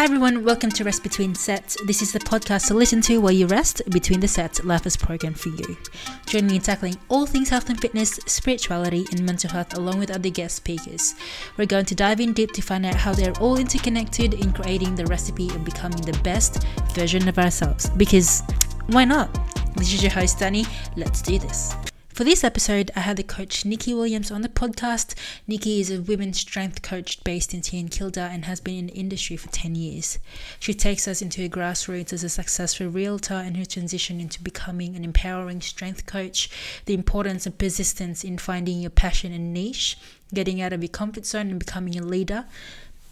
Hi 0.00 0.04
everyone, 0.04 0.44
welcome 0.44 0.70
to 0.70 0.82
Rest 0.82 1.02
Between 1.02 1.34
Sets. 1.34 1.76
This 1.84 2.00
is 2.00 2.10
the 2.10 2.20
podcast 2.20 2.68
to 2.68 2.74
listen 2.74 3.02
to 3.02 3.18
while 3.18 3.32
you 3.32 3.46
rest 3.46 3.82
between 3.90 4.20
the 4.20 4.28
sets 4.28 4.64
life 4.64 4.86
is 4.86 4.96
programmed 4.96 5.38
for 5.38 5.50
you. 5.50 5.76
Join 6.24 6.46
me 6.46 6.56
in 6.56 6.62
tackling 6.62 6.96
all 7.10 7.26
things 7.26 7.50
health 7.50 7.68
and 7.68 7.78
fitness, 7.78 8.18
spirituality, 8.24 9.04
and 9.10 9.26
mental 9.26 9.50
health 9.50 9.76
along 9.76 9.98
with 9.98 10.10
other 10.10 10.30
guest 10.30 10.56
speakers. 10.56 11.14
We're 11.58 11.66
going 11.66 11.84
to 11.84 11.94
dive 11.94 12.18
in 12.18 12.32
deep 12.32 12.52
to 12.52 12.62
find 12.62 12.86
out 12.86 12.94
how 12.94 13.12
they're 13.12 13.38
all 13.40 13.58
interconnected 13.58 14.32
in 14.32 14.54
creating 14.54 14.94
the 14.94 15.04
recipe 15.04 15.50
of 15.50 15.66
becoming 15.66 16.00
the 16.00 16.18
best 16.24 16.64
version 16.94 17.28
of 17.28 17.38
ourselves. 17.38 17.90
Because 17.90 18.42
why 18.86 19.04
not? 19.04 19.28
This 19.76 19.92
is 19.92 20.02
your 20.02 20.12
host, 20.12 20.38
Danny. 20.38 20.64
Let's 20.96 21.20
do 21.20 21.38
this. 21.38 21.74
For 22.12 22.24
this 22.24 22.42
episode, 22.42 22.90
I 22.96 23.00
had 23.00 23.16
the 23.16 23.22
coach 23.22 23.64
Nikki 23.64 23.94
Williams 23.94 24.32
on 24.32 24.42
the 24.42 24.48
podcast. 24.48 25.14
Nikki 25.46 25.80
is 25.80 25.92
a 25.92 26.02
women's 26.02 26.40
strength 26.40 26.82
coach 26.82 27.22
based 27.22 27.54
in 27.54 27.88
Kilda 27.88 28.28
and 28.32 28.44
has 28.44 28.60
been 28.60 28.76
in 28.76 28.86
the 28.88 28.94
industry 28.94 29.36
for 29.36 29.48
10 29.48 29.76
years. 29.76 30.18
She 30.58 30.74
takes 30.74 31.06
us 31.06 31.22
into 31.22 31.40
her 31.40 31.48
grassroots 31.48 32.12
as 32.12 32.24
a 32.24 32.28
successful 32.28 32.88
realtor 32.88 33.34
and 33.34 33.56
her 33.56 33.64
transition 33.64 34.20
into 34.20 34.42
becoming 34.42 34.96
an 34.96 35.04
empowering 35.04 35.60
strength 35.60 36.04
coach, 36.04 36.50
the 36.84 36.94
importance 36.94 37.46
of 37.46 37.58
persistence 37.58 38.24
in 38.24 38.38
finding 38.38 38.80
your 38.80 38.90
passion 38.90 39.32
and 39.32 39.54
niche, 39.54 39.96
getting 40.34 40.60
out 40.60 40.72
of 40.72 40.82
your 40.82 40.90
comfort 40.90 41.24
zone 41.24 41.48
and 41.48 41.60
becoming 41.60 41.96
a 41.96 42.02
leader, 42.02 42.44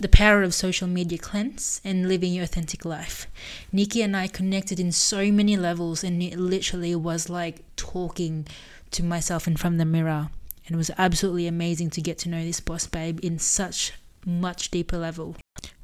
the 0.01 0.09
power 0.09 0.42
of 0.42 0.55
social 0.55 0.89
media 0.89 1.19
cleanse 1.19 1.80
and 1.84 2.09
living 2.09 2.33
your 2.33 2.45
authentic 2.45 2.84
life. 2.84 3.27
Nikki 3.73 4.03
and 4.03 4.17
I 4.17 4.27
connected 4.27 4.78
in 4.78 4.92
so 4.92 5.30
many 5.33 5.56
levels, 5.56 6.05
and 6.05 6.23
it 6.23 6.39
literally 6.39 6.95
was 6.95 7.28
like 7.28 7.65
talking 7.77 8.47
to 8.92 9.05
myself 9.05 9.47
in 9.47 9.56
front 9.56 9.74
of 9.74 9.78
the 9.78 9.84
mirror. 9.84 10.30
And 10.66 10.74
it 10.74 10.77
was 10.77 10.91
absolutely 10.98 11.47
amazing 11.47 11.91
to 11.91 12.01
get 12.01 12.19
to 12.19 12.28
know 12.28 12.45
this 12.45 12.60
boss 12.60 12.87
babe 12.87 13.20
in 13.23 13.38
such 13.38 13.92
much 14.27 14.70
deeper 14.70 14.98
level. 14.98 15.37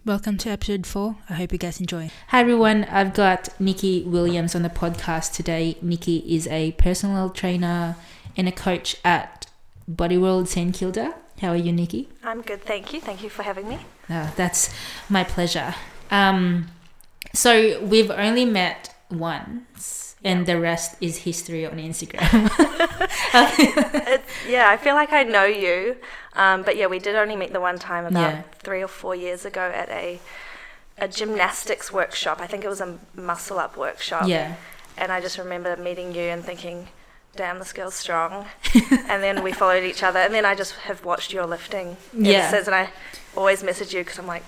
Welcome 0.05 0.37
to 0.39 0.51
episode 0.51 0.87
four. 0.87 1.17
I 1.31 1.35
hope 1.35 1.53
you 1.53 1.59
guys 1.59 1.81
enjoy. 1.81 2.11
Hi 2.29 2.41
everyone, 2.41 2.85
I've 2.85 3.15
got 3.15 3.49
Nikki 3.59 4.03
Williams 4.03 4.55
on 4.55 4.63
the 4.63 4.69
podcast 4.69 5.33
today. 5.33 5.79
Nikki 5.81 6.19
is 6.19 6.47
a 6.49 6.73
personal 6.73 7.31
trainer 7.31 7.97
and 8.37 8.47
a 8.47 8.53
coach 8.53 8.97
at 9.03 9.47
Body 9.89 10.19
World 10.19 10.49
St 10.49 10.75
Kilda. 10.75 11.15
How 11.41 11.49
are 11.49 11.57
you, 11.57 11.73
Nikki? 11.73 12.11
I'm 12.23 12.43
good, 12.43 12.63
thank 12.63 12.93
you. 12.93 13.01
Thank 13.01 13.23
you 13.23 13.31
for 13.31 13.43
having 13.43 13.67
me. 13.67 13.79
Oh, 14.11 14.33
that's 14.37 14.69
my 15.09 15.25
pleasure. 15.25 15.75
Um, 16.11 16.69
so 17.33 17.83
we've 17.83 18.11
only 18.11 18.45
met 18.45 18.95
once 19.11 20.04
and 20.25 20.47
the 20.47 20.59
rest 20.59 20.97
is 21.01 21.19
history 21.19 21.67
on 21.67 21.77
Instagram. 21.77 22.51
yeah, 24.49 24.71
I 24.71 24.79
feel 24.79 24.95
like 24.95 25.13
I 25.13 25.23
know 25.23 25.45
you, 25.45 25.97
um, 26.33 26.63
but 26.63 26.77
yeah, 26.77 26.87
we 26.87 26.99
did 26.99 27.15
only 27.15 27.37
meet 27.37 27.53
the 27.53 27.61
one 27.61 27.79
time 27.79 28.07
about 28.07 28.21
yeah. 28.21 28.43
three 28.59 28.83
or 28.83 28.89
four 28.89 29.15
years 29.15 29.45
ago 29.45 29.61
at 29.61 29.89
a 29.91 30.21
a 30.97 31.09
gymnastics 31.09 31.93
workshop. 31.93 32.41
I 32.41 32.47
think 32.47 32.65
it 32.65 32.69
was 32.69 32.81
a 32.81 32.99
muscle 33.15 33.59
up 33.59 33.77
workshop. 33.77 34.27
Yeah, 34.27 34.57
and 34.97 35.13
I 35.13 35.21
just 35.21 35.37
remember 35.39 35.77
meeting 35.77 36.15
you 36.15 36.23
and 36.23 36.43
thinking, 36.43 36.89
"Damn, 37.37 37.59
this 37.59 37.75
girl's 37.75 37.95
strong." 37.95 38.47
and 38.91 39.23
then 39.23 39.43
we 39.43 39.53
followed 39.53 39.85
each 39.85 40.03
other, 40.03 40.21
and 40.21 40.33
then 40.33 40.47
I 40.47 40.55
just 40.55 40.73
have 40.89 41.05
watched 41.05 41.33
your 41.33 41.47
lifting 41.47 41.99
yeah. 42.17 42.51
since, 42.51 42.67
and 42.67 42.75
I 42.75 42.91
always 43.37 43.63
message 43.63 43.93
you 43.93 44.01
because 44.01 44.19
I'm 44.19 44.27
like, 44.27 44.45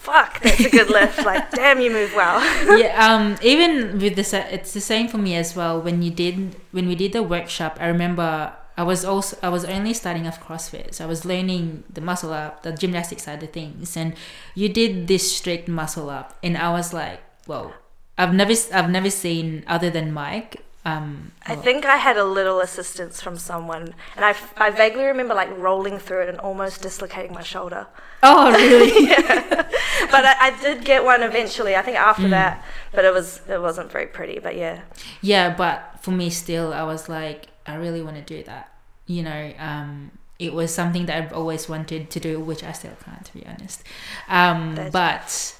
fuck, 0.00 0.40
that's 0.42 0.64
a 0.64 0.70
good 0.70 0.90
lift. 0.90 1.24
Like, 1.30 1.50
damn, 1.50 1.80
you 1.80 1.90
move 1.90 2.12
well. 2.14 2.40
yeah. 2.78 2.96
Um. 3.06 3.36
Even 3.42 3.98
with 3.98 4.16
this, 4.16 4.32
it's 4.32 4.72
the 4.72 4.80
same 4.80 5.06
for 5.08 5.18
me 5.18 5.36
as 5.36 5.54
well. 5.54 5.80
When 5.80 6.02
you 6.02 6.10
did, 6.10 6.56
when 6.72 6.88
we 6.88 6.94
did 6.94 7.12
the 7.12 7.22
workshop, 7.22 7.76
I 7.80 7.86
remember 7.86 8.52
I 8.76 8.82
was 8.82 9.04
also 9.04 9.36
I 9.42 9.50
was 9.50 9.64
only 9.64 9.92
starting 9.92 10.26
off 10.26 10.40
CrossFit, 10.42 10.94
so 10.94 11.04
I 11.04 11.06
was 11.06 11.24
learning 11.24 11.84
the 11.92 12.00
muscle 12.00 12.32
up, 12.32 12.62
the 12.62 12.72
gymnastic 12.72 13.20
side 13.20 13.42
of 13.42 13.50
things, 13.50 13.96
and 13.96 14.14
you 14.54 14.68
did 14.68 15.06
this 15.06 15.30
strict 15.36 15.68
muscle 15.68 16.08
up, 16.08 16.38
and 16.42 16.56
I 16.56 16.70
was 16.72 16.92
like, 16.92 17.20
whoa. 17.46 17.72
I've 18.18 18.34
never 18.34 18.52
I've 18.74 18.90
never 18.90 19.08
seen 19.08 19.64
other 19.66 19.88
than 19.88 20.12
Mike 20.12 20.62
um, 20.84 21.32
I 21.46 21.56
think 21.56 21.84
I 21.84 21.96
had 21.96 22.16
a 22.16 22.24
little 22.24 22.60
assistance 22.60 23.20
from 23.20 23.36
someone, 23.36 23.94
and 24.16 24.24
I, 24.24 24.34
I 24.56 24.70
vaguely 24.70 25.04
remember 25.04 25.34
like 25.34 25.54
rolling 25.58 25.98
through 25.98 26.22
it 26.22 26.28
and 26.30 26.38
almost 26.38 26.80
dislocating 26.80 27.34
my 27.34 27.42
shoulder. 27.42 27.86
Oh, 28.22 28.50
really? 28.50 29.06
yeah. 29.08 29.68
But 30.10 30.24
I, 30.24 30.36
I, 30.40 30.60
did 30.62 30.84
get 30.84 31.04
one 31.04 31.22
eventually. 31.22 31.76
I 31.76 31.82
think 31.82 31.98
after 31.98 32.22
mm. 32.22 32.30
that, 32.30 32.64
but 32.92 33.04
it 33.04 33.12
was 33.12 33.42
it 33.46 33.60
wasn't 33.60 33.92
very 33.92 34.06
pretty. 34.06 34.38
But 34.38 34.56
yeah. 34.56 34.80
Yeah, 35.20 35.54
but 35.54 35.98
for 36.00 36.12
me, 36.12 36.30
still, 36.30 36.72
I 36.72 36.82
was 36.84 37.08
like, 37.08 37.48
I 37.66 37.74
really 37.74 38.02
want 38.02 38.16
to 38.16 38.22
do 38.22 38.42
that. 38.44 38.72
You 39.06 39.22
know, 39.22 39.52
um, 39.58 40.12
it 40.38 40.54
was 40.54 40.72
something 40.72 41.04
that 41.06 41.22
I've 41.22 41.32
always 41.34 41.68
wanted 41.68 42.08
to 42.10 42.20
do, 42.20 42.40
which 42.40 42.64
I 42.64 42.72
still 42.72 42.96
can't, 43.04 43.24
to 43.26 43.34
be 43.34 43.44
honest. 43.46 43.82
Um, 44.30 44.90
but 44.90 45.54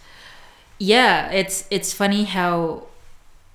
yeah, 0.79 1.31
it's 1.31 1.67
it's 1.71 1.93
funny 1.93 2.25
how 2.25 2.87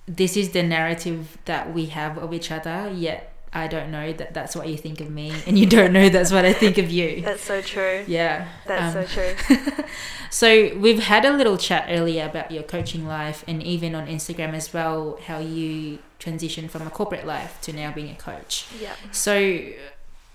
this 0.06 0.36
is 0.36 0.50
the 0.50 0.62
narrative 0.62 1.38
that 1.44 1.72
we 1.72 1.86
have 1.86 2.16
of 2.18 2.32
each 2.32 2.50
other, 2.50 2.90
yet 2.94 3.32
I 3.52 3.68
don't 3.68 3.90
know 3.90 4.12
that 4.12 4.34
that's 4.34 4.54
what 4.54 4.68
you 4.68 4.76
think 4.76 5.00
of 5.00 5.10
me, 5.10 5.32
and 5.46 5.58
you 5.58 5.66
don't 5.66 5.92
know 5.92 6.08
that's 6.08 6.30
what 6.30 6.44
I 6.44 6.52
think 6.52 6.78
of 6.78 6.90
you. 6.90 7.22
That's 7.22 7.42
so 7.42 7.62
true. 7.62 8.04
Yeah. 8.06 8.48
That's 8.66 8.94
um, 8.94 9.06
so 9.06 9.34
true. 9.34 9.84
so, 10.30 10.76
we've 10.76 10.98
had 10.98 11.24
a 11.24 11.32
little 11.32 11.56
chat 11.56 11.86
earlier 11.88 12.26
about 12.26 12.50
your 12.50 12.62
coaching 12.62 13.06
life, 13.06 13.44
and 13.48 13.62
even 13.62 13.94
on 13.94 14.06
Instagram 14.06 14.52
as 14.52 14.72
well, 14.72 15.18
how 15.26 15.38
you 15.38 16.00
transitioned 16.20 16.70
from 16.70 16.86
a 16.86 16.90
corporate 16.90 17.26
life 17.26 17.60
to 17.62 17.72
now 17.72 17.92
being 17.92 18.10
a 18.10 18.14
coach. 18.14 18.66
Yeah. 18.80 18.94
So, 19.10 19.60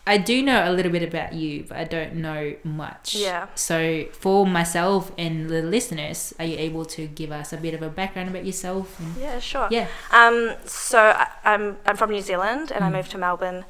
I 0.05 0.17
do 0.17 0.41
know 0.41 0.69
a 0.69 0.71
little 0.71 0.91
bit 0.91 1.03
about 1.03 1.33
you, 1.33 1.65
but 1.67 1.77
I 1.77 1.83
don't 1.83 2.15
know 2.15 2.55
much. 2.63 3.15
Yeah. 3.15 3.47
So 3.55 4.05
for 4.11 4.47
myself 4.47 5.11
and 5.17 5.49
the 5.49 5.61
listeners, 5.61 6.33
are 6.39 6.45
you 6.45 6.57
able 6.57 6.85
to 6.85 7.07
give 7.07 7.31
us 7.31 7.53
a 7.53 7.57
bit 7.57 7.73
of 7.73 7.81
a 7.81 7.89
background 7.89 8.29
about 8.29 8.45
yourself? 8.45 8.99
Yeah, 9.19 9.39
sure. 9.39 9.67
Yeah. 9.69 9.87
Um, 10.11 10.53
so 10.65 10.99
I, 10.99 11.27
am 11.43 11.77
I'm 11.85 11.97
from 11.97 12.09
New 12.09 12.21
Zealand 12.21 12.71
and 12.71 12.83
mm. 12.83 12.87
I 12.87 12.91
moved 12.91 13.11
to 13.11 13.17
Melbourne 13.17 13.65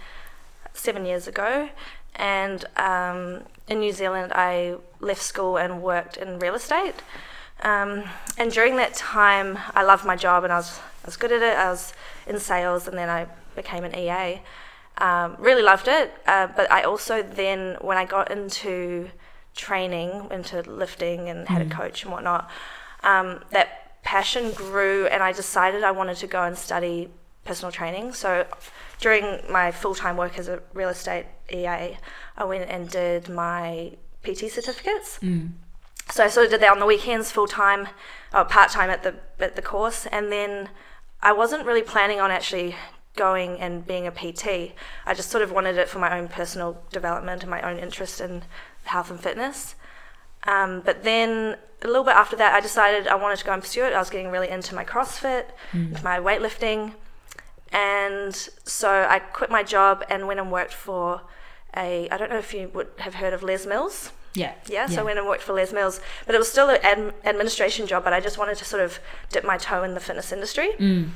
seven 0.73 1.05
years 1.05 1.27
ago. 1.27 1.69
And 2.15 2.65
um, 2.77 3.43
in 3.67 3.79
New 3.79 3.91
Zealand, 3.91 4.31
I 4.33 4.75
left 4.99 5.21
school 5.21 5.57
and 5.57 5.81
worked 5.81 6.17
in 6.17 6.39
real 6.39 6.55
estate. 6.55 6.95
Um, 7.61 8.03
and 8.37 8.51
during 8.51 8.77
that 8.77 8.93
time, 8.93 9.59
I 9.75 9.83
loved 9.83 10.05
my 10.05 10.15
job 10.15 10.43
and 10.43 10.51
I 10.51 10.57
was 10.57 10.79
I 11.03 11.07
was 11.07 11.17
good 11.17 11.31
at 11.31 11.41
it. 11.41 11.57
I 11.57 11.69
was 11.69 11.93
in 12.27 12.39
sales, 12.39 12.87
and 12.87 12.97
then 12.97 13.09
I 13.09 13.27
became 13.55 13.83
an 13.83 13.95
EA. 13.95 14.41
Um, 14.97 15.35
really 15.39 15.63
loved 15.63 15.87
it, 15.87 16.13
uh, 16.27 16.47
but 16.55 16.71
I 16.71 16.83
also 16.83 17.23
then, 17.23 17.77
when 17.81 17.97
I 17.97 18.05
got 18.05 18.29
into 18.29 19.09
training, 19.55 20.27
into 20.29 20.61
lifting 20.61 21.27
and 21.27 21.47
had 21.47 21.63
mm. 21.63 21.71
a 21.71 21.75
coach 21.75 22.03
and 22.03 22.11
whatnot, 22.11 22.49
um, 23.03 23.43
that 23.51 24.03
passion 24.03 24.51
grew, 24.51 25.07
and 25.07 25.23
I 25.23 25.31
decided 25.31 25.83
I 25.83 25.91
wanted 25.91 26.17
to 26.17 26.27
go 26.27 26.43
and 26.43 26.57
study 26.57 27.09
personal 27.45 27.71
training. 27.71 28.13
So 28.13 28.45
during 28.99 29.41
my 29.49 29.71
full 29.71 29.95
time 29.95 30.17
work 30.17 30.37
as 30.37 30.47
a 30.47 30.61
real 30.73 30.89
estate 30.89 31.25
EA, 31.51 31.97
I 32.37 32.43
went 32.43 32.69
and 32.69 32.89
did 32.89 33.29
my 33.29 33.93
PT 34.23 34.51
certificates. 34.51 35.19
Mm. 35.19 35.51
So 36.09 36.23
I 36.23 36.27
sort 36.27 36.45
of 36.45 36.51
did 36.51 36.61
that 36.61 36.71
on 36.71 36.79
the 36.79 36.85
weekends, 36.85 37.31
full 37.31 37.47
time, 37.47 37.87
or 38.33 38.45
part 38.45 38.69
time 38.71 38.89
at 38.89 39.03
the 39.03 39.15
at 39.39 39.55
the 39.55 39.61
course, 39.61 40.05
and 40.07 40.31
then 40.31 40.69
I 41.21 41.31
wasn't 41.31 41.65
really 41.65 41.83
planning 41.83 42.19
on 42.19 42.31
actually 42.31 42.75
going 43.15 43.59
and 43.59 43.85
being 43.85 44.07
a 44.07 44.11
PT. 44.11 44.73
I 45.05 45.13
just 45.13 45.29
sort 45.29 45.43
of 45.43 45.51
wanted 45.51 45.77
it 45.77 45.89
for 45.89 45.99
my 45.99 46.17
own 46.17 46.27
personal 46.27 46.81
development 46.91 47.41
and 47.41 47.49
my 47.49 47.61
own 47.61 47.77
interest 47.77 48.21
in 48.21 48.43
health 48.85 49.11
and 49.11 49.19
fitness. 49.19 49.75
Um, 50.43 50.81
but 50.83 51.03
then 51.03 51.57
a 51.83 51.87
little 51.87 52.03
bit 52.03 52.15
after 52.15 52.35
that, 52.37 52.53
I 52.53 52.59
decided 52.59 53.07
I 53.07 53.15
wanted 53.15 53.37
to 53.39 53.45
go 53.45 53.53
and 53.53 53.61
pursue 53.61 53.85
it. 53.85 53.93
I 53.93 53.99
was 53.99 54.09
getting 54.09 54.29
really 54.29 54.49
into 54.49 54.73
my 54.75 54.83
CrossFit, 54.83 55.45
mm. 55.71 56.01
my 56.03 56.19
weightlifting. 56.19 56.93
And 57.71 58.35
so 58.35 59.05
I 59.09 59.19
quit 59.19 59.49
my 59.49 59.63
job 59.63 60.03
and 60.09 60.27
went 60.27 60.39
and 60.39 60.51
worked 60.51 60.73
for 60.73 61.21
a, 61.75 62.09
I 62.09 62.17
don't 62.17 62.29
know 62.29 62.37
if 62.37 62.53
you 62.53 62.69
would 62.73 62.89
have 62.97 63.15
heard 63.15 63.33
of 63.33 63.43
Les 63.43 63.65
Mills. 63.65 64.11
Yeah. 64.33 64.53
yeah. 64.67 64.87
So 64.87 65.01
I 65.01 65.03
went 65.03 65.19
and 65.19 65.27
worked 65.27 65.43
for 65.43 65.53
Les 65.53 65.73
Mills, 65.73 65.99
but 66.25 66.35
it 66.35 66.37
was 66.37 66.49
still 66.49 66.69
an 66.69 66.79
ad- 66.83 67.13
administration 67.25 67.85
job. 67.87 68.03
But 68.03 68.13
I 68.13 68.19
just 68.19 68.37
wanted 68.37 68.57
to 68.57 68.65
sort 68.65 68.81
of 68.81 68.99
dip 69.29 69.43
my 69.43 69.57
toe 69.57 69.83
in 69.83 69.93
the 69.93 69.99
fitness 69.99 70.31
industry. 70.31 70.71
Mm. 70.79 71.09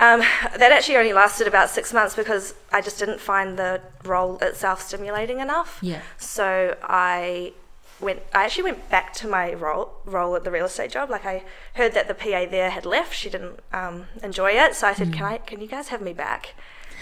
Um, 0.00 0.20
that 0.20 0.70
actually 0.70 0.96
only 0.96 1.12
lasted 1.12 1.48
about 1.48 1.70
six 1.70 1.92
months 1.92 2.14
because 2.14 2.54
I 2.70 2.80
just 2.80 3.00
didn't 3.00 3.20
find 3.20 3.58
the 3.58 3.80
role 4.04 4.38
itself 4.38 4.80
stimulating 4.80 5.40
enough. 5.40 5.78
Yeah. 5.82 6.02
So 6.16 6.76
I 6.84 7.52
went. 8.00 8.20
I 8.32 8.44
actually 8.44 8.64
went 8.64 8.88
back 8.90 9.12
to 9.14 9.28
my 9.28 9.54
role 9.54 9.90
role 10.04 10.36
at 10.36 10.44
the 10.44 10.52
real 10.52 10.66
estate 10.66 10.92
job. 10.92 11.10
Like 11.10 11.26
I 11.26 11.42
heard 11.74 11.94
that 11.94 12.06
the 12.06 12.14
PA 12.14 12.46
there 12.48 12.70
had 12.70 12.86
left. 12.86 13.12
She 13.12 13.28
didn't 13.28 13.58
um, 13.72 14.06
enjoy 14.22 14.52
it. 14.52 14.76
So 14.76 14.86
I 14.86 14.94
said, 14.94 15.08
mm. 15.08 15.14
"Can 15.14 15.24
I? 15.24 15.38
Can 15.38 15.60
you 15.60 15.66
guys 15.66 15.88
have 15.88 16.00
me 16.00 16.12
back?" 16.12 16.54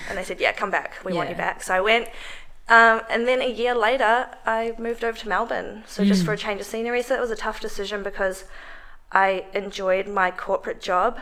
And 0.09 0.17
they 0.17 0.25
said, 0.25 0.41
"Yeah, 0.41 0.53
come 0.53 0.71
back. 0.71 0.95
We 1.05 1.13
yeah. 1.13 1.19
want 1.19 1.29
you 1.31 1.37
back." 1.37 1.63
So 1.63 1.75
I 1.75 1.81
went. 1.83 2.09
Um, 2.69 3.03
and 3.09 3.29
then 3.29 3.43
a 3.43 3.49
year 3.49 3.77
later, 3.77 4.29
I 4.45 4.75
moved 4.77 5.05
over 5.05 5.17
to 5.19 5.29
Melbourne. 5.29 5.85
So 5.87 6.03
mm. 6.03 6.07
just 6.07 6.25
for 6.25 6.33
a 6.33 6.39
change 6.39 6.61
of 6.61 6.67
scenery. 6.67 7.03
So 7.03 7.15
it 7.15 7.21
was 7.21 7.31
a 7.31 7.37
tough 7.37 7.61
decision 7.61 8.03
because 8.03 8.45
I 9.13 9.45
enjoyed 9.53 10.09
my 10.09 10.31
corporate 10.31 10.81
job 10.81 11.21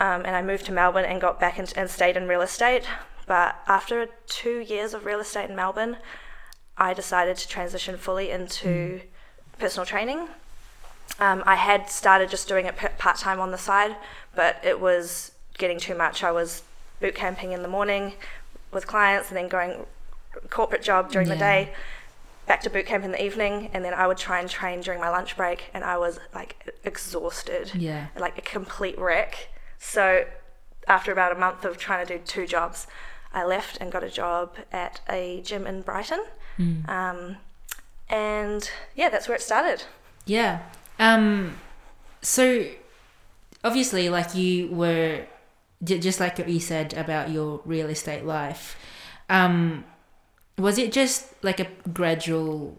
um, 0.00 0.24
and 0.24 0.34
I 0.34 0.42
moved 0.42 0.66
to 0.66 0.72
Melbourne 0.72 1.04
and 1.04 1.20
got 1.20 1.38
back 1.38 1.58
in, 1.58 1.66
and 1.76 1.88
stayed 1.88 2.16
in 2.16 2.26
real 2.26 2.40
estate. 2.40 2.84
But 3.26 3.54
after 3.68 4.08
two 4.26 4.58
years 4.58 4.94
of 4.94 5.04
real 5.04 5.20
estate 5.20 5.50
in 5.50 5.54
Melbourne, 5.54 5.98
I 6.76 6.94
decided 6.94 7.36
to 7.36 7.46
transition 7.46 7.96
fully 7.96 8.30
into 8.30 8.66
mm. 8.66 9.02
personal 9.58 9.86
training. 9.86 10.26
Um, 11.20 11.42
I 11.44 11.56
had 11.56 11.90
started 11.90 12.30
just 12.30 12.48
doing 12.48 12.66
it 12.66 12.76
part 12.76 13.18
time 13.18 13.38
on 13.38 13.50
the 13.50 13.58
side, 13.58 13.94
but 14.34 14.56
it 14.64 14.80
was 14.80 15.32
getting 15.58 15.78
too 15.78 15.94
much. 15.94 16.24
I 16.24 16.32
was 16.32 16.62
boot 17.00 17.14
camping 17.14 17.52
in 17.52 17.62
the 17.62 17.68
morning 17.68 18.14
with 18.72 18.86
clients 18.86 19.28
and 19.28 19.36
then 19.36 19.48
going 19.48 19.86
corporate 20.48 20.82
job 20.82 21.10
during 21.10 21.28
Yeah. 21.28 21.34
the 21.34 21.38
day, 21.38 21.74
back 22.46 22.62
to 22.62 22.70
boot 22.70 22.86
camp 22.86 23.04
in 23.04 23.12
the 23.12 23.22
evening, 23.22 23.70
and 23.74 23.84
then 23.84 23.92
I 23.92 24.06
would 24.06 24.16
try 24.16 24.40
and 24.40 24.48
train 24.48 24.80
during 24.80 25.00
my 25.00 25.10
lunch 25.10 25.36
break, 25.36 25.70
and 25.74 25.84
I 25.84 25.98
was 25.98 26.18
like 26.34 26.72
exhausted, 26.84 27.72
Yeah. 27.74 28.06
like 28.16 28.38
a 28.38 28.42
complete 28.42 28.98
wreck. 28.98 29.48
So 29.80 30.26
after 30.86 31.10
about 31.10 31.32
a 31.32 31.34
month 31.34 31.64
of 31.64 31.78
trying 31.78 32.06
to 32.06 32.18
do 32.18 32.22
two 32.24 32.46
jobs, 32.46 32.86
I 33.32 33.44
left 33.44 33.78
and 33.80 33.90
got 33.90 34.04
a 34.04 34.10
job 34.10 34.56
at 34.70 35.00
a 35.08 35.40
gym 35.42 35.66
in 35.66 35.82
Brighton. 35.82 36.22
Mm. 36.58 36.88
Um, 36.88 37.36
and 38.08 38.70
yeah, 38.94 39.08
that's 39.08 39.26
where 39.26 39.36
it 39.36 39.42
started. 39.42 39.84
Yeah. 40.26 40.60
Um. 40.98 41.56
So, 42.22 42.66
obviously, 43.64 44.10
like 44.10 44.34
you 44.34 44.68
were, 44.68 45.24
just 45.82 46.20
like 46.20 46.38
what 46.38 46.48
you 46.48 46.60
said 46.60 46.92
about 46.94 47.30
your 47.30 47.62
real 47.64 47.88
estate 47.88 48.24
life. 48.26 48.76
Um, 49.30 49.84
was 50.58 50.76
it 50.76 50.92
just 50.92 51.32
like 51.42 51.60
a 51.60 51.68
gradual 51.88 52.78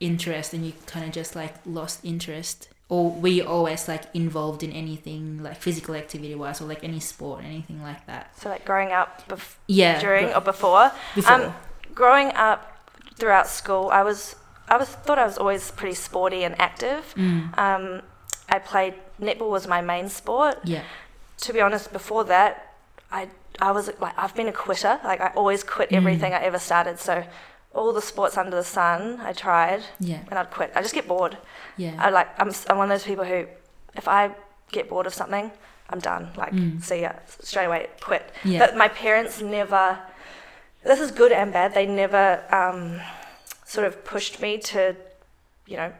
interest, 0.00 0.52
and 0.52 0.66
you 0.66 0.74
kind 0.86 1.06
of 1.06 1.12
just 1.12 1.34
like 1.34 1.54
lost 1.64 2.04
interest, 2.04 2.68
or 2.88 3.10
were 3.10 3.28
you 3.28 3.44
always 3.44 3.86
like 3.88 4.04
involved 4.14 4.62
in 4.62 4.72
anything 4.72 5.42
like 5.42 5.56
physical 5.60 5.94
activity 5.94 6.34
wise, 6.34 6.60
or 6.60 6.64
like 6.64 6.82
any 6.84 7.00
sport, 7.00 7.44
anything 7.44 7.82
like 7.82 8.06
that? 8.06 8.38
So 8.40 8.48
like 8.48 8.64
growing 8.64 8.92
up, 8.92 9.28
bef- 9.28 9.56
Yeah. 9.66 10.00
during 10.00 10.32
or 10.32 10.40
before. 10.40 10.90
before. 11.14 11.32
Um, 11.32 11.54
growing 11.94 12.28
up 12.34 12.60
throughout 13.16 13.46
school, 13.46 13.90
I 13.92 14.02
was 14.02 14.36
I 14.68 14.76
was 14.76 14.88
thought 14.88 15.18
I 15.18 15.24
was 15.26 15.38
always 15.38 15.70
pretty 15.70 15.94
sporty 15.94 16.44
and 16.44 16.54
active. 16.60 17.14
Mm. 17.16 17.56
Um, 17.58 18.02
I 18.48 18.58
played 18.58 18.94
netball 19.20 19.50
was 19.50 19.66
my 19.66 19.80
main 19.82 20.08
sport. 20.08 20.58
Yeah. 20.64 20.82
To 21.44 21.52
be 21.52 21.60
honest, 21.60 21.92
before 21.92 22.24
that, 22.24 22.74
I 23.12 23.28
I 23.60 23.70
was 23.72 23.90
like 24.00 24.14
I've 24.16 24.34
been 24.34 24.48
a 24.48 24.52
quitter. 24.52 24.98
Like 25.04 25.20
I 25.20 25.28
always 25.36 25.62
quit 25.62 25.90
Mm. 25.90 25.96
everything 25.98 26.32
I 26.32 26.40
ever 26.42 26.58
started. 26.58 26.98
So 26.98 27.24
all 27.78 27.92
the 27.92 28.02
sports 28.12 28.36
under 28.36 28.56
the 28.62 28.64
sun, 28.78 29.00
I 29.30 29.32
tried 29.32 29.82
Yeah. 30.00 30.20
and 30.28 30.38
I'd 30.38 30.50
quit. 30.50 30.70
I 30.76 30.80
just 30.82 30.94
get 30.94 31.06
bored. 31.08 31.34
Yeah. 31.76 31.94
I 32.04 32.10
like 32.18 32.28
I'm 32.40 32.50
I'm 32.68 32.76
one 32.78 32.90
of 32.90 32.94
those 32.96 33.04
people 33.10 33.24
who, 33.32 33.46
if 33.96 34.06
I 34.08 34.20
get 34.76 34.88
bored 34.90 35.06
of 35.06 35.14
something, 35.14 35.46
I'm 35.90 36.00
done. 36.00 36.24
Like 36.42 36.52
Mm. 36.52 36.82
see 36.88 37.00
ya 37.04 37.12
straight 37.50 37.66
away, 37.70 37.82
quit. 38.08 38.24
Yeah. 38.44 38.60
But 38.62 38.76
my 38.76 38.88
parents 38.88 39.40
never. 39.40 39.84
This 40.84 41.00
is 41.00 41.10
good 41.10 41.32
and 41.32 41.52
bad. 41.52 41.74
They 41.74 41.86
never 41.86 42.24
um, 42.60 43.00
sort 43.74 43.86
of 43.86 43.92
pushed 44.04 44.40
me 44.40 44.58
to, 44.72 44.80
you 45.66 45.76
know, 45.80 45.92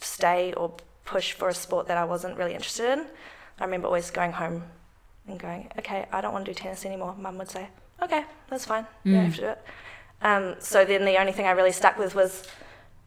stay 0.00 0.52
or 0.56 0.72
push 1.04 1.32
for 1.32 1.48
a 1.48 1.54
sport 1.54 1.86
that 1.88 1.96
I 1.96 2.04
wasn't 2.04 2.36
really 2.38 2.54
interested 2.54 2.86
in. 2.92 3.00
I 3.60 3.64
remember 3.64 3.86
always 3.86 4.10
going 4.10 4.32
home 4.32 4.62
and 5.28 5.38
going, 5.38 5.70
okay, 5.78 6.06
I 6.12 6.20
don't 6.20 6.32
want 6.32 6.44
to 6.46 6.50
do 6.52 6.58
tennis 6.62 6.84
anymore. 6.84 7.14
Mum 7.18 7.38
would 7.38 7.50
say, 7.50 7.68
okay, 8.02 8.24
that's 8.48 8.64
fine. 8.64 8.86
You 9.04 9.12
don't 9.14 9.22
Mm. 9.22 9.26
have 9.26 9.34
to 9.36 9.40
do 9.40 9.48
it. 9.48 9.60
Um, 10.22 10.56
so 10.58 10.84
then 10.84 11.04
the 11.04 11.18
only 11.18 11.32
thing 11.32 11.46
I 11.46 11.52
really 11.52 11.72
stuck 11.72 11.98
with 11.98 12.14
was 12.14 12.44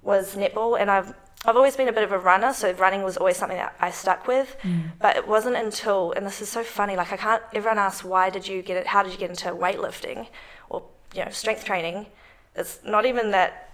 was 0.01 0.35
netball, 0.35 0.79
and 0.79 0.89
I've 0.91 1.13
I've 1.45 1.57
always 1.57 1.75
been 1.75 1.89
a 1.89 1.93
bit 1.93 2.03
of 2.03 2.11
a 2.11 2.19
runner, 2.19 2.53
so 2.53 2.71
running 2.73 3.03
was 3.03 3.17
always 3.17 3.37
something 3.37 3.57
that 3.57 3.75
I 3.79 3.91
stuck 3.91 4.27
with. 4.27 4.55
Mm. 4.61 4.91
But 4.99 5.17
it 5.17 5.27
wasn't 5.27 5.57
until, 5.57 6.13
and 6.13 6.25
this 6.25 6.41
is 6.41 6.47
so 6.47 6.63
funny, 6.63 6.95
like 6.95 7.11
I 7.11 7.17
can't. 7.17 7.43
Everyone 7.53 7.77
asks, 7.77 8.03
why 8.03 8.29
did 8.29 8.47
you 8.47 8.61
get 8.61 8.77
it? 8.77 8.87
How 8.87 9.03
did 9.03 9.11
you 9.11 9.17
get 9.17 9.29
into 9.29 9.49
weightlifting, 9.49 10.27
or 10.69 10.83
you 11.13 11.25
know, 11.25 11.31
strength 11.31 11.65
training? 11.65 12.07
It's 12.55 12.79
not 12.85 13.05
even 13.05 13.31
that 13.31 13.71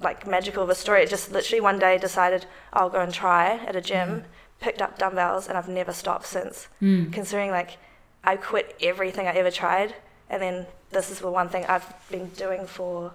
like 0.00 0.26
magical 0.26 0.62
of 0.62 0.70
a 0.70 0.74
story. 0.74 1.02
It 1.02 1.10
just 1.10 1.32
literally 1.32 1.60
one 1.60 1.78
day 1.78 1.96
decided 1.98 2.46
I'll 2.72 2.90
go 2.90 3.00
and 3.00 3.12
try 3.12 3.56
at 3.66 3.76
a 3.76 3.80
gym, 3.80 4.24
picked 4.60 4.82
up 4.82 4.98
dumbbells, 4.98 5.48
and 5.48 5.56
I've 5.56 5.68
never 5.68 5.92
stopped 5.92 6.26
since. 6.26 6.68
Mm. 6.82 7.12
Considering 7.12 7.50
like 7.50 7.78
I 8.24 8.36
quit 8.36 8.76
everything 8.82 9.26
I 9.26 9.32
ever 9.32 9.50
tried, 9.50 9.94
and 10.28 10.42
then 10.42 10.66
this 10.90 11.10
is 11.10 11.20
the 11.20 11.30
one 11.30 11.48
thing 11.48 11.64
I've 11.66 11.86
been 12.10 12.28
doing 12.30 12.66
for 12.66 13.12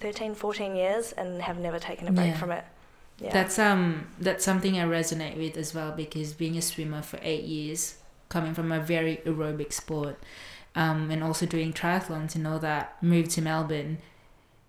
13, 0.00 0.34
14 0.34 0.76
years 0.76 1.12
and 1.12 1.42
have 1.42 1.58
never 1.58 1.78
taken 1.78 2.08
a 2.08 2.12
break 2.12 2.28
Yeah. 2.28 2.38
from 2.38 2.50
it. 2.52 2.64
Yeah. 3.18 3.32
That's 3.32 3.58
um 3.58 4.08
that's 4.18 4.44
something 4.44 4.78
I 4.78 4.84
resonate 4.84 5.36
with 5.36 5.56
as 5.56 5.74
well 5.74 5.92
because 5.92 6.32
being 6.32 6.56
a 6.56 6.62
swimmer 6.62 7.02
for 7.02 7.18
eight 7.22 7.44
years, 7.44 7.96
coming 8.28 8.52
from 8.54 8.72
a 8.72 8.80
very 8.80 9.18
aerobic 9.24 9.72
sport, 9.72 10.18
um, 10.74 11.10
and 11.10 11.22
also 11.22 11.46
doing 11.46 11.72
triathlons 11.72 12.34
and 12.34 12.46
all 12.46 12.58
that, 12.58 13.00
moved 13.02 13.30
to 13.32 13.42
Melbourne, 13.42 13.98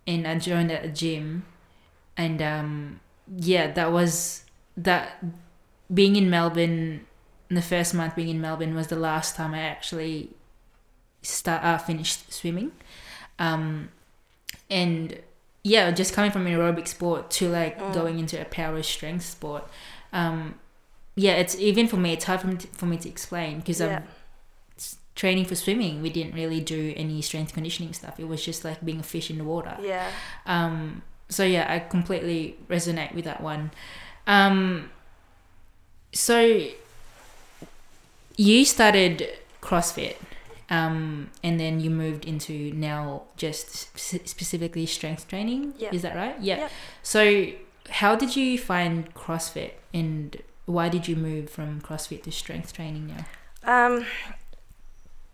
and 0.05 0.27
I 0.27 0.37
joined 0.37 0.71
at 0.71 0.85
a 0.85 0.89
gym, 0.89 1.45
and 2.15 2.41
um, 2.41 2.99
yeah, 3.37 3.71
that 3.71 3.91
was 3.91 4.43
that 4.77 5.23
being 5.91 6.15
in 6.15 6.29
Melbourne. 6.29 7.07
The 7.49 7.61
first 7.61 7.93
month 7.93 8.15
being 8.15 8.29
in 8.29 8.41
Melbourne 8.41 8.75
was 8.75 8.87
the 8.87 8.95
last 8.95 9.35
time 9.35 9.53
I 9.53 9.59
actually 9.61 10.29
start 11.23 11.63
uh, 11.63 11.77
finished 11.79 12.31
swimming, 12.31 12.71
um, 13.39 13.89
and 14.69 15.19
yeah, 15.63 15.89
just 15.91 16.13
coming 16.13 16.29
from 16.31 16.45
an 16.45 16.53
aerobic 16.53 16.87
sport 16.87 17.31
to 17.31 17.49
like 17.49 17.79
Mm. 17.79 17.93
going 17.93 18.19
into 18.19 18.39
a 18.39 18.45
power 18.45 18.83
strength 18.83 19.25
sport. 19.25 19.67
Um, 20.11 20.55
yeah, 21.15 21.33
it's 21.33 21.57
even 21.57 21.87
for 21.87 21.97
me, 21.97 22.13
it's 22.13 22.25
hard 22.25 22.41
for 22.41 22.47
me 22.47 22.57
to, 22.57 22.67
for 22.67 22.85
me 22.85 22.97
to 22.97 23.09
explain 23.09 23.59
because 23.59 23.79
yeah. 23.79 23.97
I'm 23.97 24.03
training 25.15 25.45
for 25.45 25.55
swimming. 25.55 26.01
We 26.01 26.09
didn't 26.09 26.33
really 26.33 26.59
do 26.59 26.93
any 26.97 27.21
strength 27.21 27.53
conditioning 27.53 27.93
stuff. 27.93 28.19
It 28.19 28.27
was 28.27 28.43
just 28.43 28.65
like 28.65 28.83
being 28.83 28.99
a 28.99 29.03
fish 29.03 29.29
in 29.29 29.37
the 29.37 29.43
water. 29.43 29.77
yeah. 29.81 30.09
Um, 30.45 31.03
so 31.29 31.43
yeah, 31.43 31.65
I 31.71 31.79
completely 31.79 32.57
resonate 32.69 33.13
with 33.15 33.25
that 33.25 33.41
one. 33.41 33.71
Um, 34.27 34.89
so 36.11 36.67
you 38.35 38.65
started 38.65 39.27
CrossFit, 39.61 40.15
um, 40.77 41.29
and 41.43 41.59
then 41.59 41.79
you 41.83 41.89
moved 41.89 42.25
into 42.25 42.53
now 42.73 43.23
just 43.37 43.65
spe- 43.97 44.27
specifically 44.35 44.85
strength 44.85 45.27
training. 45.27 45.61
Yeah. 45.77 45.91
Is 45.93 46.01
that 46.01 46.15
right? 46.15 46.35
Yeah. 46.41 46.69
So 47.03 47.23
how 48.01 48.15
did 48.15 48.35
you 48.35 48.57
find 48.57 49.13
CrossFit, 49.13 49.73
and 49.93 50.41
why 50.65 50.89
did 50.89 51.07
you 51.09 51.15
move 51.15 51.49
from 51.49 51.81
CrossFit 51.81 52.23
to 52.23 52.31
strength 52.31 52.71
training 52.73 53.05
now? 53.15 53.23
Um, 53.75 54.05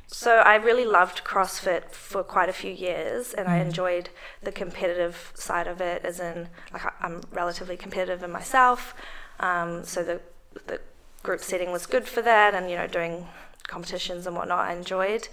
so 0.08 0.32
I 0.38 0.56
really 0.56 0.86
loved 0.86 1.24
CrossFit 1.24 1.92
for 1.92 2.24
quite 2.24 2.50
a 2.50 2.54
few 2.54 2.72
years, 2.72 3.34
and 3.38 3.48
I 3.48 3.60
Mm. 3.60 3.66
enjoyed 3.68 4.10
the 4.42 4.52
competitive 4.52 5.32
side 5.36 5.68
of 5.68 5.80
it. 5.82 6.04
As 6.04 6.20
in, 6.20 6.50
like 6.74 6.84
I'm 7.06 7.22
relatively 7.32 7.78
competitive 7.78 8.24
in 8.24 8.32
myself, 8.32 8.94
um, 9.40 9.84
so 9.86 10.04
the 10.04 10.20
the 10.66 10.80
group 11.22 11.42
setting 11.44 11.72
was 11.72 11.86
good 11.86 12.08
for 12.08 12.22
that, 12.24 12.54
and 12.56 12.70
you 12.72 12.76
know 12.80 12.88
doing 12.88 13.28
competitions 13.70 14.28
and 14.28 14.36
whatnot. 14.36 14.68
I 14.70 14.74
enjoyed, 14.74 15.28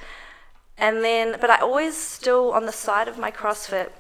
and 0.79 1.03
then 1.05 1.37
but 1.41 1.51
I 1.51 1.59
always 1.59 1.97
still 1.97 2.53
on 2.53 2.67
the 2.67 2.73
side 2.73 3.09
of 3.09 3.19
my 3.19 3.31
CrossFit. 3.31 3.91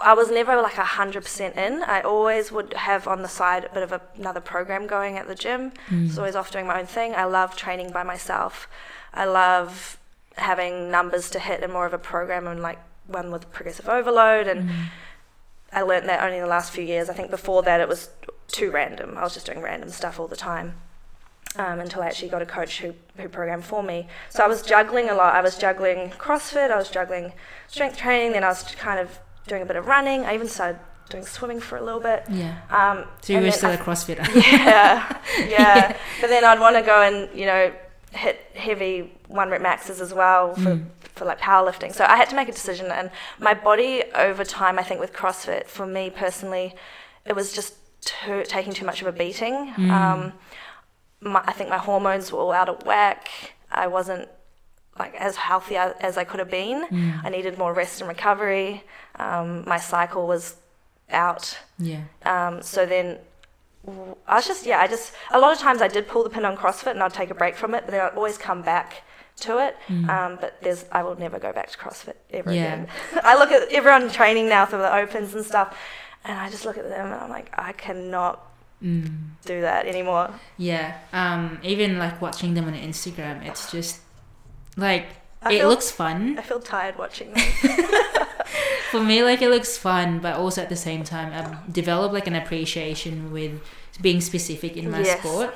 I 0.00 0.14
was 0.14 0.30
never 0.30 0.54
like 0.62 0.78
a 0.78 0.84
hundred 0.84 1.24
percent 1.24 1.56
in. 1.56 1.82
I 1.82 2.00
always 2.02 2.52
would 2.52 2.72
have 2.74 3.08
on 3.08 3.22
the 3.22 3.28
side 3.28 3.64
a 3.64 3.74
bit 3.74 3.82
of 3.82 3.90
a, 3.92 4.00
another 4.16 4.40
program 4.40 4.86
going 4.86 5.18
at 5.18 5.26
the 5.26 5.34
gym. 5.34 5.72
Mm. 5.88 6.08
So 6.10 6.20
always 6.20 6.36
off 6.36 6.52
doing 6.52 6.68
my 6.68 6.78
own 6.78 6.86
thing. 6.86 7.14
I 7.16 7.24
love 7.24 7.56
training 7.56 7.90
by 7.90 8.04
myself. 8.04 8.68
I 9.12 9.24
love 9.24 9.98
having 10.36 10.88
numbers 10.88 11.28
to 11.30 11.40
hit 11.40 11.64
and 11.64 11.72
more 11.72 11.84
of 11.84 11.92
a 11.92 11.98
program 11.98 12.46
and 12.46 12.62
like 12.62 12.78
one 13.08 13.32
with 13.32 13.50
progressive 13.52 13.88
overload. 13.88 14.46
And 14.46 14.70
Mm. 14.70 14.84
I 15.72 15.82
learned 15.82 16.08
that 16.08 16.22
only 16.22 16.36
in 16.36 16.42
the 16.44 16.48
last 16.48 16.70
few 16.70 16.84
years. 16.84 17.10
I 17.10 17.14
think 17.14 17.30
before 17.30 17.62
that 17.64 17.80
it 17.80 17.88
was 17.88 18.08
too 18.46 18.70
random. 18.70 19.18
I 19.18 19.22
was 19.24 19.34
just 19.34 19.46
doing 19.46 19.60
random 19.60 19.90
stuff 19.90 20.18
all 20.20 20.28
the 20.28 20.36
time. 20.36 20.74
Um, 21.56 21.80
until 21.80 22.02
I 22.02 22.06
actually 22.06 22.28
got 22.28 22.42
a 22.42 22.46
coach 22.46 22.80
who, 22.80 22.94
who 23.16 23.28
programmed 23.28 23.64
for 23.64 23.82
me. 23.82 24.06
So 24.28 24.44
I 24.44 24.46
was 24.46 24.62
juggling 24.62 25.08
a 25.08 25.14
lot. 25.14 25.34
I 25.34 25.40
was 25.40 25.56
juggling 25.56 26.10
CrossFit, 26.10 26.70
I 26.70 26.76
was 26.76 26.88
juggling 26.90 27.32
strength 27.66 27.96
training, 27.96 28.32
then 28.32 28.44
I 28.44 28.48
was 28.48 28.62
kind 28.76 29.00
of 29.00 29.18
doing 29.48 29.62
a 29.62 29.66
bit 29.66 29.74
of 29.76 29.86
running. 29.86 30.24
I 30.24 30.34
even 30.34 30.46
started 30.46 30.78
doing 31.08 31.24
swimming 31.24 31.58
for 31.58 31.76
a 31.78 31.82
little 31.82 32.00
bit. 32.00 32.22
Yeah. 32.30 32.58
Um, 32.70 33.06
So 33.22 33.32
you 33.32 33.40
were 33.40 33.50
still 33.50 33.70
I 33.70 33.74
a 33.74 33.78
CrossFitter. 33.78 34.26
yeah, 34.52 35.18
yeah. 35.48 35.96
But 36.20 36.28
then 36.28 36.44
I'd 36.44 36.60
want 36.60 36.76
to 36.76 36.82
go 36.82 37.02
and 37.02 37.28
you 37.36 37.46
know 37.46 37.72
hit 38.12 38.38
heavy 38.54 39.12
one 39.26 39.48
rep 39.50 39.62
maxes 39.62 40.00
as 40.00 40.12
well 40.14 40.54
for 40.54 40.76
Mm. 40.76 40.84
for 41.14 41.24
like 41.24 41.40
powerlifting. 41.40 41.92
So 41.94 42.04
I 42.04 42.16
had 42.16 42.28
to 42.30 42.36
make 42.36 42.48
a 42.48 42.52
decision, 42.52 42.86
and 42.92 43.10
my 43.40 43.54
body 43.54 44.04
over 44.14 44.44
time, 44.44 44.78
I 44.78 44.82
think 44.82 45.00
with 45.00 45.12
CrossFit, 45.14 45.66
for 45.66 45.86
me 45.86 46.10
personally, 46.10 46.74
it 47.24 47.34
was 47.34 47.52
just 47.52 47.74
too, 48.02 48.44
taking 48.46 48.74
too 48.74 48.84
much 48.86 49.00
of 49.00 49.08
a 49.08 49.12
beating. 49.12 49.72
Mm. 49.76 49.90
Um, 49.90 50.32
my, 51.20 51.42
I 51.46 51.52
think 51.52 51.70
my 51.70 51.78
hormones 51.78 52.32
were 52.32 52.38
all 52.38 52.52
out 52.52 52.68
of 52.68 52.84
whack. 52.86 53.28
I 53.70 53.86
wasn't 53.86 54.28
like 54.98 55.14
as 55.14 55.36
healthy 55.36 55.76
as, 55.76 56.16
I 56.16 56.24
could 56.24 56.40
have 56.40 56.50
been. 56.50 56.86
Mm. 56.88 57.24
I 57.24 57.28
needed 57.28 57.56
more 57.58 57.72
rest 57.72 58.00
and 58.00 58.08
recovery. 58.08 58.82
Um, 59.16 59.64
my 59.66 59.78
cycle 59.78 60.26
was 60.26 60.56
out. 61.10 61.58
Yeah. 61.78 62.02
Um, 62.24 62.62
so 62.62 62.84
then 62.86 63.18
I 64.26 64.36
was 64.36 64.46
just, 64.46 64.66
yeah, 64.66 64.80
I 64.80 64.86
just, 64.88 65.12
a 65.30 65.38
lot 65.38 65.52
of 65.52 65.58
times 65.58 65.80
I 65.82 65.88
did 65.88 66.08
pull 66.08 66.24
the 66.24 66.30
pin 66.30 66.44
on 66.44 66.56
CrossFit 66.56 66.90
and 66.92 67.02
I'd 67.02 67.14
take 67.14 67.30
a 67.30 67.34
break 67.34 67.54
from 67.56 67.74
it, 67.74 67.84
but 67.84 67.92
then 67.92 68.00
I'd 68.00 68.14
always 68.16 68.36
come 68.38 68.62
back 68.62 69.02
to 69.40 69.64
it. 69.64 69.76
Mm. 69.86 70.08
Um, 70.08 70.38
but 70.40 70.60
there's, 70.62 70.84
I 70.90 71.02
will 71.04 71.16
never 71.16 71.38
go 71.38 71.52
back 71.52 71.70
to 71.70 71.78
CrossFit 71.78 72.14
ever 72.32 72.52
Yeah. 72.52 72.64
again. 72.74 72.88
I 73.22 73.36
look 73.38 73.50
at 73.52 73.70
everyone 73.72 74.10
training 74.10 74.48
now 74.48 74.66
through 74.66 74.80
the 74.80 74.94
opens 74.94 75.32
and 75.34 75.44
stuff, 75.44 75.78
and 76.24 76.36
I 76.38 76.50
just 76.50 76.64
look 76.64 76.76
at 76.76 76.88
them 76.88 77.06
and 77.06 77.14
I'm 77.14 77.30
like, 77.30 77.50
I 77.56 77.72
cannot 77.72 78.44
Mm. 78.82 79.30
do 79.44 79.60
that 79.60 79.86
anymore. 79.86 80.30
Yeah. 80.56 80.98
Um, 81.12 81.58
even 81.62 81.98
like 81.98 82.20
watching 82.22 82.54
them 82.54 82.66
on 82.66 82.74
Instagram, 82.74 83.44
it's 83.44 83.70
just 83.72 84.00
like 84.76 85.06
I 85.42 85.52
it 85.54 85.58
feel- 85.58 85.68
looks 85.68 85.90
fun 85.90 86.38
I 86.38 86.42
feel 86.42 86.60
tired 86.60 86.96
watching 86.98 87.32
them. 87.32 87.42
for 88.90 89.00
me. 89.00 89.22
Like 89.24 89.42
it 89.42 89.50
looks 89.50 89.76
fun, 89.76 90.18
but 90.20 90.36
also 90.36 90.62
at 90.62 90.68
the 90.68 90.76
same 90.76 91.02
time, 91.04 91.32
I've 91.32 91.72
developed 91.72 92.14
like 92.14 92.26
an 92.26 92.34
appreciation 92.34 93.32
with 93.32 93.60
being 94.00 94.20
specific 94.20 94.76
in 94.76 94.90
my 94.90 95.00
Yes. 95.00 95.18
sport. 95.20 95.54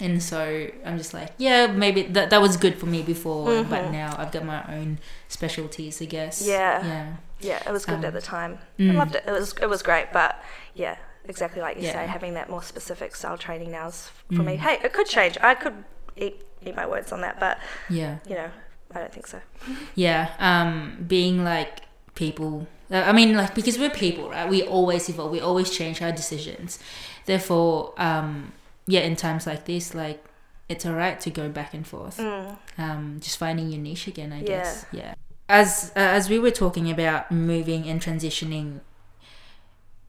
And 0.00 0.20
so 0.22 0.66
I'm 0.84 0.98
just 0.98 1.14
like, 1.14 1.30
yeah, 1.38 1.68
maybe 1.68 2.02
that 2.02 2.30
that 2.30 2.40
was 2.42 2.56
good 2.56 2.76
for 2.78 2.86
me 2.86 3.02
before, 3.02 3.62
but 3.64 3.84
Mhm. 3.84 3.92
now 3.92 4.14
I've 4.18 4.32
got 4.32 4.44
my 4.44 4.62
own 4.74 4.98
specialties, 5.28 6.02
I 6.02 6.06
guess. 6.06 6.42
Yeah. 6.46 6.84
Yeah. 6.84 7.06
yeah, 7.40 7.62
it 7.68 7.72
was 7.72 7.84
good 7.86 7.98
Um, 8.00 8.04
at 8.04 8.12
the 8.12 8.20
time. 8.20 8.58
mm. 8.78 8.90
I 8.90 8.94
loved 8.94 9.14
it. 9.14 9.24
It 9.26 9.30
was 9.30 9.54
it 9.60 9.68
was 9.68 9.82
great, 9.82 10.08
but 10.12 10.42
yeah, 10.74 10.96
exactly 11.28 11.60
like 11.62 11.76
you 11.76 11.84
Yeah. 11.84 11.92
say, 11.92 12.06
having 12.06 12.34
that 12.34 12.48
more 12.50 12.62
specific 12.62 13.14
style 13.16 13.38
training 13.38 13.70
now 13.72 13.88
is 13.88 14.10
for 14.34 14.42
me. 14.42 14.56
Mm. 14.56 14.60
Hey, 14.60 14.78
it 14.82 14.92
could 14.92 15.06
change. 15.06 15.36
I 15.40 15.54
could 15.54 15.84
eat 16.16 16.42
eat 16.64 16.76
my 16.76 16.86
words 16.86 17.10
on 17.12 17.20
that, 17.22 17.40
but 17.40 17.58
Yeah. 17.88 18.18
you 18.28 18.34
know, 18.36 18.50
I 18.94 18.98
don't 19.00 19.12
think 19.12 19.26
so. 19.26 19.40
Yeah, 19.96 20.28
um, 20.38 21.04
being 21.08 21.42
like 21.44 21.80
people. 22.14 22.66
I 22.90 23.12
mean, 23.12 23.34
like 23.36 23.54
because 23.54 23.78
we're 23.78 23.90
people, 23.90 24.28
right? 24.30 24.48
We 24.48 24.62
always 24.62 25.08
evolve. 25.08 25.30
We 25.32 25.40
always 25.40 25.70
change 25.70 26.02
our 26.02 26.12
decisions. 26.12 26.78
Therefore, 27.24 27.94
um, 27.96 28.52
yeah, 28.86 29.00
in 29.00 29.16
times 29.16 29.46
like 29.46 29.64
this, 29.64 29.94
like 29.94 30.22
it's 30.68 30.84
alright 30.86 31.18
to 31.20 31.30
go 31.30 31.48
back 31.48 31.74
and 31.74 31.86
forth. 31.86 32.18
Mm. 32.18 32.56
Um, 32.78 33.16
just 33.20 33.38
finding 33.38 33.70
your 33.70 33.80
niche 33.80 34.06
again, 34.08 34.32
I 34.32 34.40
Yeah. 34.40 34.46
guess. 34.46 34.86
Yeah. 34.92 35.14
As 35.48 35.90
uh, 35.96 36.00
as 36.00 36.28
we 36.28 36.38
were 36.38 36.50
talking 36.50 36.90
about 36.90 37.30
moving 37.32 37.88
and 37.88 38.00
transitioning, 38.00 38.80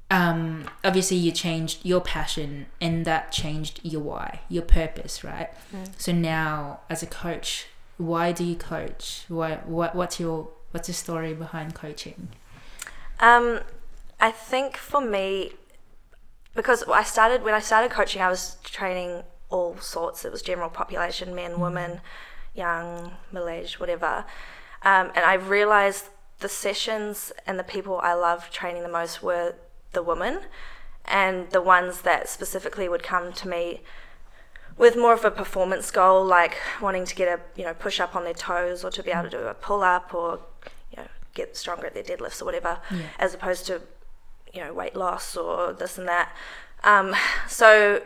um, 0.10 0.66
obviously 0.84 1.18
you 1.18 1.32
changed 1.32 1.80
your 1.84 2.02
passion, 2.02 2.68
and 2.80 3.06
that 3.06 3.32
changed 3.32 3.80
your 3.84 4.02
why, 4.02 4.42
your 4.50 4.64
purpose, 4.64 5.24
right? 5.24 5.50
Mm. 5.76 5.90
So 5.98 6.12
now, 6.12 6.82
as 6.90 7.02
a 7.02 7.08
coach, 7.08 7.68
why 7.98 8.32
do 8.32 8.44
you 8.44 8.56
coach? 8.56 9.26
Why, 9.28 9.56
what, 9.66 9.96
what's 9.96 10.20
your, 10.20 10.50
what's 10.72 10.88
the 10.88 10.94
story 10.94 11.34
behind 11.34 11.74
coaching? 11.74 12.30
Um, 13.20 13.62
I 14.20 14.32
think 14.32 14.78
for 14.78 15.02
me, 15.02 15.54
because 16.56 16.84
I 16.84 17.04
started 17.04 17.44
when 17.44 17.54
I 17.54 17.60
started 17.60 17.92
coaching, 17.92 18.22
I 18.22 18.30
was 18.30 18.58
training 18.64 19.24
all 19.50 19.78
sorts. 19.78 20.26
It 20.26 20.32
was 20.32 20.42
general 20.42 20.70
population, 20.70 21.34
men, 21.34 21.60
women, 21.60 22.02
young, 22.54 23.14
aged, 23.36 23.80
whatever. 23.80 24.26
Um, 24.84 25.12
and 25.16 25.26
I 25.26 25.36
realized 25.36 26.10
the 26.40 26.50
sessions 26.50 27.32
and 27.48 27.58
the 27.58 27.64
people 27.64 28.00
I 28.04 28.14
loved 28.14 28.54
training 28.54 28.84
the 28.84 28.90
most 28.90 29.24
were 29.24 29.56
the 29.94 30.04
woman, 30.04 30.42
and 31.06 31.50
the 31.52 31.62
ones 31.62 32.02
that 32.02 32.30
specifically 32.30 32.88
would 32.90 33.04
come 33.04 33.34
to 33.34 33.48
me 33.48 33.82
with 34.78 34.96
more 34.98 35.14
of 35.14 35.24
a 35.24 35.32
performance 35.32 35.92
goal, 35.92 36.26
like 36.26 36.56
wanting 36.82 37.06
to 37.06 37.16
get 37.16 37.28
a 37.28 37.40
you 37.60 37.64
know 37.66 37.74
push 37.74 38.00
up 38.00 38.16
on 38.16 38.24
their 38.24 38.34
toes 38.34 38.84
or 38.84 38.90
to 38.92 39.04
be 39.04 39.12
able 39.12 39.24
to 39.24 39.30
do 39.30 39.38
a 39.40 39.54
pull 39.54 39.82
up 39.84 40.14
or 40.14 40.40
you 40.92 40.98
know 40.98 41.08
get 41.34 41.56
stronger 41.56 41.88
at 41.88 41.94
their 41.94 42.04
deadlifts 42.04 42.42
or 42.42 42.46
whatever, 42.46 42.80
Yeah. 42.92 42.98
as 43.20 43.34
opposed 43.34 43.66
to 43.68 43.82
you 44.54 44.62
know 44.62 44.74
weight 44.74 44.96
loss 44.96 45.38
or 45.38 45.74
this 45.74 45.98
and 45.98 46.08
that. 46.08 46.36
Um, 46.84 47.16
so 47.48 48.02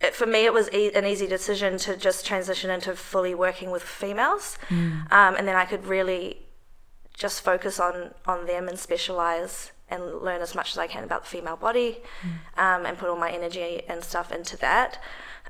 it, 0.00 0.14
for 0.14 0.26
me, 0.26 0.44
it 0.44 0.52
was 0.52 0.70
e- 0.72 0.92
an 0.94 1.04
easy 1.06 1.26
decision 1.26 1.78
to 1.78 1.96
just 1.96 2.26
transition 2.26 2.70
into 2.70 2.94
fully 2.96 3.34
working 3.34 3.70
with 3.70 3.82
females, 3.82 4.58
Mm. 4.68 5.10
um, 5.12 5.34
and 5.36 5.46
then 5.48 5.56
I 5.56 5.64
could 5.64 5.86
really 5.86 6.42
just 7.14 7.40
focus 7.42 7.78
on 7.80 8.14
on 8.26 8.46
them 8.46 8.68
and 8.68 8.78
specialize 8.78 9.72
and 9.88 10.02
learn 10.22 10.40
as 10.40 10.54
much 10.54 10.72
as 10.72 10.78
I 10.78 10.86
can 10.86 11.04
about 11.04 11.22
the 11.24 11.28
female 11.28 11.56
body, 11.56 11.98
um, 12.56 12.84
and 12.86 12.98
put 12.98 13.08
all 13.08 13.16
my 13.16 13.30
energy 13.30 13.82
and 13.88 14.02
stuff 14.02 14.32
into 14.32 14.56
that. 14.58 14.98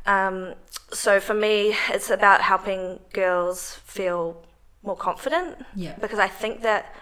Um, 0.04 0.54
so 0.92 1.20
for 1.20 1.34
me, 1.34 1.74
it's 1.88 2.10
about 2.10 2.40
helping 2.42 3.00
girls 3.12 3.80
feel 3.84 4.44
more 4.82 4.96
confident 4.96 5.64
Yeah. 5.74 5.94
because 6.00 6.18
I 6.18 6.28
think 6.28 6.62
that 6.62 6.94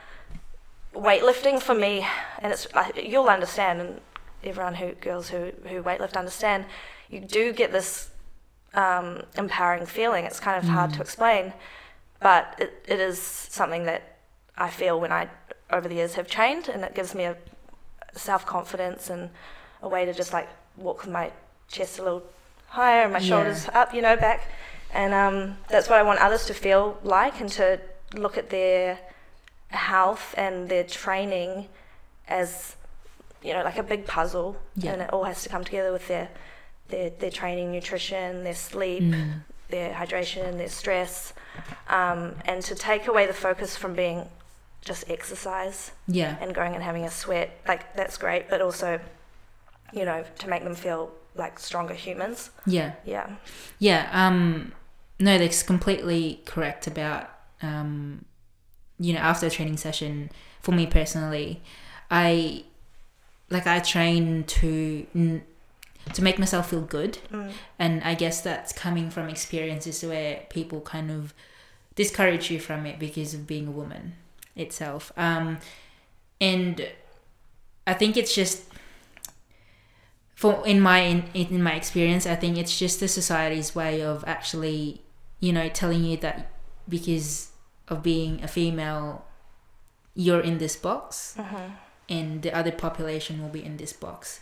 weightlifting 0.94 1.60
for 1.60 1.74
me, 1.74 2.06
and 2.38 2.52
it's 2.52 2.72
like, 2.74 2.96
you'll 3.04 3.28
understand, 3.28 3.80
and 3.80 4.00
everyone 4.42 4.74
who 4.74 4.92
girls 4.92 5.28
who 5.28 5.52
who 5.66 5.82
weightlift 5.82 6.16
understand, 6.16 6.64
you 7.10 7.20
do 7.20 7.52
get 7.52 7.72
this 7.72 8.10
um, 8.74 9.22
empowering 9.36 9.86
feeling. 9.86 10.24
It's 10.24 10.40
kind 10.40 10.56
of 10.62 10.68
hard 10.68 10.92
to 10.94 11.00
explain, 11.00 11.52
but 12.20 12.54
it, 12.58 12.84
it 12.86 13.00
is 13.00 13.18
something 13.20 13.84
that 13.84 14.18
I 14.56 14.70
feel 14.70 15.00
when 15.00 15.12
I 15.12 15.28
over 15.70 15.88
the 15.88 15.94
years 15.96 16.14
have 16.14 16.28
trained, 16.28 16.68
and 16.68 16.84
it 16.84 16.94
gives 16.94 17.14
me 17.14 17.24
a 17.24 17.36
self 18.14 18.46
confidence 18.46 19.10
and 19.10 19.30
a 19.82 19.88
way 19.88 20.04
to 20.04 20.12
just 20.14 20.32
like 20.32 20.48
walk 20.76 21.02
with 21.04 21.10
my 21.12 21.30
chest 21.68 21.98
a 21.98 22.02
little 22.02 22.22
higher 22.68 23.02
and 23.04 23.12
my 23.12 23.18
Yeah. 23.18 23.28
shoulders 23.28 23.68
up, 23.74 23.94
you 23.94 24.02
know, 24.02 24.16
back. 24.16 24.48
And 24.92 25.12
um, 25.12 25.58
that's 25.68 25.88
what 25.88 25.98
I 25.98 26.02
want 26.02 26.20
others 26.20 26.46
to 26.46 26.54
feel 26.54 26.98
like 27.02 27.40
and 27.40 27.50
to 27.52 27.80
look 28.14 28.38
at 28.38 28.50
their 28.50 28.98
health 29.68 30.34
and 30.36 30.68
their 30.68 30.84
training 30.84 31.68
as, 32.28 32.76
you 33.42 33.52
know, 33.52 33.62
like 33.64 33.76
a 33.78 33.82
big 33.82 34.06
puzzle. 34.06 34.56
Yeah. 34.76 34.92
And 34.92 35.02
it 35.02 35.12
all 35.12 35.24
has 35.24 35.42
to 35.42 35.48
come 35.48 35.64
together 35.64 35.92
with 35.92 36.06
their, 36.08 36.28
their, 36.88 37.10
their 37.10 37.30
training, 37.30 37.72
nutrition, 37.72 38.44
their 38.44 38.54
sleep, 38.54 39.02
Mm. 39.02 39.40
their 39.68 39.92
hydration, 39.94 40.58
their 40.58 40.68
stress. 40.68 41.32
Um, 41.88 42.36
and 42.44 42.62
to 42.64 42.74
take 42.74 43.08
away 43.08 43.26
the 43.26 43.32
focus 43.34 43.76
from 43.76 43.94
being 43.94 44.28
just 44.84 45.08
exercise 45.10 45.92
Yeah. 46.06 46.36
and 46.40 46.54
going 46.54 46.74
and 46.74 46.82
having 46.82 47.04
a 47.04 47.10
sweat, 47.10 47.50
like 47.66 47.94
that's 47.96 48.16
great, 48.18 48.48
but 48.50 48.60
also, 48.60 49.00
you 49.92 50.04
know, 50.04 50.24
to 50.40 50.48
make 50.48 50.62
them 50.64 50.74
feel 50.74 51.10
like 51.34 51.58
stronger 51.58 51.94
humans. 51.94 52.50
Yeah. 52.66 52.92
Yeah. 53.04 53.36
Yeah, 53.78 54.08
um, 54.12 54.72
no, 55.18 55.38
that's 55.38 55.62
completely 55.62 56.42
correct 56.44 56.86
about, 56.86 57.30
um, 57.62 58.24
you 59.00 59.12
know, 59.14 59.20
after 59.20 59.46
a 59.46 59.50
training 59.50 59.76
session, 59.78 60.30
for 60.60 60.72
me 60.72 60.86
personally, 60.86 61.62
I, 62.10 62.64
like, 63.50 63.66
I 63.66 63.80
train 63.80 64.44
to, 64.44 65.06
n- 65.14 65.42
to 66.12 66.22
make 66.22 66.38
myself 66.38 66.70
feel 66.70 66.82
good. 66.82 67.18
Mm. 67.32 67.52
And 67.78 68.02
I 68.04 68.14
guess 68.14 68.40
that's 68.42 68.72
coming 68.72 69.10
from 69.10 69.28
experiences 69.28 70.04
where 70.04 70.42
people 70.50 70.80
kind 70.82 71.10
of 71.10 71.32
discourage 71.96 72.50
you 72.50 72.60
from 72.60 72.86
it 72.86 72.98
because 72.98 73.34
of 73.34 73.46
being 73.46 73.66
a 73.66 73.70
woman 73.70 74.14
itself. 74.56 75.12
Um, 75.16 75.58
and 76.40 76.88
I 77.86 77.94
think 77.94 78.16
it's 78.16 78.34
just 78.34 78.64
for 80.34 80.66
in 80.66 80.80
my 80.80 81.00
in, 81.00 81.24
in 81.34 81.62
my 81.62 81.74
experience, 81.74 82.26
I 82.26 82.34
think 82.36 82.58
it's 82.58 82.78
just 82.78 83.00
the 83.00 83.08
society's 83.08 83.74
way 83.74 84.02
of 84.02 84.24
actually, 84.26 85.02
you 85.40 85.52
know, 85.52 85.68
telling 85.68 86.04
you 86.04 86.16
that 86.18 86.50
because 86.88 87.50
of 87.88 88.02
being 88.02 88.42
a 88.42 88.48
female, 88.48 89.24
you're 90.14 90.40
in 90.40 90.58
this 90.58 90.76
box, 90.76 91.34
Mm-hmm. 91.38 91.74
and 92.08 92.42
the 92.42 92.54
other 92.54 92.72
population 92.72 93.40
will 93.42 93.48
be 93.50 93.64
in 93.64 93.76
this 93.76 93.92
box. 93.92 94.40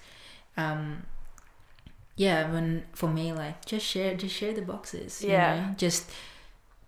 Um, 0.57 1.05
yeah, 2.17 2.51
when 2.53 2.85
for 2.93 3.09
me, 3.09 3.33
like 3.33 3.65
just 3.65 3.87
share, 3.87 4.15
just 4.15 4.35
share 4.35 4.53
the 4.53 4.63
boxes. 4.63 5.23
Yeah. 5.23 5.55
You 5.55 5.61
know? 5.61 5.75
Just 5.77 6.11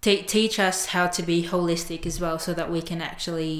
te- 0.05 0.23
teach 0.37 0.57
us 0.69 0.79
how 0.95 1.07
to 1.17 1.23
be 1.31 1.37
holistic 1.53 2.07
as 2.11 2.17
well, 2.23 2.39
so 2.39 2.51
that 2.59 2.69
we 2.75 2.81
can 2.91 3.01
actually. 3.11 3.57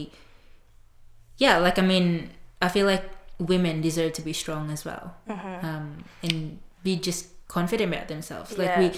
Yeah, 1.45 1.59
like 1.67 1.79
I 1.79 1.83
mean, 1.83 2.31
I 2.63 2.69
feel 2.69 2.87
like 2.87 3.05
women 3.39 3.81
deserve 3.81 4.13
to 4.19 4.23
be 4.23 4.33
strong 4.33 4.71
as 4.71 4.85
well, 4.85 5.07
Mm-hmm. 5.29 5.67
um, 5.67 5.87
and 6.23 6.59
be 6.87 6.95
just 7.09 7.23
confident 7.49 7.93
about 7.93 8.09
themselves. 8.09 8.57
Like 8.59 8.69
Yeah. 8.69 8.81
we, 8.81 8.89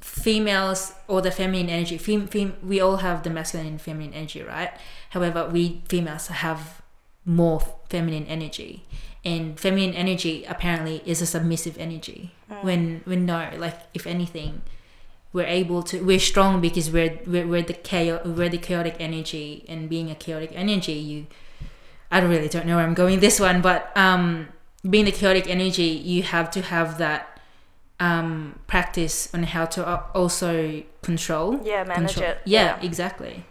females 0.00 0.92
or 1.08 1.22
the 1.22 1.30
feminine 1.30 1.68
energy, 1.70 1.98
fem- 1.98 2.26
fem- 2.28 2.56
we 2.62 2.80
all 2.80 2.96
have 2.98 3.22
the 3.22 3.30
masculine 3.30 3.66
and 3.66 3.80
feminine 3.80 4.14
energy, 4.14 4.42
right? 4.42 4.72
However, 5.10 5.48
we 5.48 5.82
females 5.88 6.26
have 6.28 6.82
more 7.24 7.60
feminine 7.88 8.26
energy, 8.26 8.84
and 9.24 9.58
feminine 9.58 9.94
energy 9.94 10.44
apparently 10.44 11.02
is 11.06 11.20
a 11.22 11.26
submissive 11.26 11.76
energy. 11.78 12.32
Mm. 12.50 12.64
When 12.64 12.80
when 13.04 13.26
no, 13.26 13.50
like 13.56 13.78
if 13.94 14.06
anything, 14.06 14.62
we're 15.32 15.46
able 15.46 15.82
to 15.84 16.02
we're 16.04 16.18
strong 16.18 16.60
because 16.60 16.90
we're 16.90 17.18
we're, 17.26 17.46
we're 17.46 17.62
the 17.62 17.74
chaos 17.74 18.24
we're 18.24 18.48
the 18.48 18.58
chaotic 18.58 18.96
energy, 18.98 19.64
and 19.68 19.88
being 19.88 20.10
a 20.10 20.14
chaotic 20.14 20.52
energy, 20.54 20.92
you. 20.92 21.26
I 22.12 22.18
really 22.20 22.48
don't 22.48 22.66
know 22.66 22.76
where 22.76 22.84
I'm 22.84 22.94
going 22.94 23.20
this 23.20 23.38
one, 23.38 23.60
but 23.62 23.96
um, 23.96 24.48
being 24.88 25.04
the 25.04 25.12
chaotic 25.12 25.48
energy, 25.48 25.84
you 25.84 26.24
have 26.24 26.50
to 26.52 26.60
have 26.62 26.98
that 26.98 27.40
um, 28.00 28.58
practice 28.66 29.32
on 29.32 29.44
how 29.44 29.66
to 29.66 29.86
also 30.12 30.82
control. 31.02 31.60
Yeah, 31.62 31.84
manage 31.84 32.14
control. 32.14 32.30
it. 32.32 32.38
Yeah, 32.44 32.80
exactly. 32.82 33.44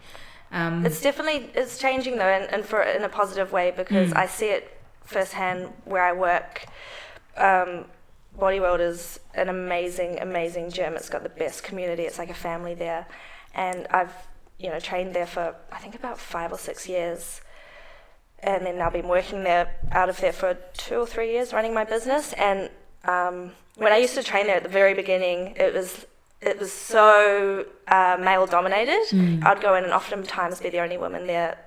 Um, 0.52 0.86
It's 0.86 1.00
definitely 1.00 1.52
it's 1.54 1.78
changing 1.78 2.18
though, 2.18 2.28
and, 2.28 2.52
and 2.54 2.66
for 2.66 2.82
in 2.82 3.04
a 3.04 3.10
positive 3.10 3.52
way 3.54 3.72
because 3.76 4.12
Mm. 4.12 4.18
I 4.18 4.26
see 4.28 4.48
it 4.50 4.78
firsthand 5.06 5.72
where 5.86 6.04
I 6.04 6.12
work. 6.12 6.66
Um, 7.38 7.86
Body 8.38 8.60
World 8.60 8.80
is 8.80 9.20
an 9.34 9.50
amazing, 9.50 10.20
amazing 10.20 10.72
gym. 10.72 10.96
It's 10.96 11.10
got 11.10 11.24
the 11.24 11.30
best 11.30 11.64
community. 11.64 12.04
It's 12.04 12.18
like 12.18 12.30
a 12.30 12.36
family 12.36 12.74
there, 12.74 13.08
and 13.54 13.88
I've 13.92 14.14
you 14.58 14.70
know 14.70 14.80
trained 14.80 15.14
there 15.14 15.28
for 15.28 15.56
I 15.72 15.80
think 15.80 15.96
about 15.96 16.20
five 16.20 16.52
or 16.52 16.58
six 16.58 16.88
years, 16.88 17.42
and 18.40 18.66
then 18.66 18.82
I've 18.82 18.94
been 18.94 19.08
working 19.08 19.44
there 19.44 19.76
out 19.92 20.10
of 20.10 20.20
there 20.22 20.34
for 20.34 20.58
two 20.74 20.96
or 20.96 21.08
three 21.08 21.32
years 21.32 21.54
running 21.54 21.74
my 21.74 21.84
business, 21.84 22.34
and 22.34 22.70
um, 23.06 23.52
when 23.76 23.92
I 23.92 23.98
used 23.98 24.16
to 24.16 24.24
train 24.24 24.48
there 24.48 24.58
at 24.58 24.64
the 24.64 24.70
very 24.70 24.94
beginning, 24.94 25.56
it 25.58 25.74
was 25.74 26.06
it 26.42 26.60
was 26.60 26.72
so 26.72 27.66
uh, 27.88 28.18
male 28.20 28.46
dominated. 28.46 29.04
Mm. 29.12 29.46
I'd 29.46 29.62
go 29.62 29.76
in 29.76 29.84
and 29.84 29.94
oftentimes 29.94 30.62
be 30.62 30.70
the 30.70 30.80
only 30.80 30.98
woman 30.98 31.28
there 31.28 31.58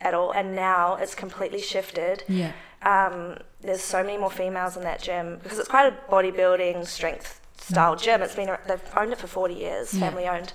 at 0.00 0.14
all, 0.14 0.30
and 0.32 0.54
now 0.54 0.96
it's 0.96 1.14
completely 1.14 1.60
shifted. 1.60 2.24
Yeah. 2.28 2.52
Um, 2.82 3.36
there's 3.60 3.82
so 3.82 4.02
many 4.02 4.16
more 4.16 4.30
females 4.30 4.76
in 4.76 4.82
that 4.84 5.02
gym 5.02 5.38
because 5.42 5.58
it's 5.58 5.68
quite 5.68 5.92
a 5.92 5.96
bodybuilding 6.10 6.86
strength 6.86 7.40
style 7.58 7.94
gym. 7.96 8.22
It's 8.22 8.34
been 8.34 8.56
they've 8.66 8.80
owned 8.96 9.12
it 9.12 9.18
for 9.18 9.26
40 9.26 9.54
years, 9.54 9.92
Yeah. 9.94 10.00
family 10.08 10.26
owned. 10.26 10.52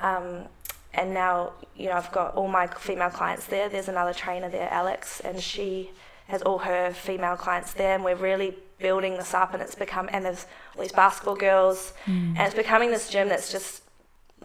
Um, 0.00 0.46
and 0.94 1.12
now, 1.12 1.52
you 1.76 1.86
know, 1.90 1.96
I've 1.96 2.10
got 2.12 2.34
all 2.34 2.48
my 2.48 2.66
female 2.66 3.10
clients 3.10 3.44
there. 3.46 3.68
There's 3.68 3.88
another 3.88 4.14
trainer 4.14 4.48
there, 4.48 4.68
Alex, 4.72 5.20
and 5.20 5.40
she 5.42 5.90
has 6.28 6.40
all 6.42 6.58
her 6.58 6.92
female 6.92 7.36
clients 7.36 7.72
there, 7.74 7.94
and 7.94 8.02
we're 8.04 8.14
really 8.16 8.56
building 8.78 9.16
this 9.18 9.34
up. 9.34 9.52
And 9.52 9.62
it's 9.62 9.74
become, 9.74 10.08
and 10.12 10.24
there's 10.24 10.46
all 10.76 10.82
these 10.82 10.92
basketball 10.92 11.36
girls, 11.36 11.92
Mm. 12.06 12.30
and 12.36 12.38
it's 12.38 12.54
becoming 12.54 12.90
this 12.90 13.10
gym 13.10 13.28
that's 13.28 13.52
just 13.52 13.82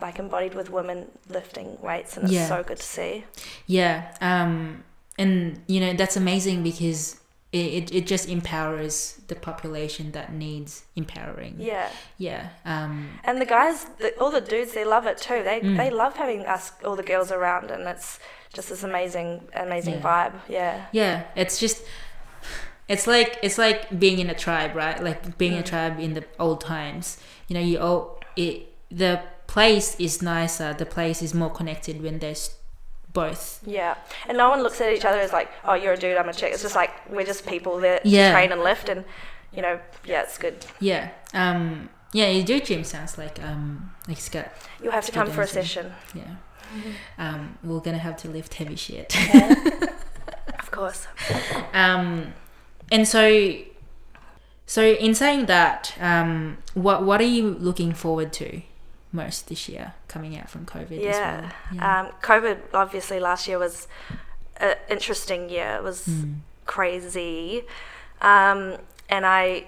like 0.02 0.18
embodied 0.20 0.56
with 0.56 0.70
women 0.72 1.08
lifting 1.30 1.78
weights, 1.82 2.18
and 2.18 2.26
it's 2.26 2.34
Yeah. 2.34 2.48
so 2.48 2.64
good 2.64 2.78
to 2.78 2.84
see. 2.86 3.26
Yeah, 3.68 4.12
um, 4.22 4.84
and 5.18 5.62
you 5.68 5.80
know 5.80 5.94
that's 5.94 6.18
amazing 6.18 6.64
because 6.64 7.20
it, 7.52 7.58
it, 7.92 7.94
it 7.94 8.08
just 8.08 8.28
empowers 8.30 9.22
the 9.28 9.36
population 9.36 10.12
that 10.14 10.34
needs 10.34 10.84
empowering. 10.96 11.56
Yeah, 11.60 11.90
Yeah. 12.18 12.50
Um, 12.66 13.10
and 13.24 13.40
the 13.40 13.46
guys, 13.46 13.86
the, 14.00 14.18
all 14.20 14.32
the 14.32 14.42
dudes, 14.42 14.74
they 14.74 14.84
love 14.86 15.06
it 15.06 15.18
too. 15.20 15.44
They 15.44 15.60
Mm. 15.62 15.78
they 15.78 15.92
love 15.92 16.16
having 16.18 16.46
us, 16.48 16.72
all 16.84 16.96
the 16.96 17.04
girls 17.04 17.32
around, 17.32 17.70
and 17.70 17.84
it's 17.88 18.20
just 18.54 18.70
this 18.70 18.84
amazing, 18.84 19.48
amazing 19.56 19.96
Yeah. 19.96 20.02
vibe. 20.02 20.34
Yeah, 20.50 20.86
yeah, 20.92 21.24
it's 21.36 21.60
just 21.60 21.84
it's 22.90 23.08
like 23.08 23.38
it's 23.42 23.58
like 23.58 23.98
being 24.00 24.20
in 24.20 24.30
a 24.30 24.36
tribe, 24.36 24.76
right? 24.76 25.02
Like 25.04 25.38
being 25.38 25.54
a 25.58 25.62
Mm. 25.64 25.66
tribe 25.66 26.00
in 26.00 26.14
the 26.16 26.24
old 26.40 26.60
times. 26.62 27.18
You 27.48 27.54
know, 27.56 27.62
you 27.62 27.80
all 27.80 28.20
it 28.36 28.68
the 28.90 29.22
place 29.48 29.96
is 30.00 30.22
nicer. 30.22 30.74
The 30.74 30.86
place 30.86 31.22
is 31.22 31.34
more 31.34 31.50
connected 31.52 32.02
when 32.02 32.20
there's 32.20 32.50
both. 33.14 33.62
yeah. 33.66 33.96
And 34.28 34.38
no 34.38 34.50
one 34.50 34.62
looks 34.64 34.82
at 34.82 34.92
each 34.92 35.06
other 35.06 35.20
as 35.20 35.32
like, 35.32 35.50
oh, 35.66 35.76
you're 35.76 35.94
a 35.94 35.98
dude, 35.98 36.18
I'm 36.18 36.30
a 36.30 36.34
chick. 36.34 36.52
It's 36.54 36.64
just 36.64 36.76
like 36.76 36.92
we're 37.10 37.26
just 37.26 37.46
people 37.46 37.80
that 37.80 38.06
Yeah. 38.06 38.32
train 38.32 38.52
and 38.52 38.62
lift, 38.62 38.90
and 38.90 39.06
you 39.54 39.62
know, 39.62 39.80
yeah, 40.06 40.24
it's 40.24 40.38
good. 40.38 40.66
Yeah. 40.80 41.10
Um. 41.34 41.90
Yeah, 42.12 42.28
do 42.44 42.60
gym 42.60 42.84
sounds 42.84 43.18
like 43.18 43.42
um 43.44 43.92
like 44.08 44.18
it's 44.18 44.30
You'll 44.82 44.92
have 44.92 45.06
to 45.06 45.12
come 45.12 45.30
for 45.30 45.42
a 45.42 45.48
session, 45.48 45.94
yeah. 46.14 46.36
Um, 47.18 47.58
we're 47.64 47.80
gonna 47.80 47.98
have 48.00 48.18
to 48.18 48.28
lift 48.30 48.56
heavy 48.56 48.76
shit. 48.76 49.16
of 50.60 50.72
course. 50.72 51.08
Um, 51.74 52.34
and 52.92 53.08
so, 53.08 53.56
so 54.66 54.82
in 54.84 55.14
saying 55.16 55.46
that, 55.48 55.96
um, 56.00 56.58
what 56.74 57.04
what 57.04 57.22
are 57.22 57.26
you 57.38 57.56
looking 57.60 57.94
forward 57.94 58.34
to 58.34 58.62
most 59.14 59.48
this 59.48 59.70
year 59.70 59.94
coming 60.08 60.38
out 60.38 60.50
from 60.50 60.66
COVID? 60.66 60.98
as 60.98 61.04
Yeah. 61.04 61.42
well? 61.42 61.52
yeah. 61.74 62.00
Um, 62.02 62.08
COVID 62.22 62.58
obviously 62.74 63.20
last 63.20 63.48
year 63.48 63.58
was 63.60 63.88
an 64.58 64.76
interesting 64.90 65.50
year. 65.50 65.76
It 65.78 65.84
was 65.84 66.08
Mm. 66.08 66.40
crazy, 66.66 67.64
um, 68.22 68.78
and 69.10 69.26
I 69.26 69.66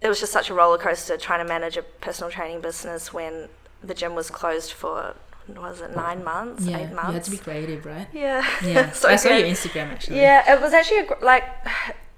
it 0.00 0.08
was 0.08 0.18
just 0.18 0.32
such 0.32 0.48
a 0.48 0.54
roller 0.54 0.78
coaster 0.78 1.18
trying 1.18 1.40
to 1.40 1.48
manage 1.56 1.76
a 1.76 1.82
personal 1.82 2.30
training 2.30 2.62
business 2.62 3.12
when 3.12 3.50
the 3.84 3.92
gym 3.92 4.14
was 4.14 4.30
closed 4.30 4.72
for 4.72 5.14
was 5.48 5.80
it 5.82 5.94
nine 5.94 6.22
months, 6.24 6.64
yeah, 6.64 6.78
eight 6.78 6.92
months? 6.92 7.08
you 7.08 7.14
had 7.14 7.24
to 7.24 7.30
be 7.32 7.36
creative, 7.36 7.84
right? 7.84 8.08
yeah, 8.12 8.46
Yeah, 8.64 8.92
So 8.92 9.08
I 9.10 9.16
saw 9.16 9.30
your. 9.36 9.46
Instagram 9.48 9.88
actually. 9.92 10.20
Yeah, 10.20 10.54
it 10.54 10.60
was 10.60 10.72
actually 10.72 11.00
a, 11.00 11.24
like 11.24 11.44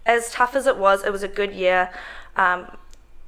as 0.06 0.30
tough 0.30 0.54
as 0.54 0.66
it 0.66 0.76
was. 0.76 1.02
It 1.04 1.10
was 1.12 1.22
a 1.24 1.28
good 1.28 1.52
year. 1.52 1.90
Um, 2.36 2.66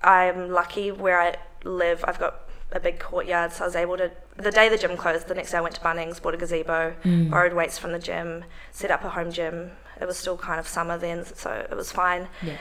I'm 0.03 0.51
lucky 0.51 0.93
where 0.93 1.21
I 1.21 1.37
live. 1.65 2.05
I've 2.07 2.19
got 2.21 2.35
a 2.75 2.81
big 2.81 2.99
courtyard, 2.99 3.53
so 3.53 3.65
I 3.65 3.67
was 3.69 3.77
able 3.77 3.97
to. 3.97 4.11
The 4.37 4.51
day 4.51 4.69
the 4.69 4.77
gym 4.77 4.97
closed, 4.97 5.29
the 5.29 5.35
next 5.35 5.53
day 5.53 5.59
I 5.59 5.61
went 5.61 5.77
to 5.77 5.81
Bunnings, 5.81 6.21
bought 6.21 6.35
a 6.35 6.37
gazebo, 6.37 6.95
Mm. 7.05 7.31
borrowed 7.31 7.55
weights 7.55 7.79
from 7.79 7.93
the 7.93 7.99
gym, 7.99 8.45
set 8.73 8.91
up 8.91 9.05
a 9.05 9.11
home 9.11 9.31
gym. 9.31 9.71
It 10.01 10.07
was 10.07 10.19
still 10.19 10.37
kind 10.37 10.59
of 10.59 10.67
summer 10.67 10.99
then, 10.99 11.25
so 11.25 11.51
it 11.53 11.75
was 11.77 11.93
fine. 11.93 12.29
Yeah. 12.43 12.57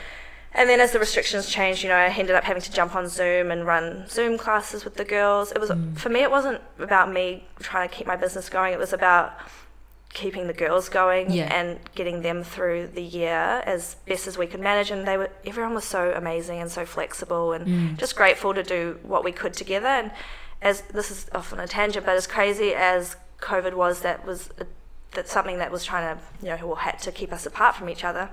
And 0.56 0.70
then 0.70 0.80
as 0.80 0.92
the 0.92 1.00
restrictions 1.00 1.50
changed, 1.50 1.82
you 1.82 1.88
know, 1.88 1.96
I 1.96 2.06
ended 2.06 2.36
up 2.36 2.44
having 2.44 2.62
to 2.62 2.70
jump 2.72 2.94
on 2.94 3.08
Zoom 3.08 3.50
and 3.50 3.66
run 3.66 4.04
Zoom 4.08 4.38
classes 4.38 4.84
with 4.84 4.94
the 4.94 5.04
girls. 5.04 5.50
It 5.50 5.58
was 5.60 5.70
Mm. 5.70 5.98
for 5.98 6.10
me. 6.10 6.20
It 6.22 6.30
wasn't 6.30 6.60
about 6.78 7.10
me 7.10 7.48
trying 7.60 7.88
to 7.88 7.94
keep 7.94 8.06
my 8.06 8.14
business 8.14 8.48
going. 8.48 8.72
It 8.72 8.78
was 8.78 8.92
about 8.92 9.32
keeping 10.14 10.46
the 10.46 10.52
girls 10.52 10.88
going 10.88 11.30
Yeah. 11.30 11.52
and 11.52 11.78
getting 11.94 12.22
them 12.22 12.42
through 12.44 12.86
the 12.88 13.02
year 13.02 13.62
as 13.66 13.96
best 14.06 14.26
as 14.26 14.38
we 14.38 14.46
could 14.46 14.60
manage. 14.60 14.90
And 14.90 15.06
they 15.06 15.16
were 15.16 15.28
everyone 15.44 15.74
was 15.74 15.84
so 15.84 16.12
amazing 16.14 16.60
and 16.60 16.70
so 16.70 16.86
flexible 16.86 17.52
and 17.52 17.66
Mm. 17.66 17.96
just 17.98 18.14
grateful 18.16 18.54
to 18.54 18.62
do 18.62 18.98
what 19.02 19.24
we 19.24 19.32
could 19.32 19.52
together. 19.54 19.88
And 19.88 20.10
as 20.62 20.82
this 20.82 21.10
is 21.10 21.26
often 21.34 21.58
a 21.60 21.66
tangent, 21.66 22.06
but 22.06 22.14
as 22.16 22.26
crazy 22.26 22.74
as 22.74 23.16
COVID 23.40 23.74
was, 23.74 24.00
that 24.00 24.24
was 24.24 24.50
a, 24.58 24.66
that's 25.12 25.32
something 25.32 25.58
that 25.58 25.70
was 25.70 25.84
trying 25.84 26.16
to 26.16 26.22
you 26.42 26.48
know 26.56 26.74
had 26.76 26.98
to 27.00 27.12
keep 27.12 27.32
us 27.32 27.44
apart 27.44 27.74
from 27.76 27.88
each 27.90 28.04
other. 28.04 28.30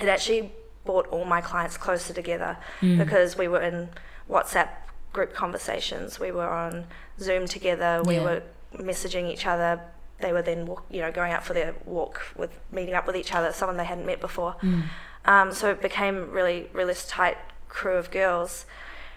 It 0.00 0.08
actually 0.08 0.52
brought 0.84 1.06
all 1.08 1.24
my 1.24 1.40
clients 1.40 1.76
closer 1.76 2.12
together 2.12 2.56
Mm. 2.82 2.98
because 2.98 3.36
we 3.38 3.48
were 3.48 3.60
in 3.60 3.88
WhatsApp 4.30 4.68
group 5.12 5.34
conversations, 5.34 6.20
we 6.20 6.30
were 6.30 6.48
on 6.48 6.86
Zoom 7.18 7.46
together, 7.46 8.02
we 8.04 8.16
Yeah. 8.16 8.22
were 8.24 8.42
messaging 8.76 9.28
each 9.28 9.46
other. 9.46 9.80
They 10.20 10.32
were 10.32 10.42
then, 10.42 10.66
walk, 10.66 10.84
you 10.90 11.00
know, 11.00 11.10
going 11.12 11.32
out 11.32 11.44
for 11.44 11.52
their 11.54 11.74
walk 11.84 12.22
with 12.36 12.50
meeting 12.70 12.94
up 12.94 13.06
with 13.06 13.16
each 13.16 13.32
other, 13.34 13.52
someone 13.52 13.76
they 13.76 13.84
hadn't 13.84 14.06
met 14.06 14.20
before. 14.20 14.56
Mm. 14.62 14.82
Um, 15.24 15.52
so 15.52 15.70
it 15.70 15.82
became 15.82 16.30
really, 16.30 16.68
really 16.72 16.92
this 16.92 17.06
tight 17.06 17.36
crew 17.68 17.96
of 17.96 18.10
girls. 18.10 18.66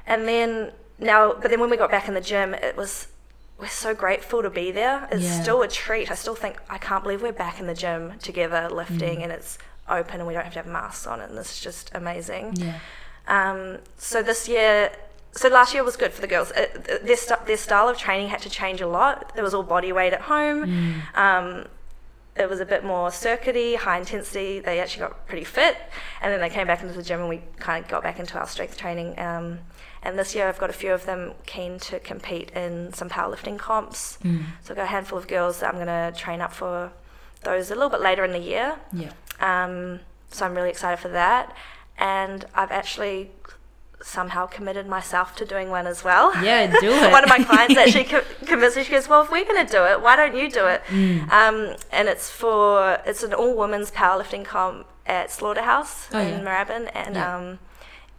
And 0.05 0.27
then 0.27 0.71
now, 0.99 1.33
but 1.33 1.49
then 1.49 1.59
when 1.59 1.69
we 1.69 1.77
got 1.77 1.89
back 1.91 2.07
in 2.07 2.13
the 2.13 2.21
gym, 2.21 2.53
it 2.53 2.75
was 2.77 3.07
we're 3.59 3.67
so 3.67 3.93
grateful 3.93 4.41
to 4.41 4.49
be 4.49 4.71
there. 4.71 5.07
It's 5.11 5.23
Yeah. 5.23 5.41
still 5.41 5.61
a 5.61 5.67
treat. 5.67 6.11
I 6.11 6.15
still 6.15 6.35
think 6.35 6.57
I 6.69 6.77
can't 6.77 7.03
believe 7.03 7.21
we're 7.21 7.31
back 7.31 7.59
in 7.59 7.67
the 7.67 7.73
gym 7.75 8.17
together 8.19 8.67
lifting, 8.69 9.19
Mm. 9.19 9.23
and 9.23 9.31
it's 9.31 9.57
open 9.87 10.15
and 10.19 10.27
we 10.27 10.33
don't 10.33 10.43
have 10.43 10.53
to 10.53 10.59
have 10.59 10.65
masks 10.67 11.05
on, 11.07 11.21
and 11.21 11.37
this 11.37 11.51
is 11.53 11.59
just 11.61 11.91
amazing. 11.93 12.53
Yeah. 12.55 12.79
Um, 13.27 13.77
so 13.97 14.21
this 14.23 14.49
year, 14.49 14.91
so 15.35 15.49
last 15.49 15.73
year 15.73 15.83
was 15.83 15.97
good 15.97 16.13
for 16.13 16.21
the 16.21 16.27
girls. 16.27 16.51
It, 16.55 17.05
their, 17.05 17.17
st- 17.17 17.45
their 17.45 17.57
style 17.57 17.89
of 17.89 17.97
training 17.97 18.29
had 18.29 18.41
to 18.41 18.49
change 18.49 18.81
a 18.81 18.87
lot. 18.87 19.31
It 19.35 19.41
was 19.41 19.53
all 19.53 19.63
body 19.63 19.91
weight 19.91 20.13
at 20.13 20.21
home. 20.21 20.65
Mm. 20.65 21.17
Um, 21.17 21.65
it 22.35 22.49
was 22.49 22.59
a 22.59 22.65
bit 22.65 22.83
more 22.83 23.09
circuity, 23.09 23.75
high 23.75 23.99
intensity. 23.99 24.59
They 24.59 24.79
actually 24.79 25.01
got 25.07 25.27
pretty 25.27 25.43
fit, 25.43 25.77
and 26.21 26.31
then 26.31 26.39
they 26.39 26.49
came 26.49 26.67
back 26.67 26.81
into 26.81 26.93
the 26.93 27.03
gym, 27.03 27.19
and 27.19 27.29
we 27.29 27.41
kind 27.57 27.83
of 27.83 27.89
got 27.89 28.03
back 28.03 28.19
into 28.19 28.39
our 28.39 28.47
strength 28.47 28.77
training. 28.77 29.19
Um, 29.19 29.59
and 30.01 30.17
this 30.17 30.35
year, 30.35 30.47
I've 30.47 30.59
got 30.59 30.69
a 30.69 30.73
few 30.73 30.93
of 30.93 31.05
them 31.05 31.33
keen 31.45 31.79
to 31.79 31.99
compete 31.99 32.51
in 32.51 32.91
some 32.93 33.09
powerlifting 33.09 33.57
comps. 33.57 34.17
Mm. 34.23 34.45
So 34.63 34.73
I've 34.73 34.77
got 34.77 34.83
a 34.83 34.87
handful 34.87 35.17
of 35.17 35.27
girls 35.27 35.59
that 35.59 35.73
I'm 35.73 35.75
going 35.75 35.87
to 35.87 36.17
train 36.17 36.41
up 36.41 36.53
for 36.53 36.91
those 37.43 37.71
a 37.71 37.75
little 37.75 37.89
bit 37.89 38.01
later 38.01 38.23
in 38.23 38.31
the 38.31 38.39
year. 38.39 38.77
Yeah. 38.91 39.11
Um, 39.39 39.99
so 40.31 40.45
I'm 40.45 40.55
really 40.55 40.69
excited 40.69 40.99
for 40.99 41.09
that. 41.09 41.55
And 41.97 42.45
I've 42.55 42.71
actually 42.71 43.31
somehow 44.03 44.45
committed 44.45 44.85
myself 44.85 45.33
to 45.37 45.45
doing 45.45 45.69
one 45.69 45.87
as 45.87 46.03
well. 46.03 46.31
Yeah, 46.43 46.67
do 46.79 46.91
it. 46.91 47.11
one 47.17 47.23
of 47.23 47.29
my 47.29 47.43
clients 47.43 47.77
actually 47.77 48.03
co- 48.13 48.23
convinced 48.45 48.77
me. 48.77 48.83
She 48.83 48.91
goes, 48.91 49.07
"Well, 49.07 49.21
if 49.23 49.31
we're 49.31 49.45
going 49.45 49.65
to 49.65 49.71
do 49.71 49.83
it, 49.85 50.01
why 50.01 50.15
don't 50.15 50.35
you 50.35 50.49
do 50.51 50.67
it?" 50.67 50.83
Mm. 50.89 51.29
Um, 51.31 51.75
and 51.91 52.07
it's 52.07 52.29
for 52.29 52.99
it's 53.05 53.23
an 53.23 53.33
all 53.33 53.55
women's 53.55 53.91
powerlifting 53.91 54.43
comp 54.45 54.85
at 55.05 55.31
Slaughterhouse 55.31 56.09
Oh, 56.13 56.19
in 56.19 56.27
yeah. 56.29 56.39
Moorabbin, 56.41 56.91
and 56.93 57.15
Yeah. 57.15 57.35
um, 57.35 57.59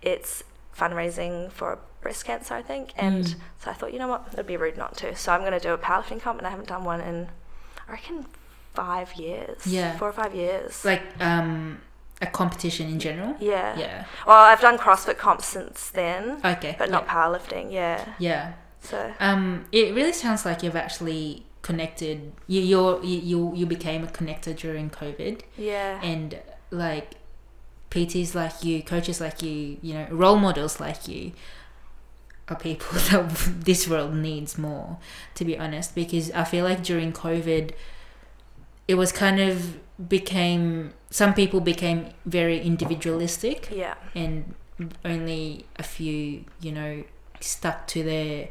it's 0.03 0.43
fundraising 0.77 1.51
for 1.53 1.79
breast 2.01 2.25
cancer, 2.25 2.55
I 2.55 2.63
think. 2.63 2.93
And 2.97 3.25
Mm. 3.25 3.35
so 3.63 3.71
I 3.71 3.75
thought, 3.75 3.93
you 3.93 3.99
know 3.99 4.09
what, 4.09 4.27
it'd 4.33 4.47
be 4.47 4.57
rude 4.57 4.77
not 4.77 4.97
to. 4.99 5.15
So 5.17 5.33
I'm 5.33 5.41
going 5.41 5.53
to 5.53 5.61
do 5.61 5.73
a 5.73 5.79
powerlifting 5.79 6.21
comp, 6.21 6.39
and 6.39 6.47
I 6.47 6.51
haven't 6.51 6.69
done 6.69 6.85
one 6.85 7.01
in, 7.01 7.29
I 7.89 7.93
reckon, 7.93 8.27
five 8.75 9.15
years. 9.15 9.67
Yeah. 9.67 9.97
four 9.97 10.09
or 10.09 10.13
five 10.13 10.35
years. 10.35 10.85
Like 10.85 11.03
um, 11.21 11.81
a 12.23 12.27
competition 12.27 12.89
in 12.89 12.99
general. 12.99 13.37
yeah. 13.41 13.77
Yeah. 13.79 14.05
Well, 14.27 14.37
I've 14.37 14.61
done 14.61 14.79
CrossFit 14.79 15.19
comps 15.19 15.47
since 15.47 15.91
then, 15.91 16.41
Okay. 16.45 16.77
but 16.79 16.91
not 16.91 17.05
yeah. 17.07 17.15
powerlifting. 17.15 17.73
Yeah. 17.73 18.05
Yeah. 18.19 18.53
So 18.81 19.13
Um, 19.21 19.65
it 19.73 19.95
really 19.95 20.13
sounds 20.13 20.45
like 20.45 20.63
you've 20.63 20.77
actually 20.77 21.45
connected. 21.63 22.33
You 22.47 22.61
you're, 22.61 23.03
you 23.03 23.19
you 23.21 23.53
you 23.55 23.67
became 23.67 24.05
a 24.05 24.07
connector 24.07 24.55
during 24.57 24.91
COVID, 24.91 25.41
yeah. 25.57 26.01
and 26.03 26.39
like 26.71 27.15
PTs 27.91 28.35
like 28.35 28.63
you, 28.65 28.83
coaches 28.83 29.21
like 29.21 29.43
you, 29.43 29.79
you 29.83 29.95
know, 29.95 30.07
role 30.11 30.37
models 30.37 30.79
like 30.81 31.09
you 31.09 31.33
are 32.49 32.57
people 32.57 32.99
that 33.11 33.31
this 33.65 33.89
world 33.89 34.15
needs 34.15 34.59
more. 34.59 34.99
To 35.37 35.45
be 35.45 35.59
honest, 35.59 35.95
because 35.95 36.31
I 36.33 36.45
feel 36.45 36.65
like 36.65 36.83
during 36.85 37.13
COVID, 37.13 37.73
it 38.87 38.95
was 38.97 39.13
kind 39.13 39.41
of 39.41 39.79
became 40.09 40.93
some 41.11 41.35
people 41.35 41.61
became 41.61 42.09
very 42.27 42.61
individualistic 42.61 43.69
yeah. 43.71 43.95
and 44.15 44.55
only 45.05 45.67
a 45.77 45.83
few 45.83 46.45
you 46.61 46.73
know 46.73 47.05
stuck 47.41 47.87
to 47.87 48.03
their 48.03 48.49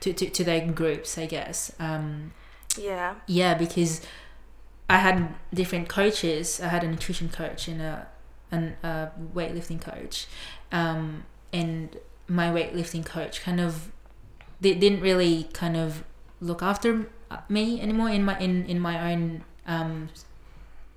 to, 0.00 0.12
to, 0.12 0.28
to 0.30 0.44
their 0.44 0.64
groups 0.70 1.18
i 1.18 1.26
guess 1.26 1.72
um 1.80 2.32
Yeah. 2.78 3.14
yeah 3.26 3.54
because 3.54 4.02
i 4.88 4.98
had 4.98 5.34
different 5.52 5.88
coaches 5.88 6.60
i 6.60 6.68
had 6.68 6.84
a 6.84 6.88
nutrition 6.88 7.28
coach 7.28 7.66
and 7.66 7.80
a 7.82 8.06
and 8.52 8.76
a 8.84 9.10
weightlifting 9.34 9.80
coach 9.80 10.26
um 10.70 11.24
and 11.52 11.96
my 12.28 12.48
weightlifting 12.50 13.04
coach 13.04 13.40
kind 13.42 13.60
of 13.60 13.90
they 14.60 14.74
didn't 14.74 15.00
really 15.00 15.48
kind 15.52 15.76
of 15.76 16.04
look 16.40 16.62
after 16.62 17.06
me 17.48 17.80
anymore 17.80 18.10
in 18.10 18.24
my 18.24 18.38
in 18.38 18.64
in 18.66 18.78
my 18.78 19.12
own 19.12 19.42
um, 19.66 20.08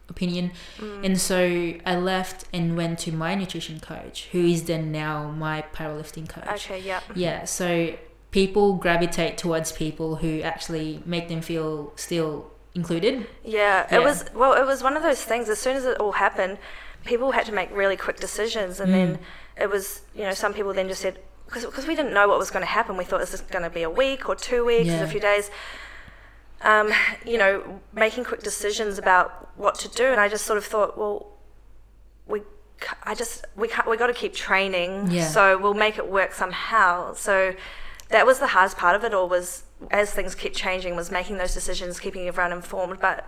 opinion. 0.10 0.52
Mm. 0.80 1.06
And 1.06 1.20
so 1.20 1.74
I 1.86 1.96
left 1.96 2.46
and 2.54 2.78
went 2.78 3.00
to 3.00 3.12
my 3.12 3.36
nutrition 3.36 3.80
coach, 3.80 4.28
who 4.32 4.46
is 4.46 4.64
then 4.64 4.92
now 4.92 5.30
my 5.32 5.64
powerlifting 5.74 6.28
coach. 6.30 6.48
Okay, 6.48 6.80
yeah. 6.80 7.02
Yeah, 7.16 7.46
so 7.46 7.94
people 8.32 8.76
gravitate 8.76 9.38
towards 9.38 9.72
people 9.72 10.18
who 10.18 10.42
actually 10.42 11.02
make 11.06 11.28
them 11.28 11.42
feel 11.42 11.94
still 11.96 12.52
included. 12.76 13.26
Yeah, 13.44 13.86
Yeah. 13.90 14.00
it 14.00 14.04
was 14.04 14.26
well, 14.34 14.54
it 14.54 14.66
was 14.66 14.84
one 14.84 14.96
of 14.98 15.04
those 15.04 15.22
things. 15.24 15.50
As 15.50 15.60
soon 15.60 15.76
as 15.76 15.86
it 15.86 15.98
all 16.00 16.14
happened, 16.14 16.58
people 17.06 17.32
had 17.32 17.46
to 17.48 17.52
make 17.52 17.70
really 17.76 17.98
quick 17.98 18.20
decisions, 18.20 18.80
and 18.80 18.90
Mm. 18.90 18.94
then 18.94 19.20
it 19.60 19.70
was 19.70 20.02
you 20.16 20.24
know 20.24 20.34
some 20.34 20.54
people 20.54 20.74
then 20.74 20.88
just 20.88 21.02
said 21.02 21.20
because 21.48 21.88
we 21.88 21.96
didn't 21.96 22.14
know 22.14 22.28
what 22.28 22.38
was 22.38 22.52
going 22.52 22.62
to 22.62 22.68
happen. 22.80 22.98
We 22.98 23.06
thought 23.06 23.22
this 23.22 23.34
is 23.34 23.40
going 23.42 23.64
to 23.64 23.70
be 23.70 23.84
a 23.84 23.90
week 23.90 24.28
or 24.28 24.36
two 24.36 24.66
weeks, 24.66 24.88
Yeah. 24.88 25.02
a 25.04 25.08
few 25.08 25.22
days. 25.22 25.50
Um, 26.62 26.92
you 27.26 27.38
know, 27.38 27.80
making 27.94 28.24
quick 28.24 28.42
decisions 28.42 28.98
about 28.98 29.50
what 29.58 29.76
to 29.80 29.90
do, 29.90 30.06
and 30.06 30.20
I 30.20 30.28
just 30.28 30.46
sort 30.46 30.58
of 30.58 30.66
thought, 30.66 30.98
well, 30.98 31.28
we, 32.28 32.42
I 33.04 33.14
just 33.14 33.46
we 33.56 33.68
can't, 33.68 33.88
we 33.88 33.96
got 33.96 34.08
to 34.08 34.14
keep 34.14 34.34
training, 34.34 35.12
Yeah. 35.12 35.28
so 35.28 35.58
we'll 35.58 35.76
make 35.76 35.98
it 35.98 36.08
work 36.10 36.34
somehow. 36.34 37.14
So 37.14 37.54
that 38.10 38.26
was 38.26 38.40
the 38.40 38.48
hardest 38.48 38.78
part 38.78 38.96
of 38.96 39.04
it 39.04 39.14
all 39.14 39.30
was 39.30 39.64
as 39.92 40.12
things 40.12 40.34
keep 40.34 40.54
changing 40.56 40.96
was 40.96 41.12
making 41.12 41.38
those 41.38 41.54
decisions 41.54 42.00
keeping 42.00 42.28
everyone 42.28 42.52
informed 42.52 43.00
but 43.00 43.28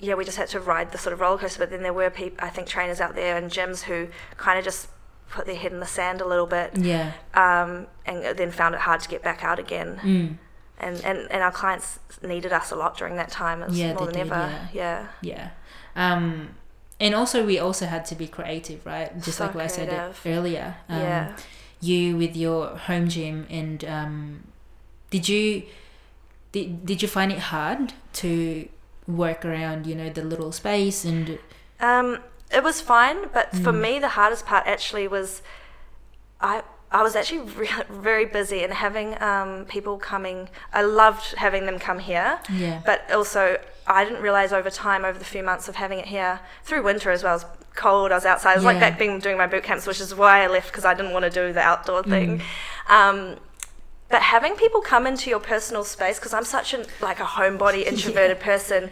yeah 0.00 0.14
we 0.14 0.24
just 0.24 0.36
had 0.38 0.48
to 0.48 0.58
ride 0.58 0.90
the 0.90 0.98
sort 0.98 1.12
of 1.12 1.20
roller 1.20 1.38
coaster 1.38 1.60
but 1.60 1.70
then 1.70 1.82
there 1.82 1.92
were 1.92 2.10
people 2.10 2.36
i 2.44 2.48
think 2.48 2.66
trainers 2.66 3.00
out 3.00 3.14
there 3.14 3.36
and 3.36 3.52
gyms 3.52 3.82
who 3.82 4.08
kind 4.36 4.58
of 4.58 4.64
just 4.64 4.88
put 5.28 5.46
their 5.46 5.54
head 5.54 5.70
in 5.70 5.78
the 5.78 5.86
sand 5.86 6.20
a 6.20 6.26
little 6.26 6.46
bit 6.46 6.76
Yeah. 6.76 7.12
um, 7.34 7.86
and 8.06 8.36
then 8.36 8.50
found 8.50 8.74
it 8.74 8.80
hard 8.80 9.00
to 9.02 9.08
get 9.08 9.22
back 9.22 9.44
out 9.44 9.58
again 9.60 10.00
Mm. 10.02 10.38
And, 10.80 11.04
and 11.04 11.30
and 11.30 11.42
our 11.42 11.52
clients 11.52 11.98
needed 12.22 12.52
us 12.52 12.70
a 12.70 12.76
lot 12.76 12.96
during 12.96 13.16
that 13.16 13.30
time 13.30 13.62
it 13.62 13.70
Yeah, 13.72 13.92
more 13.92 14.06
they 14.06 14.12
than 14.12 14.16
did, 14.16 14.26
ever 14.26 14.68
yeah 14.72 15.06
Yeah. 15.22 15.50
Um, 15.96 16.50
and 17.00 17.14
also, 17.14 17.44
we 17.46 17.58
also 17.58 17.86
had 17.86 18.04
to 18.06 18.14
be 18.14 18.26
creative, 18.28 18.84
right? 18.84 19.14
Just 19.22 19.38
So 19.38 19.44
like 19.44 19.54
what 19.54 19.64
I 19.64 19.68
said 19.68 19.88
earlier. 20.26 20.76
Um, 20.88 21.00
yeah 21.00 21.36
You 21.80 22.16
with 22.16 22.36
your 22.36 22.76
home 22.76 23.08
gym, 23.08 23.46
and 23.48 23.84
um, 23.86 24.44
did 25.10 25.28
you 25.28 25.64
did, 26.52 26.84
did 26.84 27.02
you 27.02 27.08
find 27.08 27.32
it 27.32 27.38
hard 27.38 27.94
to 28.14 28.68
work 29.06 29.44
around, 29.44 29.86
you 29.86 29.94
know, 29.94 30.10
the 30.10 30.22
little 30.22 30.52
space 30.52 31.04
and 31.04 31.38
Um, 31.80 32.18
it 32.50 32.62
was 32.62 32.80
fine, 32.80 33.28
but 33.32 33.54
for 33.56 33.72
Mm. 33.72 33.80
me, 33.82 33.98
the 33.98 34.08
hardest 34.10 34.46
part 34.46 34.66
actually 34.66 35.08
was 35.08 35.42
I. 36.40 36.62
I 36.92 37.02
was 37.02 37.14
actually 37.14 37.40
re- 37.56 37.68
very 37.88 38.26
busy 38.26 38.64
and 38.64 38.72
having 38.72 39.20
um, 39.22 39.64
people 39.66 39.98
coming. 39.98 40.48
I 40.72 40.82
loved 40.82 41.34
having 41.36 41.66
them 41.66 41.78
come 41.78 41.98
here, 41.98 42.40
yeah, 42.52 42.82
but 42.84 43.10
also 43.12 43.58
I 43.86 44.04
didn't 44.04 44.22
realize 44.22 44.52
over 44.52 44.70
time, 44.70 45.04
over 45.04 45.18
the 45.18 45.24
few 45.24 45.42
months 45.42 45.68
of 45.68 45.76
having 45.76 45.98
it 45.98 46.06
here 46.06 46.40
through 46.64 46.82
winter 46.82 47.10
as 47.10 47.22
well. 47.22 47.34
It 47.34 47.44
was 47.44 47.58
cold. 47.74 48.12
I 48.12 48.16
was 48.16 48.26
outside. 48.26 48.52
It 48.52 48.56
was 48.56 48.64
like 48.64 48.80
back 48.80 48.98
being 48.98 49.18
doing 49.18 49.38
my 49.38 49.46
boot 49.46 49.64
camps, 49.64 49.86
which 49.86 50.00
is 50.00 50.14
why 50.14 50.42
I 50.42 50.46
left 50.46 50.68
because 50.68 50.84
I 50.84 50.94
didn't 50.94 51.12
want 51.12 51.24
to 51.24 51.30
do 51.30 51.52
the 51.52 51.60
outdoor 51.60 52.02
thing. 52.02 52.42
Mm. 52.88 52.92
Um, 52.92 53.36
but 54.08 54.22
having 54.22 54.56
people 54.56 54.80
come 54.80 55.06
into 55.06 55.30
your 55.30 55.38
personal 55.38 55.84
space 55.84 56.18
because 56.18 56.34
I'm 56.34 56.44
such 56.44 56.74
an 56.74 56.84
like 57.00 57.20
a 57.20 57.24
homebody 57.24 57.84
introverted 57.86 58.40
person, 58.40 58.90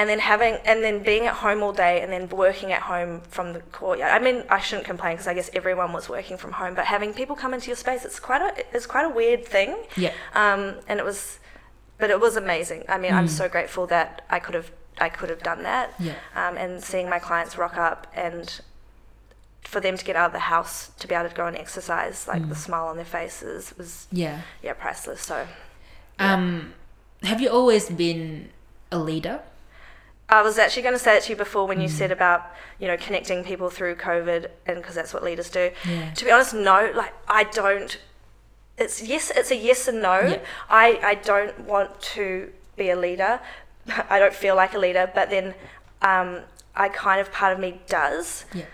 and 0.00 0.08
then 0.10 0.20
having 0.32 0.54
and 0.70 0.78
then 0.86 0.96
being 1.10 1.24
at 1.30 1.34
home 1.44 1.60
all 1.64 1.74
day 1.86 1.94
and 2.02 2.10
then 2.14 2.24
working 2.44 2.70
at 2.78 2.82
home 2.92 3.12
from 3.36 3.46
the 3.56 3.60
courtyard. 3.78 4.10
I 4.18 4.18
mean, 4.26 4.38
I 4.48 4.58
shouldn't 4.66 4.86
complain 4.92 5.12
because 5.14 5.26
I 5.32 5.34
guess 5.34 5.50
everyone 5.60 5.90
was 5.98 6.08
working 6.16 6.36
from 6.42 6.52
home, 6.60 6.74
but 6.78 6.86
having 6.96 7.10
people 7.20 7.36
come 7.36 7.52
into 7.56 7.66
your 7.72 7.76
space, 7.86 8.02
it's 8.08 8.20
quite 8.28 8.42
a 8.48 8.50
it's 8.76 8.86
quite 8.94 9.04
a 9.10 9.12
weird 9.20 9.42
thing. 9.56 9.70
yeah, 10.04 10.12
Um, 10.42 10.62
and 10.88 10.96
it 11.02 11.04
was, 11.10 11.38
but 11.98 12.08
it 12.14 12.18
was 12.26 12.34
amazing. 12.44 12.82
I 12.88 12.96
mean, 13.02 13.12
I'm 13.18 13.26
Mm. 13.26 13.38
so 13.40 13.44
grateful 13.56 13.84
that 13.88 14.10
I 14.36 14.38
could 14.44 14.54
have 14.60 14.70
I 15.06 15.08
could 15.16 15.30
have 15.34 15.42
done 15.50 15.62
that. 15.72 15.86
yeah, 16.08 16.14
Um, 16.40 16.54
and 16.62 16.70
seeing 16.90 17.06
my 17.14 17.18
clients 17.28 17.52
rock 17.64 17.76
up 17.88 18.00
and 18.26 18.44
for 19.72 19.80
them 19.86 19.96
to 20.00 20.04
get 20.08 20.16
out 20.20 20.28
of 20.32 20.32
the 20.40 20.46
house 20.54 20.74
to 21.00 21.04
be 21.08 21.14
able 21.14 21.28
to 21.28 21.34
go 21.42 21.46
and 21.50 21.56
exercise, 21.64 22.18
like 22.32 22.42
the 22.48 22.54
Mm. 22.60 22.66
smile 22.66 22.86
on 22.90 22.96
their 23.00 23.12
faces 23.20 23.62
was 23.78 23.90
yeah. 24.22 24.36
yeah 24.66 24.72
priceless. 24.84 25.20
So 25.32 25.36
Yeah. 26.18 26.34
Um, 26.34 26.46
have 27.30 27.40
you 27.44 27.50
always 27.58 27.84
been 28.04 28.22
a 28.90 28.98
leader? 29.10 29.36
I 30.30 30.42
was 30.42 30.58
actually 30.58 30.82
going 30.82 30.94
to 30.94 30.98
say 30.98 31.16
it 31.16 31.24
to 31.24 31.30
you 31.30 31.36
before 31.36 31.66
when 31.66 31.80
you 31.80 31.88
Mm. 31.88 31.98
said 32.00 32.12
about 32.12 32.46
you 32.78 32.86
know 32.86 32.96
connecting 32.96 33.42
people 33.44 33.68
through 33.70 33.96
COVID 33.96 34.46
and 34.66 34.76
because 34.78 34.94
that's 34.94 35.12
what 35.12 35.22
leaders 35.22 35.50
do. 35.50 35.70
Yeah, 35.88 36.12
To 36.14 36.24
be 36.24 36.30
honest, 36.30 36.54
no. 36.54 36.92
Like 36.94 37.12
I 37.28 37.44
don't. 37.44 37.98
It's 38.78 39.02
yes. 39.02 39.30
It's 39.34 39.50
a 39.50 39.56
yes 39.56 39.88
and 39.88 40.00
no. 40.00 40.20
Yeah. 40.20 40.38
I 40.70 40.98
I 41.02 41.14
don't 41.16 41.60
want 41.60 42.00
to 42.14 42.52
be 42.76 42.90
a 42.90 42.96
leader. 42.96 43.40
I 44.08 44.18
don't 44.18 44.34
feel 44.34 44.54
like 44.56 44.72
a 44.74 44.78
leader. 44.78 45.10
But 45.14 45.30
then, 45.30 45.54
um, 46.02 46.40
I 46.74 46.88
kind 46.88 47.20
of 47.20 47.32
part 47.32 47.52
of 47.52 47.58
me 47.58 47.80
does. 47.88 48.44
yeah, 48.54 48.64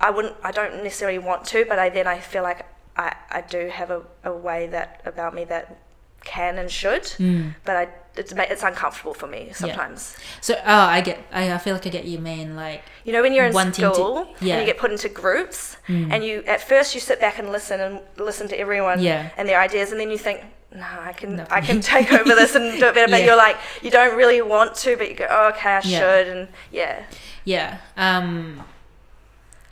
I 0.00 0.10
wouldn't. 0.10 0.36
I 0.42 0.50
don't 0.52 0.82
necessarily 0.82 1.18
want 1.18 1.44
to, 1.46 1.64
but 1.68 1.78
I 1.78 1.88
then 1.90 2.06
I 2.06 2.18
feel 2.18 2.42
like 2.42 2.64
I 2.96 3.14
I 3.30 3.40
do 3.42 3.68
have 3.68 3.90
a, 3.90 4.02
a 4.24 4.32
way 4.32 4.66
that 4.68 5.02
about 5.04 5.34
me 5.34 5.44
that 5.44 5.76
can 6.24 6.58
and 6.58 6.70
should. 6.70 7.02
mm. 7.18 7.54
But 7.64 7.76
I 7.76 7.88
it's 8.16 8.32
it's 8.32 8.62
uncomfortable 8.62 9.12
for 9.14 9.26
me 9.26 9.50
sometimes. 9.54 10.16
So, 10.40 10.54
oh, 10.54 10.62
I 10.96 11.00
get, 11.00 11.18
I, 11.32 11.52
I 11.52 11.58
feel 11.58 11.74
like 11.74 11.84
I 11.84 11.90
get 11.90 12.04
you, 12.04 12.20
man. 12.20 12.54
Like, 12.54 12.82
You 13.04 13.12
know, 13.12 13.22
when 13.22 13.32
you're 13.32 13.46
in 13.46 13.52
Wanting 13.52 13.72
to- 13.88 13.94
school 13.94 14.28
yeah. 14.40 14.54
and 14.54 14.60
you 14.62 14.66
get 14.72 14.78
put 14.80 14.92
into 14.92 15.08
groups, 15.08 15.76
Mm. 15.88 16.12
and 16.12 16.24
you 16.24 16.44
at 16.46 16.60
first 16.60 16.94
you 16.94 17.00
sit 17.00 17.18
back 17.20 17.38
and 17.40 17.50
listen 17.50 17.80
and 17.80 18.00
listen 18.16 18.46
to 18.48 18.58
everyone 18.58 19.00
Yeah. 19.02 19.30
and 19.36 19.48
their 19.48 19.60
ideas, 19.60 19.90
and 19.90 19.98
then 20.00 20.10
you 20.12 20.18
think, 20.18 20.42
no, 20.72 20.86
I 21.00 21.12
can 21.12 21.36
No. 21.36 21.46
I 21.50 21.60
can 21.60 21.80
take 21.80 22.12
over 22.12 22.34
this 22.36 22.54
and 22.54 22.78
do 22.78 22.86
it 22.86 22.94
better. 22.94 23.10
But 23.10 23.20
Yeah. 23.22 23.26
you're 23.26 23.36
like, 23.36 23.56
you 23.82 23.90
don't 23.90 24.16
really 24.16 24.40
want 24.42 24.76
to, 24.76 24.96
but 24.96 25.08
you 25.08 25.16
go, 25.16 25.26
oh, 25.28 25.48
okay, 25.48 25.70
I 25.70 25.80
Yeah. 25.84 25.98
should, 25.98 26.28
and 26.28 26.48
yeah, 26.70 27.02
Yeah. 27.44 27.78
Um 27.96 28.62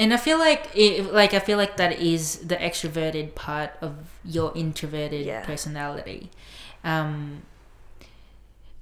and 0.02 0.12
I 0.16 0.18
feel 0.26 0.38
like 0.48 0.62
it, 0.74 1.12
like 1.20 1.32
I 1.34 1.38
feel 1.48 1.58
like 1.62 1.74
that 1.82 1.92
is 2.12 2.22
the 2.52 2.56
extroverted 2.68 3.26
part 3.46 3.70
of 3.86 3.92
your 4.36 4.48
introverted 4.64 5.24
Yeah. 5.26 5.44
personality. 5.50 6.22
Um 6.92 7.42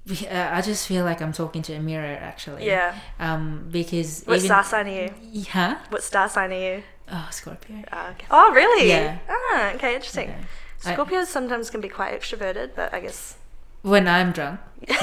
uh, 0.09 0.49
I 0.57 0.61
just 0.61 0.87
feel 0.87 1.05
like 1.05 1.21
I'm 1.21 1.31
talking 1.31 1.61
to 1.63 1.73
a 1.73 1.79
mirror 1.79 2.17
actually. 2.31 2.65
yeah. 2.65 2.95
Um 3.19 3.67
because 3.71 4.23
What 4.25 4.37
even 4.37 4.47
star 4.47 4.63
sign 4.63 4.87
are 4.87 4.97
you? 5.01 5.43
Huh? 5.57 5.75
What 5.89 6.03
star 6.03 6.27
sign 6.27 6.51
are 6.51 6.63
you? 6.69 6.83
Oh, 7.13 7.27
Scorpio. 7.31 7.83
Ah, 7.91 8.09
okay. 8.11 8.25
Oh, 8.31 8.51
really? 8.53 8.87
Yeah. 8.89 9.17
Ah, 9.29 9.73
okay, 9.75 9.95
interesting. 9.95 10.29
Yeah. 10.29 10.43
I- 10.85 10.95
Scorpios 10.95 11.27
sometimes 11.27 11.69
can 11.69 11.81
be 11.81 11.89
quite 11.89 12.13
extroverted, 12.19 12.69
but 12.75 12.93
I 12.93 12.99
guess. 13.01 13.35
When 13.83 14.07
I'm 14.07 14.31
drunk, 14.31 14.59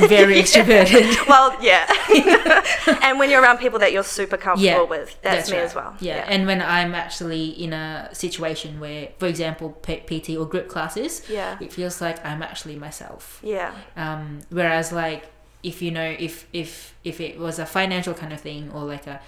very 0.09 0.35
extroverted. 0.43 1.27
well, 1.29 1.57
yeah. 1.61 1.85
and 3.03 3.19
when 3.19 3.29
you're 3.31 3.43
around 3.43 3.59
people 3.59 3.79
that 3.81 3.93
you're 3.93 4.05
super 4.05 4.37
comfortable 4.37 4.65
Yeah, 4.65 4.83
with, 4.83 5.21
that's, 5.23 5.51
me 5.51 5.57
right. 5.57 5.65
as 5.65 5.75
well. 5.75 5.97
Yeah. 6.01 6.25
and 6.29 6.47
when 6.47 6.63
I'm 6.63 6.95
actually 6.95 7.47
in 7.49 7.73
a 7.73 8.09
situation 8.13 8.79
where, 8.81 9.09
for 9.19 9.27
example, 9.27 9.71
P- 9.71 10.03
PT 10.21 10.37
or 10.39 10.47
group 10.47 10.69
classes, 10.69 11.23
yeah. 11.29 11.59
it 11.61 11.73
feels 11.73 12.01
like 12.01 12.25
I'm 12.25 12.43
actually 12.43 12.77
myself. 12.77 13.41
Yeah. 13.43 13.73
um, 13.97 14.41
whereas 14.51 14.93
like 14.93 15.31
if 15.65 15.83
you 15.83 15.91
know 15.91 16.15
if 16.21 16.47
if 16.53 16.95
if 17.03 17.21
it 17.21 17.37
was 17.37 17.59
a 17.59 17.67
financial 17.67 18.15
kind 18.15 18.33
of 18.33 18.41
thing 18.41 18.71
or 18.73 18.85
like 18.85 19.09
a 19.09 19.21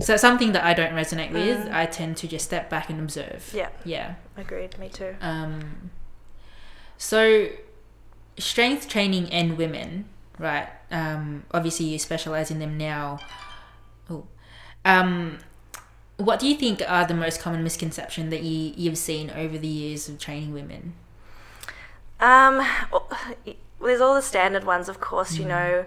so 0.00 0.16
something 0.16 0.52
that 0.52 0.64
I 0.64 0.72
don't 0.74 0.92
resonate 0.92 1.32
with, 1.32 1.58
Mm. 1.66 1.72
I 1.72 1.84
tend 1.86 2.16
to 2.16 2.26
just 2.26 2.46
step 2.46 2.68
back 2.70 2.88
and 2.90 2.98
observe. 2.98 3.52
Yeah. 3.54 3.68
Yeah. 3.84 4.14
Agreed. 4.36 4.76
Me 4.78 4.88
too. 4.88 5.14
Um, 5.20 5.90
so 6.98 7.48
strength 8.38 8.88
training 8.88 9.30
and 9.30 9.56
women, 9.56 10.06
right? 10.38 10.68
Um, 10.90 11.44
obviously 11.52 11.86
you 11.86 11.98
specialize 11.98 12.50
in 12.50 12.58
them 12.58 12.76
now. 12.78 13.18
Oh, 14.10 14.24
um, 14.84 15.38
what 16.16 16.38
do 16.40 16.46
you 16.46 16.54
think 16.54 16.82
are 16.86 17.06
the 17.06 17.14
most 17.14 17.40
common 17.40 17.62
misconception 17.64 18.30
that 18.30 18.42
you 18.42 18.72
you've 18.76 18.98
seen 18.98 19.30
over 19.30 19.58
the 19.58 19.66
years 19.68 20.08
of 20.08 20.18
training 20.18 20.52
women? 20.52 20.94
Um, 22.20 22.64
well, 22.92 23.08
there's 23.80 24.00
all 24.00 24.14
the 24.14 24.22
standard 24.22 24.64
ones, 24.64 24.88
of 24.88 25.00
course. 25.00 25.36
You 25.36 25.44
Mm. 25.44 25.48
know, 25.48 25.86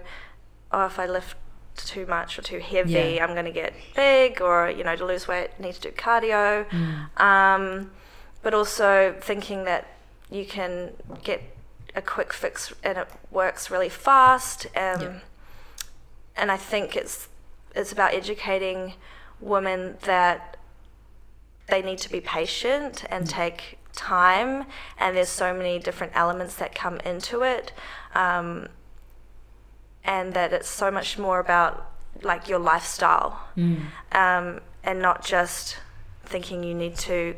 oh, 0.72 0.86
if 0.86 0.98
I 0.98 1.06
lift 1.06 1.36
too 1.76 2.06
much 2.06 2.38
or 2.38 2.42
too 2.42 2.58
heavy, 2.58 2.92
Yeah. 2.92 3.24
I'm 3.24 3.32
going 3.34 3.44
to 3.46 3.52
get 3.52 3.72
big, 3.94 4.40
or 4.42 4.68
you 4.70 4.84
know, 4.84 4.96
to 4.96 5.04
lose 5.04 5.26
weight, 5.28 5.50
I 5.58 5.62
need 5.62 5.74
to 5.76 5.80
do 5.80 5.90
cardio. 5.92 6.68
Mm. 6.70 7.20
Um, 7.20 7.90
but 8.42 8.52
also 8.54 9.14
thinking 9.20 9.64
that 9.64 9.86
you 10.30 10.44
can 10.44 10.92
get 11.24 11.42
a 11.98 12.02
quick 12.02 12.32
fix 12.32 12.72
and 12.82 12.96
it 13.02 13.08
works 13.30 13.70
really 13.70 13.88
fast. 14.08 14.66
Um, 14.76 15.00
Yeah. 15.02 15.12
And 16.40 16.52
I 16.52 16.56
think 16.56 16.96
it's 16.96 17.28
it's 17.74 17.92
about 17.92 18.14
educating 18.14 18.80
women 19.40 19.80
that 20.02 20.56
they 21.66 21.82
need 21.82 21.98
to 22.06 22.10
be 22.16 22.20
patient 22.20 23.04
and 23.10 23.24
Mm. 23.26 23.30
take 23.40 23.60
time, 23.92 24.52
and 24.98 25.16
there's 25.16 25.28
so 25.28 25.52
many 25.52 25.78
different 25.78 26.12
elements 26.14 26.54
that 26.60 26.74
come 26.74 26.96
into 27.12 27.42
it, 27.42 27.72
um, 28.14 28.68
and 30.04 30.32
that 30.34 30.52
it's 30.52 30.68
so 30.68 30.90
much 30.90 31.18
more 31.18 31.38
about 31.40 31.72
like 32.22 32.48
your 32.48 32.58
lifestyle 32.72 33.32
Mm. 33.56 33.80
um, 34.12 34.60
and 34.82 35.00
not 35.02 35.24
just 35.24 35.78
thinking 36.24 36.62
you 36.64 36.74
need 36.74 36.96
to 36.96 37.34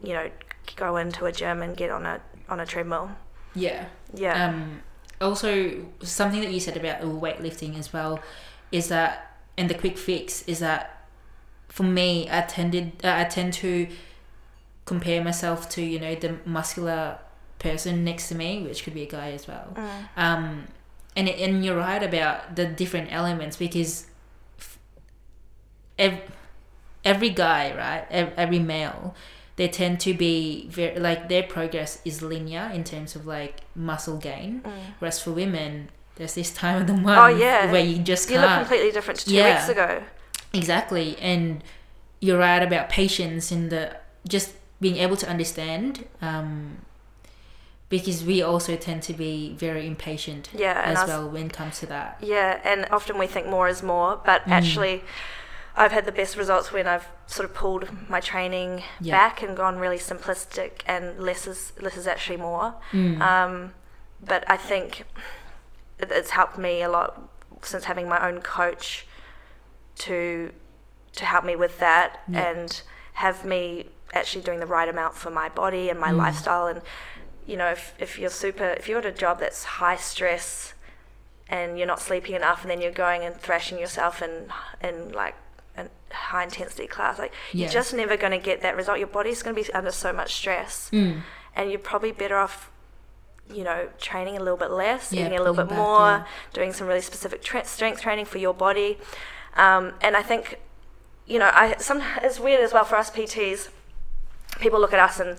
you 0.00 0.12
know, 0.12 0.30
go 0.76 0.96
into 0.96 1.24
a 1.26 1.32
gym 1.32 1.60
and 1.62 1.76
get 1.76 1.90
on 1.90 2.06
a 2.06 2.20
on 2.48 2.60
a 2.60 2.66
treadmill. 2.66 3.10
Yeah. 3.54 3.86
Yeah. 4.14 4.46
Um, 4.46 4.82
also, 5.20 5.86
something 6.02 6.40
that 6.40 6.52
you 6.52 6.60
said 6.60 6.76
about 6.76 7.00
weightlifting 7.02 7.78
as 7.78 7.92
well 7.92 8.20
is 8.70 8.88
that, 8.88 9.36
and 9.56 9.68
the 9.68 9.74
quick 9.74 9.98
fix 9.98 10.42
is 10.42 10.60
that, 10.60 11.06
for 11.68 11.82
me, 11.82 12.28
I 12.30 12.42
tended 12.42 12.92
uh, 13.04 13.14
I 13.16 13.24
tend 13.24 13.52
to 13.54 13.88
compare 14.84 15.22
myself 15.22 15.68
to 15.68 15.82
you 15.82 16.00
know 16.00 16.14
the 16.14 16.38
muscular 16.44 17.18
person 17.58 18.04
next 18.04 18.28
to 18.28 18.34
me, 18.34 18.62
which 18.62 18.84
could 18.84 18.94
be 18.94 19.02
a 19.02 19.06
guy 19.06 19.32
as 19.32 19.46
well. 19.46 19.74
Mm. 19.74 20.08
Um, 20.16 20.68
and 21.16 21.28
and 21.28 21.64
you're 21.64 21.76
right 21.76 22.02
about 22.02 22.56
the 22.56 22.66
different 22.66 23.12
elements 23.12 23.56
because 23.56 24.06
every, 25.98 26.22
every 27.04 27.30
guy, 27.30 27.74
right, 27.76 28.06
every 28.36 28.60
male, 28.60 29.14
they 29.58 29.66
tend 29.68 29.98
to 29.98 30.14
be 30.14 30.66
very 30.70 30.98
like 31.00 31.28
their 31.28 31.42
progress 31.42 32.00
is 32.04 32.22
linear 32.22 32.70
in 32.72 32.84
terms 32.84 33.14
of 33.16 33.26
like 33.26 33.56
muscle 33.74 34.16
gain, 34.16 34.62
Mm. 34.64 34.70
whereas 35.00 35.20
for 35.20 35.32
women, 35.32 35.90
there's 36.16 36.34
this 36.34 36.50
time 36.54 36.76
of 36.80 36.86
the 36.86 36.94
month 36.94 37.18
Oh, 37.18 37.26
yeah. 37.26 37.70
where 37.72 37.84
you 37.84 37.98
just 37.98 38.30
You 38.30 38.38
look 38.38 38.50
completely 38.62 38.92
different 38.92 39.18
to 39.20 39.26
two 39.26 39.34
Yeah. 39.34 39.54
weeks 39.56 39.68
ago. 39.68 40.02
Exactly, 40.54 41.16
and 41.20 41.62
you're 42.20 42.38
right 42.38 42.62
about 42.62 42.88
patience 42.88 43.50
and 43.50 43.68
the 43.70 43.96
just 44.28 44.52
being 44.80 44.96
able 44.96 45.16
to 45.16 45.28
understand. 45.28 46.06
Um, 46.22 46.78
because 47.90 48.22
we 48.22 48.42
also 48.42 48.76
tend 48.76 49.02
to 49.02 49.14
be 49.14 49.54
very 49.58 49.86
impatient 49.86 50.50
Yeah, 50.54 50.78
as 50.84 50.98
was- 50.98 51.08
well 51.08 51.28
when 51.30 51.46
it 51.46 51.52
comes 51.54 51.78
to 51.80 51.86
that. 51.86 52.18
Yeah, 52.20 52.60
and 52.62 52.86
often 52.90 53.16
we 53.18 53.26
think 53.26 53.46
more 53.46 53.66
is 53.66 53.82
more, 53.82 54.20
but 54.30 54.44
Mm. 54.44 54.52
actually, 54.52 55.04
I've 55.82 55.92
had 55.92 56.04
the 56.06 56.12
best 56.12 56.36
results 56.36 56.72
when 56.72 56.86
I've 56.86 57.06
sort 57.26 57.48
of 57.48 57.54
pulled 57.54 57.84
my 58.08 58.20
training 58.20 58.82
Yeah. 59.00 59.16
back 59.16 59.42
and 59.42 59.56
gone 59.56 59.78
really 59.78 59.98
simplistic, 59.98 60.72
and 60.86 61.18
less 61.28 61.46
is 61.46 61.72
less 61.80 61.96
is 61.96 62.06
actually 62.06 62.38
more. 62.38 62.74
Mm. 62.92 63.20
Um, 63.20 63.72
but 64.32 64.42
I 64.50 64.56
think 64.56 65.04
it, 65.98 66.10
it's 66.10 66.30
helped 66.30 66.58
me 66.58 66.82
a 66.82 66.88
lot 66.88 67.10
since 67.62 67.84
having 67.84 68.08
my 68.08 68.20
own 68.28 68.40
coach 68.40 69.06
to 70.06 70.52
to 71.16 71.24
help 71.24 71.44
me 71.44 71.56
with 71.56 71.78
that 71.80 72.20
Yeah. 72.28 72.50
and 72.50 72.82
have 73.14 73.44
me 73.44 73.86
actually 74.14 74.42
doing 74.42 74.60
the 74.60 74.66
right 74.66 74.88
amount 74.88 75.14
for 75.14 75.30
my 75.30 75.48
body 75.48 75.90
and 75.90 75.98
my 76.00 76.10
Mm. 76.12 76.18
lifestyle 76.18 76.66
and 76.66 76.80
you 77.46 77.56
know 77.56 77.70
if, 77.70 77.94
if 77.98 78.18
you're 78.18 78.30
super 78.44 78.68
if 78.80 78.88
you're 78.88 78.98
at 79.00 79.06
a 79.06 79.12
job 79.12 79.40
that's 79.40 79.64
high 79.64 79.96
stress 79.96 80.74
and 81.48 81.78
you're 81.78 81.86
not 81.94 82.00
sleeping 82.00 82.34
enough 82.34 82.62
and 82.62 82.70
then 82.70 82.80
you're 82.80 82.92
going 83.06 83.22
and 83.22 83.34
thrashing 83.36 83.78
yourself 83.78 84.22
in 84.22 84.52
in 84.80 85.12
like 85.12 85.34
a 85.78 86.14
high 86.14 86.44
intensity 86.44 86.86
class 86.86 87.18
like 87.18 87.32
Yeah. 87.52 87.64
you're 87.64 87.72
just 87.72 87.92
never 87.94 88.16
going 88.16 88.32
to 88.32 88.38
get 88.38 88.60
that 88.62 88.76
result 88.76 88.98
your 88.98 89.08
body's 89.08 89.42
going 89.42 89.54
to 89.56 89.62
be 89.62 89.72
under 89.72 89.90
so 89.92 90.12
much 90.12 90.34
stress 90.34 90.90
Mm. 90.92 91.22
and 91.56 91.70
you're 91.70 91.78
probably 91.78 92.12
better 92.12 92.36
off 92.36 92.70
you 93.52 93.64
know 93.64 93.88
training 93.98 94.36
a 94.36 94.40
little 94.40 94.56
bit 94.58 94.70
less 94.70 95.12
Yeah, 95.12 95.26
eating 95.26 95.38
a 95.38 95.42
little 95.42 95.54
bit 95.54 95.68
back, 95.68 95.78
more 95.78 96.08
yeah. 96.08 96.24
doing 96.52 96.72
some 96.72 96.86
really 96.86 97.00
specific 97.00 97.42
tra- 97.42 97.64
strength 97.64 98.00
training 98.02 98.26
for 98.26 98.38
your 98.38 98.52
body 98.54 98.98
um, 99.56 99.92
and 100.02 100.16
i 100.16 100.22
think 100.22 100.58
you 101.26 101.38
know 101.38 101.50
i 101.54 101.74
some 101.78 102.02
it's 102.22 102.38
weird 102.40 102.60
as 102.60 102.72
well 102.72 102.84
for 102.84 102.96
us 102.96 103.10
pts 103.10 103.68
people 104.60 104.78
look 104.80 104.92
at 104.92 104.98
us 104.98 105.18
and 105.20 105.38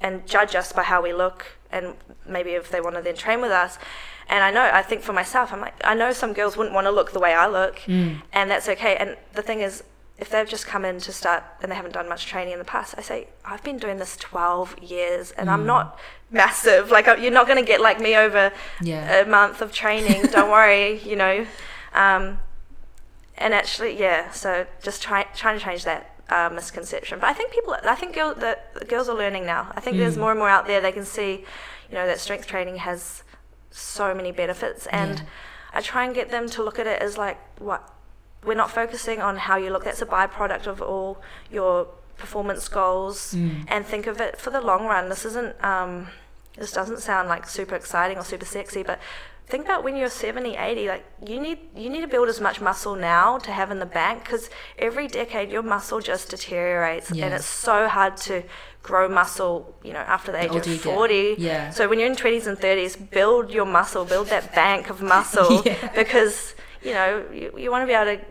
and 0.00 0.26
judge 0.26 0.54
us 0.54 0.72
by 0.72 0.82
how 0.82 1.02
we 1.02 1.12
look 1.12 1.46
and 1.70 1.94
maybe 2.26 2.50
if 2.52 2.70
they 2.70 2.80
want 2.80 2.94
to 2.96 3.02
then 3.02 3.14
train 3.16 3.40
with 3.40 3.50
us 3.50 3.78
and 4.28 4.42
i 4.44 4.50
know 4.50 4.70
i 4.72 4.82
think 4.82 5.02
for 5.02 5.12
myself 5.12 5.52
i'm 5.52 5.60
like 5.60 5.74
i 5.84 5.94
know 5.94 6.12
some 6.12 6.32
girls 6.32 6.56
wouldn't 6.56 6.74
want 6.74 6.86
to 6.86 6.90
look 6.90 7.12
the 7.12 7.20
way 7.20 7.34
i 7.34 7.46
look 7.46 7.76
Mm. 7.86 8.22
and 8.32 8.50
that's 8.50 8.68
okay. 8.68 8.96
And 8.96 9.16
the 9.34 9.42
thing 9.42 9.60
is, 9.60 9.82
if 10.18 10.30
they've 10.30 10.48
just 10.48 10.66
come 10.66 10.84
in 10.84 10.98
to 11.00 11.12
start 11.12 11.44
and 11.62 11.70
they 11.70 11.76
haven't 11.76 11.92
done 11.94 12.08
much 12.08 12.26
training 12.26 12.52
in 12.54 12.58
the 12.58 12.64
past, 12.64 12.94
I 12.98 13.02
say 13.02 13.28
I've 13.44 13.62
been 13.62 13.78
doing 13.78 13.98
this 13.98 14.16
12 14.16 14.78
years 14.80 15.30
and 15.32 15.48
I'm 15.48 15.62
Mm. 15.62 15.66
not 15.74 15.98
massive. 16.30 16.90
Like 16.90 17.06
you're 17.06 17.30
not 17.30 17.46
going 17.46 17.58
to 17.58 17.64
get 17.64 17.80
like 17.80 18.00
me 18.00 18.16
over 18.16 18.52
Yeah. 18.80 19.20
a 19.20 19.24
month 19.26 19.60
of 19.62 19.72
training. 19.72 20.26
Don't 20.36 20.50
worry, 20.50 20.98
you 21.10 21.14
know. 21.14 21.46
Um, 21.94 22.40
and 23.36 23.54
actually, 23.54 23.98
yeah. 23.98 24.30
So 24.32 24.66
just 24.82 25.02
try, 25.02 25.22
trying 25.36 25.56
to 25.58 25.64
change 25.64 25.84
that 25.84 26.17
uh, 26.30 26.50
misconception. 26.52 27.18
But 27.20 27.28
I 27.30 27.32
think 27.32 27.52
people, 27.52 27.76
I 27.84 27.94
think 27.94 28.14
girl, 28.14 28.34
girls 28.86 29.08
are 29.08 29.16
learning 29.16 29.46
now. 29.46 29.72
I 29.76 29.80
think 29.80 29.96
there's 29.96 30.16
Mm. 30.16 30.20
more 30.20 30.30
and 30.30 30.38
more 30.38 30.48
out 30.48 30.66
there. 30.66 30.80
They 30.80 30.92
can 30.92 31.04
see, 31.04 31.44
you 31.88 31.94
know, 31.94 32.06
that 32.06 32.20
strength 32.20 32.46
training 32.46 32.76
has 32.76 33.22
so 33.70 34.14
many 34.14 34.32
benefits 34.32 34.86
and. 34.88 35.18
Yeah. 35.18 35.24
I 35.70 35.82
try 35.82 36.06
and 36.06 36.14
get 36.14 36.30
them 36.30 36.48
to 36.48 36.62
look 36.62 36.78
at 36.78 36.86
it 36.86 37.02
as 37.02 37.18
like 37.18 37.38
what 37.60 37.92
we're 38.42 38.54
not 38.54 38.70
focusing 38.70 39.20
on 39.20 39.36
how 39.36 39.56
you 39.58 39.68
look. 39.70 39.84
That's 39.84 40.00
a 40.00 40.06
byproduct 40.06 40.66
of 40.66 40.80
all 40.80 41.20
your 41.52 41.86
performance 42.16 42.68
goals, 42.68 43.34
Mm. 43.34 43.64
and 43.68 43.84
think 43.86 44.06
of 44.06 44.18
it 44.18 44.38
for 44.40 44.48
the 44.48 44.62
long 44.62 44.86
run. 44.86 45.10
This 45.10 45.26
isn't. 45.26 45.62
Um, 45.62 46.08
this 46.56 46.72
doesn't 46.72 47.00
sound 47.00 47.28
like 47.28 47.46
super 47.46 47.74
exciting 47.74 48.16
or 48.16 48.24
super 48.24 48.46
sexy, 48.46 48.82
but 48.82 48.98
think 49.48 49.64
about 49.64 49.82
when 49.84 49.96
you're 49.96 50.10
70, 50.10 50.56
80. 50.56 50.88
Like 50.88 51.04
you 51.26 51.40
need 51.40 51.58
you 51.76 51.88
need 51.90 52.02
to 52.02 52.06
build 52.08 52.28
as 52.28 52.40
much 52.40 52.60
muscle 52.60 52.94
now 52.94 53.38
to 53.38 53.50
have 53.50 53.70
in 53.70 53.78
the 53.78 53.86
bank 54.00 54.24
because 54.24 54.50
every 54.78 55.06
decade 55.08 55.50
your 55.50 55.62
muscle 55.62 56.00
just 56.00 56.30
deteriorates, 56.30 57.10
Yeah. 57.10 57.24
and 57.26 57.34
it's 57.34 57.46
so 57.46 57.88
hard 57.88 58.16
to 58.28 58.42
grow 58.82 59.08
muscle. 59.08 59.74
You 59.82 59.92
know, 59.94 60.04
after 60.16 60.30
the 60.32 60.40
age 60.44 60.52
you 60.66 60.74
of 60.74 60.80
40. 60.80 61.36
Yeah. 61.38 61.70
So 61.70 61.88
when 61.88 61.98
you're 61.98 62.10
in 62.10 62.16
20s 62.16 62.46
and 62.46 62.56
30s, 62.58 62.96
build 63.10 63.50
your 63.50 63.66
muscle, 63.66 64.04
build 64.04 64.28
that 64.28 64.54
bank 64.54 64.90
of 64.90 65.00
muscle 65.02 65.62
Yeah. 65.66 65.92
because 65.94 66.54
you 66.82 66.92
know 66.92 67.24
you, 67.32 67.52
you 67.62 67.70
want 67.70 67.82
to 67.82 67.86
be 67.86 67.94
able 67.94 68.16
to 68.16 68.24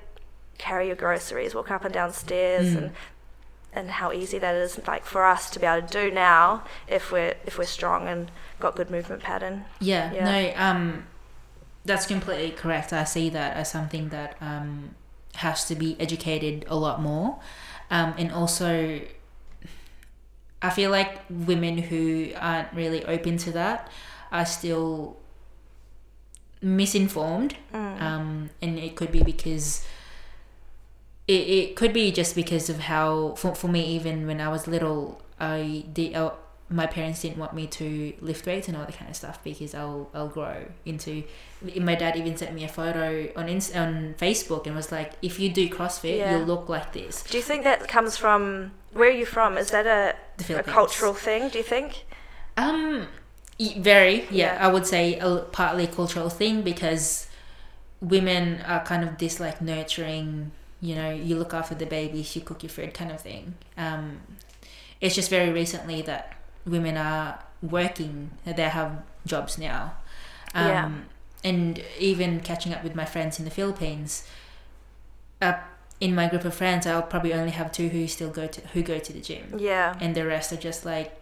carry 0.58 0.88
your 0.88 0.96
groceries, 0.96 1.54
walk 1.54 1.70
up 1.72 1.84
and 1.86 1.94
down 1.94 2.12
stairs, 2.14 2.68
Mm. 2.68 2.78
and 2.78 2.92
and 3.74 3.92
how 3.92 4.12
easy 4.12 4.40
that 4.40 4.56
is 4.56 4.80
like 4.88 5.06
for 5.06 5.26
us 5.26 5.50
to 5.52 5.60
be 5.60 5.66
able 5.66 5.88
to 5.88 5.94
do 6.10 6.14
now 6.14 6.64
if 6.88 7.12
we're 7.12 7.36
if 7.46 7.58
we're 7.58 7.66
strong 7.66 8.08
and 8.08 8.32
got 8.60 8.76
good 8.76 8.90
movement 8.90 9.22
pattern. 9.22 9.66
Yeah, 9.80 10.12
Yeah. 10.14 10.26
no, 10.26 10.54
um, 10.56 11.08
that's 11.86 12.06
completely 12.06 12.52
correct. 12.52 12.92
I 12.94 13.04
see 13.04 13.30
that 13.30 13.56
as 13.56 13.70
something 13.72 14.10
that 14.10 14.36
um, 14.42 14.96
has 15.36 15.66
to 15.66 15.76
be 15.76 15.96
educated 16.00 16.66
a 16.68 16.76
lot 16.76 17.02
more. 17.02 17.40
Um, 17.90 18.14
and 18.18 18.32
also, 18.32 19.02
I 20.62 20.70
feel 20.72 20.92
like 20.92 21.22
women 21.30 21.78
who 21.78 22.32
aren't 22.36 22.74
really 22.74 23.06
open 23.06 23.38
to 23.38 23.52
that 23.52 23.90
are 24.32 24.46
still 24.46 25.18
misinformed. 26.62 27.56
Mm. 27.74 28.02
Um, 28.02 28.50
and 28.62 28.80
it 28.80 28.96
could 28.96 29.12
be 29.12 29.24
because 29.24 29.86
it, 31.28 31.34
it 31.34 31.76
could 31.76 31.94
be 31.94 32.12
just 32.12 32.36
because 32.36 32.70
of 32.70 32.80
how 32.82 33.36
for, 33.36 33.54
for 33.56 33.68
me 33.68 33.86
even 33.86 34.28
when 34.28 34.40
I 34.42 34.50
was 34.50 34.68
little 34.68 35.22
I 35.40 35.84
did 35.94 36.16
uh, 36.16 36.32
my 36.70 36.86
parents 36.86 37.22
didn't 37.22 37.38
want 37.38 37.54
me 37.54 37.66
to 37.68 38.14
lift 38.20 38.46
weights 38.46 38.68
and 38.68 38.76
all 38.76 38.86
that 38.86 38.96
kind 38.96 39.10
of 39.10 39.16
stuff 39.16 39.42
because 39.44 39.74
I'll 39.74 40.10
I'll 40.14 40.28
grow 40.28 40.66
into 40.86 41.24
my 41.80 41.96
dad 41.96 42.16
even 42.18 42.36
sent 42.38 42.54
me 42.54 42.64
a 42.66 42.68
photo 42.68 43.30
on 43.36 43.48
Inst- 43.48 43.76
on 43.76 44.16
Facebook 44.18 44.68
and 44.68 44.76
was 44.76 44.92
like 44.92 45.14
if 45.22 45.40
you 45.40 45.50
do 45.50 45.70
CrossFit 45.70 46.18
Yeah. 46.18 46.38
you'll 46.38 46.46
look 46.46 46.68
like 46.70 46.94
this 46.94 47.24
Do 47.24 47.38
you 47.38 47.44
think 47.44 47.64
that 47.64 47.88
comes 47.88 48.18
from 48.18 48.72
where 48.94 49.10
are 49.10 49.12
you 49.12 49.26
from? 49.26 49.58
Is 49.58 49.70
that 49.72 49.86
a, 49.86 50.16
a 50.54 50.64
cultural 50.64 51.14
thing? 51.14 51.50
Do 51.50 51.58
you 51.60 51.64
think? 51.64 52.06
Um, 52.58 53.08
very 53.78 54.22
yeah, 54.32 54.56
Yeah. 54.56 54.58
I 54.60 54.72
would 54.72 54.86
say 54.88 55.20
a 55.20 55.38
partly 55.52 55.88
cultural 55.88 56.30
thing 56.30 56.64
because 56.64 57.28
women 58.02 58.62
are 58.62 58.84
kind 58.84 59.04
of 59.08 59.18
this 59.20 59.40
like 59.40 59.62
nurturing. 59.62 60.52
You 60.82 60.96
know, 60.96 61.10
you 61.12 61.36
look 61.38 61.54
after 61.54 61.76
the 61.76 61.86
babies, 61.86 62.36
you 62.36 62.42
cook 62.42 62.64
your 62.64 62.70
food, 62.70 62.94
kind 62.94 63.12
of 63.12 63.22
thing. 63.22 63.56
Um, 63.78 64.20
it's 65.02 65.16
just 65.16 65.30
very 65.30 65.52
recently 65.52 66.02
that 66.04 66.36
women 66.66 66.98
are 66.98 67.40
working; 67.62 68.32
they 68.46 68.62
have 68.64 69.02
jobs 69.26 69.58
now. 69.58 69.94
Um, 70.54 70.68
Yeah. 70.68 70.92
And 71.44 71.84
even 72.00 72.40
catching 72.42 72.74
up 72.74 72.84
with 72.84 72.96
my 72.96 73.06
friends 73.06 73.40
in 73.40 73.46
the 73.46 73.52
Philippines, 73.52 74.28
uh, 75.42 75.54
in 76.00 76.14
my 76.16 76.28
group 76.28 76.46
of 76.46 76.54
friends, 76.54 76.86
I'll 76.86 77.04
probably 77.04 77.34
only 77.34 77.52
have 77.52 77.72
two 77.72 77.90
who 77.90 78.08
still 78.08 78.30
go 78.30 78.48
to 78.48 78.62
who 78.74 78.82
go 78.82 79.00
to 79.00 79.14
the 79.14 79.22
gym 79.22 79.56
Yeah. 79.58 79.96
and 80.00 80.14
the 80.16 80.26
rest 80.26 80.52
are 80.52 80.58
just 80.58 80.86
like 80.86 81.20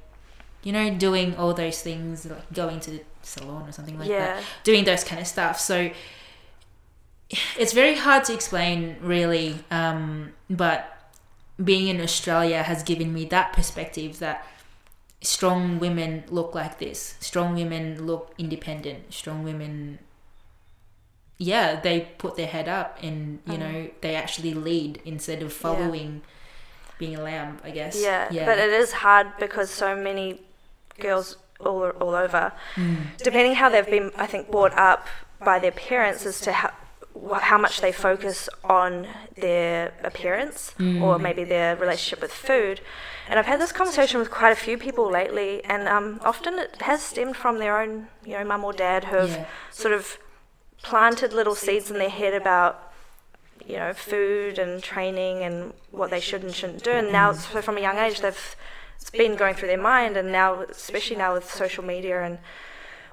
you 0.64 0.72
know 0.72 0.90
doing 0.90 1.36
all 1.36 1.54
those 1.54 1.82
things 1.82 2.26
like 2.26 2.52
going 2.54 2.80
to 2.82 2.92
the 2.92 3.02
salon 3.22 3.70
or 3.70 3.72
something 3.72 4.00
like 4.00 4.10
yeah. 4.10 4.36
that 4.36 4.44
doing 4.64 4.84
those 4.84 5.04
kind 5.04 5.22
of 5.22 5.28
stuff 5.28 5.60
so 5.60 5.92
it's 7.58 7.74
very 7.74 7.96
hard 7.96 8.24
to 8.26 8.34
explain 8.34 8.96
really 9.02 9.60
um, 9.72 10.32
but 10.50 11.12
being 11.64 11.88
in 11.88 12.00
australia 12.02 12.62
has 12.64 12.84
given 12.84 13.14
me 13.14 13.26
that 13.26 13.52
perspective 13.54 14.20
that 14.20 14.46
strong 15.22 15.80
women 15.80 16.24
look 16.30 16.54
like 16.54 16.78
this 16.80 17.16
strong 17.20 17.56
women 17.56 18.06
look 18.06 18.34
independent 18.38 19.12
strong 19.14 19.44
women 19.44 19.98
yeah 21.38 21.80
they 21.80 22.02
put 22.18 22.36
their 22.36 22.48
head 22.48 22.68
up 22.70 22.98
and 23.02 23.40
you 23.48 23.54
Mm. 23.54 23.60
know 23.60 23.90
they 24.02 24.16
actually 24.16 24.54
lead 24.54 25.02
instead 25.06 25.42
of 25.42 25.52
following 25.52 26.22
being 27.00 27.16
a 27.16 27.22
lamb 27.22 27.60
i 27.64 27.72
guess 27.72 28.00
Yeah. 28.02 28.28
But 28.46 28.58
it 28.60 28.70
is 28.70 28.92
hard 28.94 29.28
because 29.40 29.70
so 29.70 29.96
many 29.96 30.42
girls 31.00 31.38
all 31.60 31.90
all 32.04 32.16
over 32.16 32.54
Mm. 32.76 33.18
depending 33.18 33.56
how 33.56 33.70
they've 33.70 33.90
been, 33.98 34.12
I 34.16 34.28
think, 34.28 34.50
brought 34.52 34.74
up 34.78 35.08
by 35.44 35.60
their 35.60 35.72
parents 35.72 36.26
as 36.26 36.40
to 36.42 36.52
how, 36.54 36.72
wh- 37.16 37.40
how 37.40 37.58
much 37.58 37.82
they 37.82 37.92
focus 37.92 38.50
on 38.64 39.08
their 39.36 39.94
appearance 40.04 40.74
or 41.02 41.18
maybe 41.20 41.44
their 41.44 41.76
relationship 41.76 42.22
with 42.22 42.34
food. 42.34 42.82
And 43.30 43.40
I've 43.40 43.46
had 43.48 43.60
this 43.60 43.72
conversation 43.72 44.20
with 44.20 44.30
quite 44.30 44.52
a 44.52 44.56
few 44.56 44.78
people 44.78 45.10
lately, 45.10 45.64
and 45.66 45.88
um, 45.88 46.20
often 46.24 46.60
it 46.60 46.82
has 46.82 47.02
stemmed 47.02 47.36
from 47.36 47.58
their 47.60 47.80
own, 47.82 48.08
you 48.24 48.34
know, 48.34 48.44
mum 48.44 48.64
or 48.64 48.74
dad 48.74 49.06
who 49.06 49.18
have 49.18 49.30
Yeah. 49.32 49.46
sort 49.72 49.94
of 49.94 50.18
planted 50.84 51.34
little 51.34 51.56
seeds 51.56 51.90
in 51.90 51.98
their 51.98 52.10
head 52.10 52.34
about, 52.36 52.94
you 53.66 53.78
know, 53.78 53.94
food 53.94 54.60
and 54.60 54.84
training 54.84 55.42
and 55.44 55.74
what 55.92 56.12
they 56.12 56.20
should 56.20 56.44
and 56.44 56.54
shouldn't 56.54 56.84
do. 56.84 56.92
And 56.92 57.12
now, 57.12 57.34
so 57.34 57.62
from 57.62 57.78
a 57.78 57.82
young 57.82 57.98
age, 57.98 58.20
they've 58.22 58.56
it's 59.02 59.10
been 59.10 59.36
going 59.36 59.56
through 59.56 59.68
their 59.68 59.82
mind, 59.82 60.16
and 60.18 60.32
now, 60.32 60.62
especially 60.62 61.18
now 61.18 61.34
with 61.34 61.52
social 61.52 61.84
media 61.84 62.24
and 62.24 62.38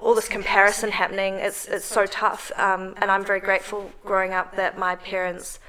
all 0.03 0.13
this 0.13 0.27
comparison 0.27 0.91
happening, 0.91 1.35
it's 1.35 1.65
it's 1.67 1.85
so 1.85 2.05
tough. 2.05 2.51
Um, 2.57 2.93
and 3.01 3.09
I'm 3.09 3.25
very 3.25 3.39
grateful 3.39 3.91
growing 4.05 4.33
up 4.33 4.55
that 4.55 4.77
my 4.77 4.95
parents, 4.95 5.59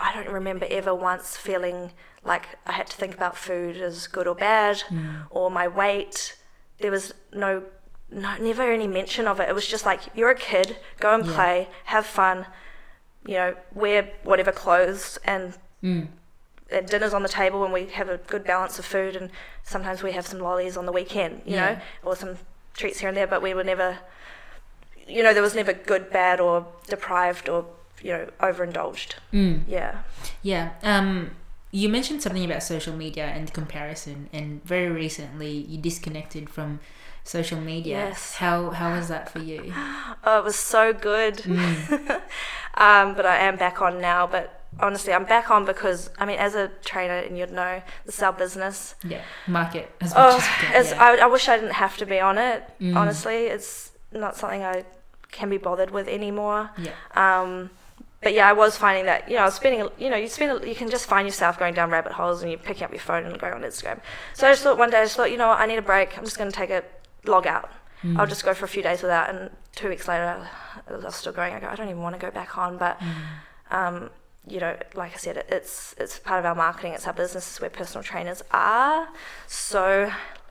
I 0.00 0.14
don't 0.14 0.32
remember 0.32 0.66
ever 0.70 0.94
once 0.94 1.36
feeling 1.36 1.90
like 2.24 2.44
I 2.66 2.72
had 2.72 2.86
to 2.88 2.96
think 2.96 3.14
about 3.14 3.36
food 3.36 3.76
as 3.78 4.06
good 4.06 4.26
or 4.26 4.34
bad, 4.34 4.82
or 5.30 5.50
my 5.50 5.66
weight. 5.68 6.36
There 6.80 6.90
was 6.92 7.12
no, 7.32 7.64
no, 8.10 8.36
never 8.38 8.62
any 8.70 8.86
mention 8.86 9.26
of 9.26 9.40
it. 9.40 9.48
It 9.48 9.54
was 9.54 9.66
just 9.66 9.84
like 9.84 10.00
you're 10.14 10.30
a 10.30 10.34
kid, 10.36 10.76
go 11.00 11.14
and 11.14 11.26
Yeah. 11.26 11.34
play, 11.34 11.68
have 11.86 12.06
fun, 12.06 12.46
you 13.26 13.34
know, 13.34 13.56
wear 13.74 14.10
whatever 14.22 14.52
clothes, 14.52 15.18
and 15.24 15.54
Mm. 15.82 16.08
and 16.70 16.86
dinner's 16.88 17.14
on 17.14 17.22
the 17.22 17.28
table 17.28 17.62
and 17.64 17.72
we 17.72 17.86
have 17.86 18.08
a 18.08 18.18
good 18.18 18.42
balance 18.44 18.78
of 18.80 18.84
food 18.84 19.14
and 19.16 19.30
sometimes 19.62 20.02
we 20.02 20.10
have 20.12 20.26
some 20.26 20.40
lollies 20.40 20.76
on 20.76 20.86
the 20.86 20.92
weekend 20.92 21.40
you 21.46 21.54
know 21.54 21.78
or 22.02 22.16
some 22.16 22.36
treats 22.78 23.00
here 23.00 23.08
and 23.10 23.16
there 23.18 23.26
but 23.26 23.42
we 23.42 23.52
were 23.52 23.64
never 23.64 23.98
you 25.06 25.22
know 25.22 25.32
there 25.34 25.42
was 25.42 25.54
never 25.54 25.72
good 25.72 26.10
bad 26.10 26.40
or 26.40 26.66
deprived 26.86 27.48
or 27.48 27.66
you 28.02 28.12
know 28.12 28.24
overindulged 28.40 29.16
Mm. 29.32 29.62
yeah 29.66 29.92
Yeah. 30.42 30.70
Um, 30.82 31.32
you 31.70 31.88
mentioned 31.90 32.22
something 32.22 32.44
about 32.44 32.62
social 32.62 32.94
media 32.96 33.26
and 33.26 33.52
comparison, 33.52 34.30
and 34.32 34.64
very 34.64 34.88
recently 34.88 35.50
you 35.50 35.76
disconnected 35.76 36.48
from 36.48 36.80
social 37.24 37.60
media. 37.60 37.98
Yes. 38.08 38.36
How 38.36 38.70
how 38.70 38.94
was 38.96 39.08
that 39.08 39.28
for 39.30 39.40
you? 39.40 39.74
oh 40.24 40.38
it 40.38 40.44
was 40.44 40.56
so 40.56 40.92
good 40.94 41.36
Mm. 41.44 42.20
um, 42.86 43.14
but 43.14 43.26
i 43.26 43.36
am 43.48 43.56
back 43.56 43.82
on 43.82 44.00
now 44.00 44.26
but 44.26 44.57
honestly 44.80 45.12
i'm 45.12 45.24
back 45.24 45.50
on 45.50 45.64
because 45.64 46.10
i 46.18 46.24
mean 46.24 46.38
as 46.38 46.54
a 46.54 46.68
trainer 46.84 47.14
and 47.18 47.36
you'd 47.38 47.50
know 47.50 47.82
this 48.06 48.16
is 48.16 48.22
our 48.22 48.32
business 48.32 48.94
Yeah. 49.04 49.22
Market 49.46 49.90
as 50.00 50.14
much 50.14 50.18
Oh, 50.18 50.36
as 50.36 50.42
you 50.46 50.52
can. 50.66 50.74
as 50.74 50.90
yeah. 50.92 51.02
I, 51.04 51.16
I 51.16 51.26
wish 51.26 51.48
I 51.48 51.56
didn't 51.56 51.74
have 51.74 51.96
to 51.98 52.06
be 52.06 52.20
on 52.20 52.38
it. 52.38 52.62
Mm. 52.80 52.94
Honestly, 52.96 53.46
it's 53.46 53.92
not 54.12 54.36
something 54.36 54.62
I 54.62 54.84
can 55.32 55.50
be 55.50 55.58
bothered 55.58 55.90
with 55.90 56.06
anymore. 56.08 56.70
yeah. 56.78 56.92
Um, 57.14 57.70
but 58.22 58.32
yeah, 58.34 58.48
I 58.48 58.52
was 58.52 58.76
finding 58.76 59.04
that 59.06 59.28
you 59.28 59.36
know 59.36 59.42
I 59.42 59.44
was 59.44 59.54
spending 59.54 59.88
you 59.98 60.10
know 60.10 60.16
you 60.16 60.28
spend 60.28 60.64
you 60.64 60.74
can 60.74 60.90
just 60.90 61.06
find 61.06 61.26
yourself 61.26 61.58
going 61.58 61.74
down 61.74 61.90
rabbit 61.90 62.12
holes 62.12 62.42
and 62.42 62.50
you're 62.50 62.58
picking 62.60 62.84
up 62.84 62.90
your 62.90 63.00
phone 63.00 63.24
and 63.26 63.38
going 63.38 63.52
on 63.54 63.62
Instagram. 63.62 64.00
So 64.34 64.46
I 64.48 64.52
just 64.52 64.62
thought 64.64 64.76
one 64.78 64.90
day 64.90 64.98
I 65.00 65.04
just 65.04 65.16
thought 65.16 65.30
you 65.30 65.36
know 65.36 65.48
what 65.48 65.60
I 65.60 65.66
need 65.66 65.78
a 65.78 65.82
break. 65.82 66.16
I'm 66.18 66.24
just 66.24 66.36
going 66.38 66.50
to 66.50 66.56
take 66.56 66.70
a 66.70 66.82
log 67.26 67.46
out. 67.46 67.70
Mm. 68.02 68.18
I'll 68.18 68.26
just 68.26 68.44
go 68.44 68.54
for 68.54 68.64
a 68.64 68.68
few 68.68 68.82
days 68.82 69.02
without, 69.02 69.28
and 69.30 69.50
two 69.74 69.88
weeks 69.88 70.06
later 70.08 70.48
I 70.88 70.92
was 70.96 71.14
still 71.16 71.32
going. 71.32 71.52
I 71.54 71.60
go 71.60 71.68
I 71.68 71.74
don't 71.76 71.88
even 71.88 72.02
want 72.02 72.14
to 72.16 72.20
go 72.20 72.30
back 72.30 72.56
on, 72.58 72.76
but. 72.78 73.00
Um, 73.70 74.10
you 74.48 74.60
know, 74.60 74.76
like 74.94 75.12
I 75.14 75.16
said, 75.16 75.44
it's 75.48 75.94
it's 75.98 76.18
part 76.18 76.38
of 76.40 76.44
our 76.46 76.54
marketing. 76.54 76.92
It's 76.92 77.06
our 77.06 77.12
business. 77.12 77.48
It's 77.48 77.60
where 77.60 77.70
personal 77.70 78.02
trainers 78.02 78.42
are. 78.50 79.08
So, 79.46 80.10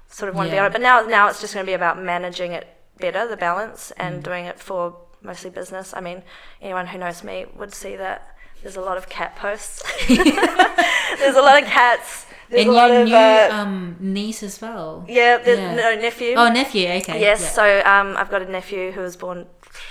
sort 0.10 0.30
of 0.30 0.36
want 0.36 0.48
to 0.50 0.56
be 0.56 0.60
on 0.60 0.68
it. 0.68 0.72
But 0.72 0.82
now, 0.82 1.02
now 1.02 1.28
it's 1.30 1.42
just 1.42 1.54
going 1.54 1.66
to 1.66 1.70
be 1.70 1.74
about 1.74 2.02
managing 2.02 2.52
it 2.54 2.68
better, 3.00 3.28
the 3.28 3.38
balance, 3.38 3.92
and 3.98 4.22
Mm. 4.22 4.24
doing 4.24 4.46
it 4.46 4.60
for 4.60 4.96
mostly 5.22 5.50
business. 5.50 5.94
I 5.96 6.02
mean, 6.02 6.24
anyone 6.62 6.88
who 6.88 6.98
knows 6.98 7.24
me 7.24 7.46
would 7.56 7.74
see 7.74 7.96
that 7.96 8.36
there's 8.62 8.76
a 8.78 8.82
lot 8.82 8.98
of 8.98 9.08
cat 9.10 9.36
posts. 9.36 9.84
there's 10.08 11.36
a 11.36 11.42
lot 11.42 11.62
of 11.62 11.68
cats. 11.70 12.26
There's 12.50 12.62
and 12.62 12.70
a 12.70 12.74
lot 12.74 12.90
your 12.92 13.02
of 13.02 13.08
new 13.08 13.16
uh, 13.16 13.50
um, 13.52 13.96
niece 14.00 14.42
as 14.44 14.62
well. 14.62 15.06
yeah, 15.08 15.38
there's 15.38 15.60
yeah. 15.60 15.76
no 15.76 15.96
nephew. 15.96 16.34
Oh, 16.38 16.50
nephew. 16.50 16.88
Okay. 16.88 17.20
Yes, 17.20 17.42
yeah. 17.42 17.48
so 17.50 17.82
um, 17.86 18.16
I've 18.18 18.30
got 18.30 18.42
a 18.42 18.50
nephew 18.50 18.92
who 18.92 19.02
was 19.02 19.16
born 19.18 19.48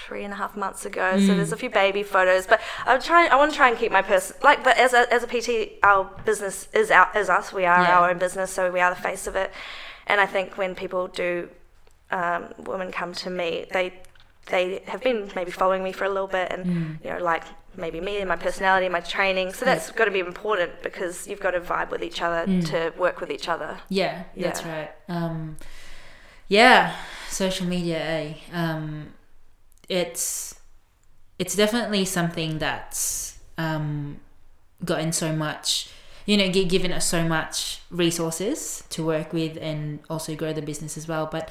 three 0.07 0.25
and 0.25 0.33
a 0.33 0.37
half 0.37 0.57
months 0.57 0.85
ago. 0.87 1.19
So 1.19 1.33
Mm. 1.33 1.37
there's 1.37 1.53
a 1.53 1.57
few 1.57 1.71
baby 1.71 2.03
photos, 2.03 2.47
but 2.47 2.61
I'm 2.87 3.01
trying. 3.01 3.31
I 3.31 3.37
want 3.37 3.51
to 3.53 3.57
try 3.57 3.69
and 3.69 3.79
keep 3.79 3.93
my 3.93 4.03
person 4.03 4.37
like. 4.43 4.65
But 4.65 4.79
as 4.79 4.93
a 4.95 5.13
as 5.13 5.23
a 5.23 5.27
PT, 5.27 5.79
our 5.83 6.05
business 6.25 6.69
is 6.73 6.91
out 6.91 7.15
is 7.15 7.29
us. 7.29 7.53
We 7.53 7.65
are 7.67 7.83
Yeah. 7.83 7.99
our 7.99 8.11
own 8.11 8.19
business, 8.19 8.51
so 8.53 8.71
we 8.71 8.81
are 8.81 8.91
the 8.95 9.01
face 9.01 9.27
of 9.27 9.37
it. 9.37 9.53
And 10.07 10.21
I 10.21 10.27
think 10.27 10.57
when 10.57 10.75
people 10.75 11.09
do, 11.09 11.49
um, 12.11 12.55
women 12.59 12.91
come 12.91 13.13
to 13.25 13.31
me, 13.31 13.67
they 13.73 13.93
they 14.47 14.83
have 14.87 15.03
been 15.03 15.31
maybe 15.37 15.51
following 15.51 15.83
me 15.85 15.93
for 15.93 16.05
a 16.05 16.09
little 16.09 16.29
bit, 16.29 16.51
and 16.53 16.65
Mm. 16.65 17.05
you 17.05 17.11
know 17.11 17.19
like. 17.33 17.45
Maybe 17.77 18.01
me 18.01 18.19
and 18.19 18.29
my 18.29 18.37
personality, 18.37 18.89
my 18.89 19.01
training. 19.01 19.53
So 19.53 19.65
that's 19.65 19.91
got 19.91 20.07
to 20.07 20.11
be 20.11 20.21
important 20.21 20.83
because 20.83 21.27
you've 21.29 21.41
got 21.41 21.53
to 21.53 21.61
vibe 21.61 21.91
with 21.91 22.03
each 22.03 22.23
other 22.23 22.51
Mm. 22.51 22.67
to 22.71 22.93
work 22.99 23.21
with 23.21 23.31
each 23.31 23.49
other. 23.49 23.79
Yeah, 23.89 24.25
that's 24.37 24.65
right. 24.65 24.91
Um, 25.09 25.57
yeah, 26.49 26.95
social 27.29 27.67
media. 27.67 27.99
Eh? 27.99 28.35
Um, 28.53 29.15
it's 29.89 30.55
it's 31.39 31.55
definitely 31.55 32.05
something 32.05 32.59
that's 32.59 33.39
um, 33.59 34.21
gotten 34.85 35.13
so 35.13 35.33
much. 35.33 35.91
You 36.25 36.37
know, 36.37 36.49
given 36.51 36.91
us 36.93 37.07
so 37.07 37.23
much 37.23 37.81
resources 37.91 38.83
to 38.91 39.05
work 39.07 39.33
with 39.33 39.57
and 39.61 40.01
also 40.11 40.35
grow 40.35 40.53
the 40.53 40.63
business 40.63 40.97
as 40.97 41.07
well. 41.07 41.27
But 41.31 41.51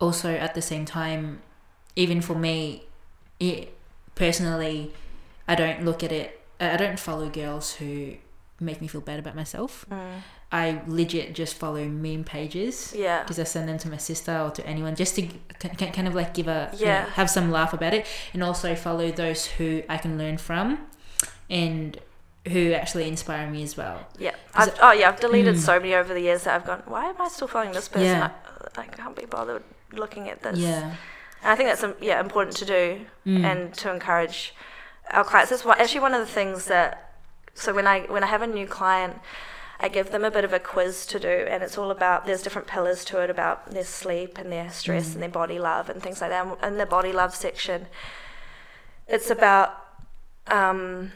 also 0.00 0.30
at 0.32 0.54
the 0.54 0.62
same 0.62 0.84
time, 0.84 1.42
even 1.96 2.20
for 2.20 2.34
me, 2.36 2.84
it, 3.40 3.74
personally, 4.14 4.92
I 5.52 5.54
don't 5.54 5.84
look 5.84 6.02
at 6.02 6.12
it. 6.12 6.28
I 6.60 6.76
don't 6.76 6.98
follow 7.08 7.28
girls 7.28 7.74
who 7.74 8.14
make 8.60 8.80
me 8.80 8.86
feel 8.88 9.00
bad 9.10 9.18
about 9.18 9.34
myself. 9.42 9.84
I 10.54 10.82
legit 10.86 11.34
just 11.34 11.54
follow 11.62 11.84
meme 11.86 12.24
pages 12.24 12.92
Yeah. 12.94 13.22
because 13.22 13.38
I 13.38 13.44
send 13.44 13.68
them 13.70 13.78
to 13.84 13.88
my 13.88 13.96
sister 14.10 14.34
or 14.44 14.50
to 14.58 14.62
anyone 14.66 14.94
just 15.02 15.14
to 15.16 15.22
kind 15.98 16.06
of 16.08 16.14
like 16.14 16.34
give 16.34 16.46
a 16.48 16.70
you 16.78 16.86
know, 16.86 17.04
have 17.20 17.28
some 17.30 17.50
laugh 17.50 17.72
about 17.72 17.94
it, 17.94 18.06
and 18.34 18.42
also 18.42 18.74
follow 18.74 19.10
those 19.10 19.46
who 19.46 19.82
I 19.88 19.96
can 19.96 20.18
learn 20.18 20.36
from, 20.38 20.66
and 21.48 21.98
who 22.48 22.72
actually 22.72 23.06
inspire 23.08 23.48
me 23.50 23.62
as 23.62 23.76
well. 23.76 24.06
Yeah. 24.18 24.34
I've, 24.54 24.74
oh 24.82 24.92
yeah, 24.92 25.08
I've 25.08 25.20
deleted 25.20 25.54
Mm. 25.56 25.58
so 25.58 25.78
many 25.80 25.94
over 25.94 26.12
the 26.12 26.20
years 26.20 26.44
that 26.44 26.54
I've 26.56 26.66
gone. 26.66 26.82
Why 26.86 27.06
am 27.06 27.20
I 27.20 27.28
still 27.28 27.48
following 27.48 27.72
this 27.72 27.88
person? 27.88 28.06
Yeah. 28.06 28.30
I, 28.76 28.82
I 28.82 28.86
can't 28.86 29.16
be 29.16 29.26
bothered 29.26 29.62
looking 29.92 30.28
at 30.28 30.42
this. 30.42 30.58
Yeah, 30.58 30.94
And 31.42 31.50
I 31.52 31.56
think 31.56 31.68
that's 31.70 31.82
um, 31.84 31.94
yeah 32.00 32.20
important 32.20 32.56
to 32.58 32.64
do 32.66 33.06
Mm. 33.26 33.44
and 33.44 33.74
to 33.74 33.90
encourage 33.92 34.54
our 35.12 35.24
clients. 35.24 35.50
That's 35.50 35.64
one, 35.64 35.80
actually 35.80 36.00
one 36.00 36.14
of 36.14 36.20
the 36.20 36.32
things 36.32 36.66
that. 36.66 37.10
So 37.54 37.74
when 37.74 37.86
I 37.86 38.00
when 38.02 38.24
I 38.24 38.26
have 38.26 38.42
a 38.42 38.46
new 38.46 38.66
client, 38.66 39.16
I 39.78 39.88
give 39.88 40.10
them 40.10 40.24
a 40.24 40.30
bit 40.30 40.44
of 40.44 40.52
a 40.52 40.58
quiz 40.58 41.06
to 41.06 41.18
do, 41.20 41.28
and 41.28 41.62
it's 41.62 41.76
all 41.76 41.90
about 41.90 42.24
there's 42.24 42.42
different 42.42 42.66
pillars 42.68 43.04
to 43.06 43.20
it 43.20 43.28
about 43.30 43.70
their 43.72 43.84
sleep 43.84 44.38
and 44.38 44.50
their 44.50 44.70
stress 44.70 45.10
Mm. 45.10 45.14
and 45.14 45.22
their 45.22 45.28
body 45.28 45.58
love 45.58 45.90
and 45.90 46.02
things 46.02 46.20
like 46.20 46.30
that. 46.30 46.46
And 46.46 46.72
in 46.72 46.78
the 46.78 46.86
body 46.86 47.12
love 47.12 47.34
section, 47.34 47.86
it's 49.06 49.30
about 49.30 49.78
um, 50.46 51.12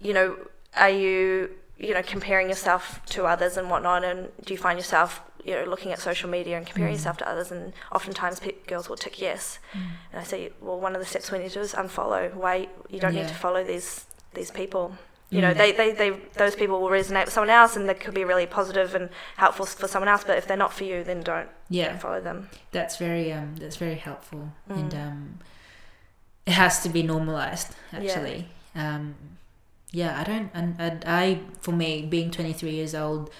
you 0.00 0.12
know, 0.14 0.36
are 0.76 0.90
you 0.90 1.50
you 1.78 1.94
know 1.94 2.02
comparing 2.02 2.48
yourself 2.48 3.00
to 3.06 3.24
others 3.24 3.56
and 3.56 3.68
whatnot, 3.70 4.04
and 4.04 4.28
do 4.44 4.54
you 4.54 4.58
find 4.58 4.78
yourself 4.78 5.22
you 5.44 5.54
know 5.54 5.64
looking 5.64 5.92
at 5.92 5.98
social 6.00 6.28
media 6.30 6.56
and 6.56 6.66
comparing 6.66 6.92
Mm. 6.94 6.96
yourself 6.98 7.16
to 7.18 7.28
others? 7.28 7.50
And 7.52 7.72
oftentimes 7.92 8.40
pe- 8.40 8.54
girls 8.66 8.88
will 8.88 8.96
tick 8.96 9.20
yes, 9.20 9.58
and 9.74 10.20
I 10.20 10.24
say, 10.24 10.52
well, 10.60 10.78
one 10.80 10.94
of 10.94 11.00
the 11.00 11.06
steps 11.06 11.30
we 11.30 11.38
need 11.38 11.48
to 11.48 11.54
do 11.54 11.60
is 11.60 11.74
unfollow. 11.74 12.34
Why 12.34 12.68
you 12.88 13.00
don't 13.00 13.14
Yeah. 13.14 13.22
need 13.22 13.28
to 13.28 13.34
follow 13.34 13.62
these 13.64 14.04
these 14.34 14.50
people. 14.50 14.96
You 15.32 15.40
know, 15.40 15.52
Mm. 15.54 15.58
they, 15.58 15.70
they, 15.72 15.92
they 15.92 16.10
those 16.34 16.56
people 16.56 16.80
will 16.80 16.88
resonate 16.88 17.26
with 17.26 17.32
someone 17.34 17.50
else, 17.50 17.76
and 17.76 17.88
they 17.88 17.94
could 17.94 18.14
be 18.14 18.24
really 18.24 18.46
positive 18.46 18.96
and 18.96 19.10
helpful 19.36 19.64
for 19.66 19.86
someone 19.86 20.08
else. 20.08 20.24
But 20.24 20.38
if 20.38 20.46
they're 20.48 20.56
not 20.56 20.72
for 20.72 20.82
you, 20.84 21.04
then 21.04 21.20
don't, 21.22 21.48
yeah. 21.68 21.88
don't 21.90 22.00
follow 22.00 22.20
them. 22.20 22.48
That's 22.72 22.96
very 22.96 23.32
um 23.32 23.54
that's 23.56 23.76
very 23.76 23.94
helpful 23.94 24.52
and 24.68 24.90
Mm. 24.92 25.06
um 25.06 25.38
it 26.46 26.52
has 26.54 26.82
to 26.82 26.88
be 26.88 27.02
normalized 27.02 27.68
Yeah. 27.92 27.98
actually. 28.00 28.48
Um 28.74 29.14
yeah, 29.92 30.20
I 30.20 30.24
don't 30.24 30.50
and, 30.54 30.74
and 30.78 31.04
I 31.06 31.40
for 31.60 31.72
me 31.72 32.02
being 32.02 32.30
23 32.30 32.70
years 32.70 32.94
old 32.94 33.30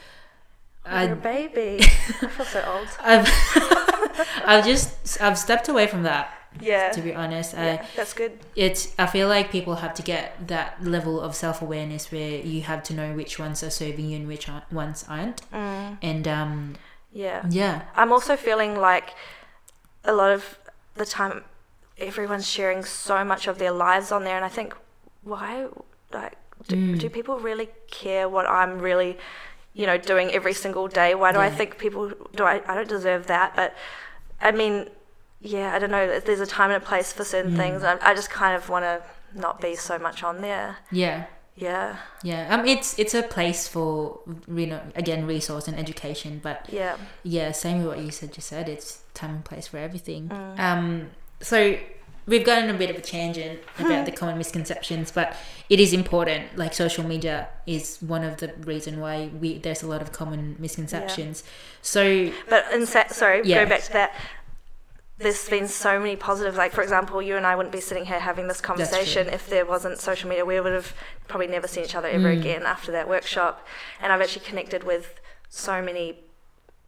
You're 0.85 0.95
a 0.95 1.11
I 1.11 1.15
baby. 1.15 1.79
I 1.83 2.27
feel 2.29 2.47
so 2.47 2.65
old. 2.67 2.89
I've 3.01 3.29
I've 4.47 4.65
just 4.65 5.21
I've 5.21 5.39
stepped 5.39 5.69
away 5.69 5.87
from 5.87 6.03
that 6.05 6.33
Yeah. 6.61 6.91
to 6.91 7.01
be 7.01 7.15
honest. 7.15 7.55
I 7.55 7.65
yeah, 7.65 7.87
that's 7.97 8.13
good. 8.15 8.33
it's 8.57 8.93
I 8.99 9.07
feel 9.07 9.29
like 9.29 9.51
people 9.51 9.77
have 9.77 9.95
to 9.95 10.03
get 10.03 10.49
that 10.49 10.83
level 10.83 11.21
of 11.21 11.35
self-awareness 11.35 12.11
where 12.13 12.31
you 12.41 12.63
have 12.63 12.83
to 12.85 12.95
know 12.95 13.13
which 13.15 13.39
ones 13.39 13.63
are 13.63 13.71
serving 13.71 14.07
you 14.11 14.17
and 14.17 14.27
which 14.29 14.49
ones 14.73 15.05
aren't. 15.09 15.43
Mm, 15.53 15.99
And 16.03 16.27
um 16.29 16.75
yeah. 17.13 17.45
yeah. 17.51 17.83
I'm 17.95 18.13
also 18.13 18.37
feeling 18.37 18.77
like 18.77 19.15
a 20.05 20.13
lot 20.13 20.31
of 20.33 20.59
the 20.95 21.05
time 21.07 21.45
everyone's 21.99 22.49
sharing 22.49 22.85
so 22.85 23.25
much 23.25 23.47
of 23.47 23.59
their 23.59 23.73
lives 23.73 24.11
on 24.13 24.25
there, 24.25 24.37
and 24.37 24.45
I 24.45 24.49
think, 24.49 24.75
why, 25.23 25.67
like, 26.13 26.37
do, 26.69 26.77
Mm. 26.77 26.99
do 26.99 27.11
people 27.11 27.39
really 27.39 27.69
care 27.91 28.27
what 28.29 28.47
I'm 28.49 28.79
really, 28.79 29.19
you 29.75 29.87
know, 29.87 29.97
doing 29.99 30.31
every 30.33 30.53
single 30.55 30.89
day? 30.89 31.15
Why 31.15 31.33
do 31.33 31.39
I 31.39 31.51
think 31.51 31.79
people 31.79 32.13
do? 32.35 32.45
I, 32.45 32.61
I 32.67 32.75
don't 32.75 32.89
deserve 32.89 33.27
that, 33.29 33.55
but 33.57 33.75
I 34.41 34.51
mean, 34.53 34.89
yeah, 35.41 35.75
I 35.75 35.79
don't 35.79 35.91
know. 35.91 36.21
There's 36.21 36.41
a 36.41 36.47
time 36.47 36.71
and 36.71 36.83
a 36.83 36.87
place 36.87 37.13
for 37.13 37.25
certain 37.25 37.53
Mm. 37.53 37.57
things. 37.57 37.83
I, 37.85 37.97
I 38.03 38.15
just 38.15 38.31
kind 38.31 38.57
of 38.57 38.69
want 38.69 38.85
to 38.85 39.03
not 39.35 39.61
be 39.61 39.77
so 39.77 39.99
much 39.99 40.23
on 40.23 40.41
there. 40.41 40.77
Yeah. 40.91 41.27
Yeah, 41.57 41.97
Yeah, 42.23 42.55
um, 42.55 42.65
it's 42.65 42.99
it's 42.99 43.13
a 43.13 43.23
place 43.23 43.69
for 43.69 44.21
you 44.49 44.67
know 44.67 44.81
again 44.95 45.27
resource 45.27 45.69
and 45.69 45.79
education, 45.79 46.41
but 46.43 46.65
yeah, 46.73 46.97
yeah, 47.23 47.53
same 47.53 47.79
with 47.79 47.87
what 47.89 47.99
you 47.99 48.11
said. 48.11 48.33
Just 48.33 48.49
said 48.49 48.67
it's 48.67 49.01
time 49.13 49.31
and 49.35 49.45
place 49.45 49.67
for 49.67 49.77
everything. 49.77 50.29
Mm. 50.31 50.59
Um, 50.59 51.11
so 51.43 51.77
we've 52.27 52.45
gotten 52.45 52.71
a 52.71 52.75
bit 52.75 52.91
of 52.91 52.97
a 52.97 53.01
tangent 53.01 53.61
about 53.79 54.07
the 54.07 54.13
common 54.13 54.39
misconceptions, 54.39 55.11
but 55.11 55.37
it 55.69 55.81
is 55.81 55.93
important. 55.93 56.57
Like 56.57 56.75
social 56.75 57.05
media 57.05 57.49
is 57.67 57.99
one 58.01 58.23
of 58.25 58.37
the 58.39 58.53
reason 58.65 59.01
why 59.01 59.31
we 59.41 59.59
there's 59.59 59.83
a 59.83 59.87
lot 59.87 60.03
of 60.03 60.13
common 60.13 60.57
misconceptions. 60.59 61.43
So 61.83 62.31
but 62.49 62.65
in 62.73 62.87
sa- 62.87 63.09
sorry, 63.09 63.43
Yeah. 63.45 63.65
go 63.65 63.69
back 63.71 63.83
to 63.85 63.93
that. 63.95 64.15
There's 65.19 65.49
been 65.51 65.69
so 65.69 65.99
many 65.99 66.17
positive. 66.17 66.57
Like 66.57 66.73
for 66.73 66.83
example, 66.83 67.21
you 67.21 67.37
and 67.37 67.45
I 67.47 67.55
wouldn't 67.55 67.73
be 67.75 67.81
sitting 67.81 68.07
here 68.07 68.21
having 68.21 68.49
this 68.49 68.61
conversation 68.63 69.29
if 69.29 69.49
there 69.51 69.67
wasn't 69.67 69.99
social 69.99 70.29
media. 70.31 70.45
We 70.47 70.59
would 70.61 70.73
have 70.73 70.95
probably 71.29 71.47
never 71.49 71.69
seen 71.69 71.85
each 71.85 71.95
other 71.95 72.09
ever 72.09 72.29
Mm. 72.35 72.39
again 72.41 72.63
after 72.63 72.91
that 72.93 73.07
workshop. 73.09 73.67
And 74.01 74.13
I've 74.13 74.23
actually 74.23 74.47
connected 74.47 74.83
with 74.85 75.21
so 75.51 75.83
many 75.83 76.21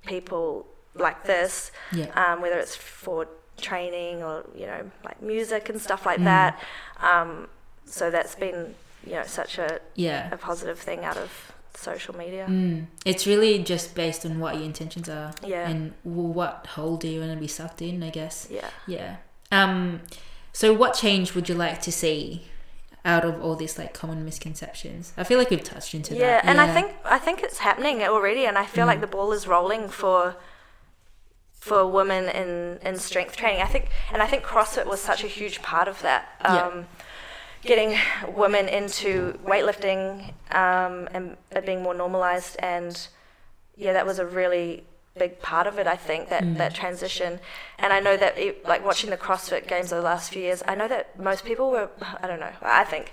people 0.07 0.67
like 0.95 1.25
this. 1.25 1.73
yeah, 1.93 2.07
um, 2.15 2.41
whether 2.41 2.59
it's 2.59 2.75
for 2.77 3.29
training 3.63 4.23
or 4.23 4.45
you 4.55 4.67
know 4.67 4.91
like 5.05 5.23
music 5.23 5.69
and 5.71 5.81
stuff 5.81 6.05
like 6.05 6.19
Mm. 6.21 6.25
that. 6.25 6.61
Um, 7.01 7.49
so 7.87 8.11
that's 8.11 8.35
been 8.35 8.75
you 9.07 9.13
know 9.15 9.25
such 9.27 9.59
a, 9.59 9.81
yeah. 9.95 10.29
a 10.33 10.37
positive 10.37 10.79
thing 10.79 11.01
out 11.05 11.17
of 11.17 11.31
social 11.75 12.15
media. 12.17 12.47
Mm. 12.49 12.87
It's 13.05 13.27
really 13.27 13.59
just 13.73 13.95
based 13.95 14.25
on 14.27 14.39
what 14.39 14.55
your 14.57 14.65
intentions 14.65 15.09
are 15.09 15.33
Yeah, 15.47 15.69
and 15.69 15.93
what 16.05 16.67
hole 16.75 16.97
do 16.97 17.09
you 17.09 17.21
want 17.21 17.33
to 17.33 17.39
be 17.39 17.49
sucked 17.49 17.81
in. 17.83 18.03
I 18.03 18.11
guess. 18.11 18.47
yeah. 18.51 18.69
Yeah. 18.87 19.17
Um, 19.51 20.01
so 20.53 20.73
what 20.75 20.93
change 20.95 21.35
would 21.35 21.49
you 21.49 21.55
like 21.55 21.81
to 21.83 21.93
see 21.93 22.45
out 23.05 23.25
of 23.25 23.43
all 23.43 23.57
these 23.57 23.79
like 23.79 23.93
common 23.95 24.25
misconceptions? 24.25 25.13
I 25.17 25.25
feel 25.25 25.39
like 25.39 25.51
we've 25.51 25.65
touched 25.65 25.95
into 25.95 26.15
that. 26.15 26.21
Yeah, 26.21 26.41
that. 26.41 26.45
and 26.45 26.61
I 26.61 26.73
think 26.73 26.93
I 27.05 27.19
think 27.19 27.43
it's 27.43 27.59
happening 27.59 28.03
already, 28.03 28.45
and 28.47 28.57
I 28.59 28.67
feel 28.67 28.87
like 28.87 28.99
Mm. 28.99 29.07
the 29.07 29.13
ball 29.17 29.33
is 29.33 29.47
rolling 29.49 29.89
for 29.89 30.37
for 31.69 31.81
women 32.01 32.23
in 32.41 32.51
in 32.89 32.95
strength 32.99 33.35
training. 33.37 33.63
I 33.63 33.71
think, 33.75 33.85
and 34.13 34.21
I 34.21 34.27
think 34.31 34.43
CrossFit 34.53 34.87
was 34.95 35.01
such 35.11 35.23
a 35.29 35.29
huge 35.39 35.57
part 35.71 35.87
of 35.93 35.97
that. 36.03 36.23
Yeah. 36.45 36.67
Um, 36.67 36.87
Getting 37.73 37.97
women 38.43 38.67
into 38.81 39.39
weightlifting 39.51 40.05
um, 40.63 40.95
and 41.15 41.25
it 41.53 41.65
being 41.65 41.81
more 41.87 41.95
normalized, 41.95 42.57
and 42.59 42.95
yeah, 43.85 43.93
that 43.93 44.05
was 44.05 44.19
a 44.19 44.27
really 44.27 44.83
big 45.17 45.33
part 45.41 45.69
of 45.69 45.79
it. 45.79 45.87
I 45.87 45.99
think 46.09 46.23
that 46.33 46.43
Mm. 46.43 46.57
that 46.63 46.75
transition, 46.75 47.39
and 47.79 47.93
I 47.93 48.01
know 48.07 48.17
that 48.25 48.35
it, 48.37 48.53
like 48.73 48.83
watching 48.91 49.11
the 49.11 49.17
CrossFit 49.27 49.69
games 49.69 49.93
over 49.93 50.03
the 50.03 50.09
last 50.13 50.33
few 50.33 50.43
years, 50.49 50.61
I 50.67 50.75
know 50.75 50.89
that 50.89 51.05
most 51.31 51.45
people 51.45 51.67
were. 51.71 51.89
I 52.23 52.27
don't 52.29 52.41
know. 52.41 52.55
I 52.83 52.85
think 52.93 53.05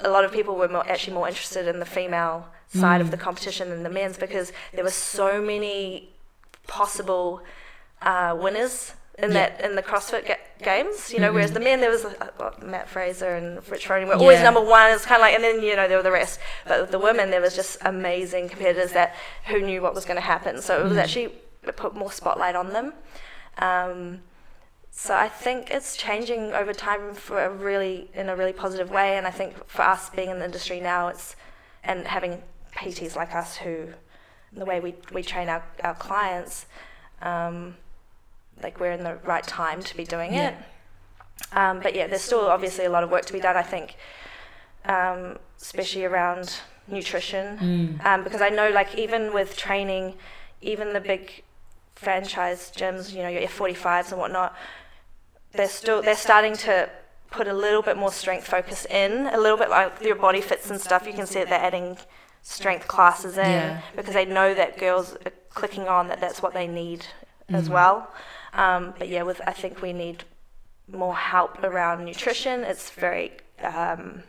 a 0.00 0.08
lot 0.16 0.24
of 0.24 0.30
people 0.32 0.54
were 0.60 0.68
more, 0.76 0.86
actually 0.92 1.12
more 1.20 1.28
interested 1.32 1.64
in 1.72 1.78
the 1.84 1.90
female 1.98 2.36
side 2.82 3.02
of 3.02 3.08
Mm. 3.08 3.14
the 3.16 3.22
competition 3.28 3.68
than 3.72 3.82
the 3.88 3.94
men's 4.00 4.16
because 4.26 4.48
there 4.74 4.84
were 4.88 4.98
so 5.16 5.28
many 5.52 6.08
possible 6.78 7.42
uh, 8.02 8.36
winners 8.40 8.94
in 9.18 9.32
Yeah. 9.32 9.48
that 9.48 9.60
in 9.60 9.74
the 9.74 9.82
CrossFit 9.82 10.26
ga- 10.26 10.36
games. 10.62 11.12
You 11.12 11.18
know, 11.20 11.32
whereas 11.32 11.52
the 11.52 11.60
men 11.60 11.80
there 11.80 11.90
was 11.90 12.04
uh, 12.04 12.50
Matt 12.62 12.88
Fraser 12.88 13.34
and 13.34 13.66
Rich 13.68 13.88
Froning 13.88 14.06
were 14.08 14.14
always 14.14 14.40
number 14.40 14.60
one. 14.60 14.90
It's 14.92 15.04
kind 15.04 15.20
of 15.20 15.22
like, 15.22 15.34
and 15.34 15.42
then 15.42 15.62
you 15.62 15.74
know 15.76 15.88
there 15.88 15.96
were 15.96 16.02
the 16.02 16.12
rest. 16.12 16.38
But 16.66 16.80
with 16.82 16.90
the 16.90 16.98
women, 16.98 17.30
there 17.30 17.40
was 17.40 17.54
just 17.56 17.78
amazing 17.82 18.48
competitors 18.48 18.92
that 18.92 19.14
who 19.46 19.60
knew 19.60 19.82
what 19.82 19.94
was 19.94 20.04
going 20.04 20.16
to 20.16 20.20
happen. 20.34 20.62
So 20.62 20.80
it 20.80 20.84
was 20.84 20.92
Mm. 20.96 21.02
actually 21.02 21.32
it 21.64 21.76
put 21.76 21.94
more 21.96 22.12
spotlight 22.12 22.54
on 22.54 22.72
them. 22.72 22.92
Um, 23.58 24.20
so 24.90 25.14
I 25.14 25.28
think 25.28 25.70
it's 25.70 25.96
changing 25.96 26.52
over 26.54 26.72
time 26.72 27.14
for 27.14 27.42
a 27.44 27.50
really 27.50 28.10
in 28.14 28.28
a 28.28 28.36
really 28.36 28.52
positive 28.52 28.90
way, 28.90 29.16
and 29.16 29.26
I 29.26 29.30
think 29.30 29.68
for 29.68 29.82
us 29.82 30.10
being 30.10 30.30
in 30.30 30.38
the 30.38 30.44
industry 30.44 30.80
now, 30.80 31.08
it's 31.08 31.34
and 31.84 32.06
having 32.06 32.42
PTs 32.76 33.16
like 33.16 33.34
us 33.34 33.56
who 33.56 33.88
the 34.52 34.64
way 34.64 34.80
we, 34.80 34.94
we 35.12 35.22
train 35.22 35.48
our, 35.48 35.62
our 35.84 35.94
clients, 35.94 36.66
um, 37.22 37.76
like 38.62 38.80
we're 38.80 38.92
in 38.92 39.04
the 39.04 39.16
right 39.24 39.44
time 39.44 39.82
to 39.82 39.96
be 39.96 40.04
doing 40.04 40.32
Yeah. 40.34 40.48
it. 40.50 40.54
Um, 41.52 41.80
but 41.80 41.94
yeah, 41.94 42.06
there's 42.06 42.22
still 42.22 42.46
obviously 42.48 42.84
a 42.84 42.90
lot 42.90 43.02
of 43.04 43.10
work 43.10 43.24
to 43.26 43.32
be 43.32 43.40
done. 43.40 43.56
I 43.56 43.62
think, 43.62 43.96
um, 44.84 45.38
especially 45.60 46.04
around 46.04 46.60
nutrition, 46.86 47.58
Mm. 47.58 48.06
um, 48.06 48.24
because 48.24 48.40
I 48.42 48.48
know 48.48 48.70
like 48.70 48.94
even 48.94 49.32
with 49.32 49.56
training, 49.56 50.16
even 50.60 50.92
the 50.92 51.00
big 51.00 51.42
franchise 51.94 52.72
gyms, 52.74 53.12
you 53.12 53.22
know, 53.22 53.28
your 53.28 53.42
F45s 53.42 54.10
and 54.12 54.20
whatnot, 54.20 54.54
they're 55.52 55.68
still 55.68 56.02
they're 56.02 56.14
starting 56.16 56.54
to 56.56 56.88
put 57.30 57.46
a 57.46 57.52
little 57.52 57.82
bit 57.82 57.96
more 57.96 58.10
strength 58.12 58.46
focus 58.46 58.86
in, 58.86 59.26
a 59.26 59.38
little 59.38 59.58
bit 59.58 59.68
like 59.68 60.00
your 60.00 60.16
body 60.16 60.40
fits 60.40 60.70
and 60.70 60.80
stuff. 60.80 61.06
You 61.06 61.12
can 61.12 61.26
see 61.26 61.40
that 61.40 61.50
they're 61.50 61.58
adding 61.60 61.98
strength 62.42 62.88
classes 62.88 63.36
in 63.36 63.44
Yeah. 63.44 63.80
because 63.94 64.14
they 64.14 64.24
know 64.24 64.54
that 64.54 64.78
girls 64.78 65.14
are 65.26 65.32
clicking 65.50 65.86
on 65.88 66.08
that 66.08 66.20
that's 66.20 66.40
what 66.40 66.54
they 66.54 66.66
need 66.66 67.04
as 67.52 67.68
Mhm. 67.68 67.72
well. 67.72 68.10
Um, 68.64 68.82
but 68.98 69.08
yeah, 69.08 69.22
with 69.22 69.40
I 69.46 69.52
think 69.62 69.80
we 69.82 69.92
need 69.92 70.18
more 70.90 71.14
help 71.16 71.62
around 71.62 72.04
nutrition. 72.04 72.56
It's 72.64 72.90
very 72.90 73.32
um, 73.62 74.22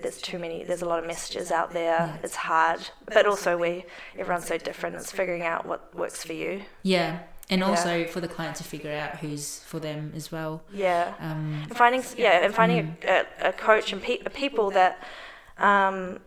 there's 0.00 0.20
too 0.20 0.38
many. 0.38 0.64
There's 0.64 0.82
a 0.82 0.86
lot 0.92 1.00
of 1.00 1.06
messages 1.06 1.50
out 1.50 1.70
there. 1.72 1.98
Yeah. 1.98 2.16
It's 2.22 2.36
hard, 2.36 2.80
but 3.14 3.26
also 3.26 3.50
we 3.58 3.84
everyone's 4.16 4.46
so 4.46 4.58
different. 4.58 4.96
It's 4.96 5.10
figuring 5.12 5.42
out 5.52 5.66
what 5.66 5.80
works 5.94 6.22
for 6.24 6.34
you. 6.34 6.62
Yeah. 6.82 7.20
And 7.50 7.60
Yeah. 7.60 7.68
also 7.70 8.04
for 8.04 8.20
the 8.20 8.28
client 8.28 8.56
to 8.56 8.64
figure 8.64 8.92
out 8.92 9.12
who's 9.20 9.60
for 9.70 9.80
them 9.80 10.12
as 10.14 10.30
well. 10.30 10.62
Yeah. 10.72 11.14
Um, 11.18 11.62
And 11.68 11.76
finding 11.76 12.04
yeah, 12.16 12.44
and 12.44 12.54
finding 12.54 12.96
a, 13.04 13.24
a, 13.42 13.48
a 13.48 13.52
coach 13.52 13.92
and 13.92 14.00
pe- 14.02 14.22
people 14.44 14.70
that 14.72 15.02
um, 15.58 16.20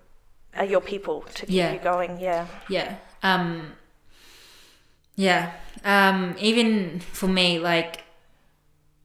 are 0.58 0.66
your 0.66 0.82
people 0.82 1.22
to 1.36 1.46
keep 1.46 1.56
Yeah. 1.56 1.74
you 1.74 1.80
going. 1.80 2.20
Yeah. 2.20 2.48
yeah. 2.70 2.96
Um, 3.24 3.74
yeah. 5.26 5.43
Um, 5.84 6.36
even 6.39 6.99
for 7.19 7.28
me, 7.39 7.47
like 7.72 7.93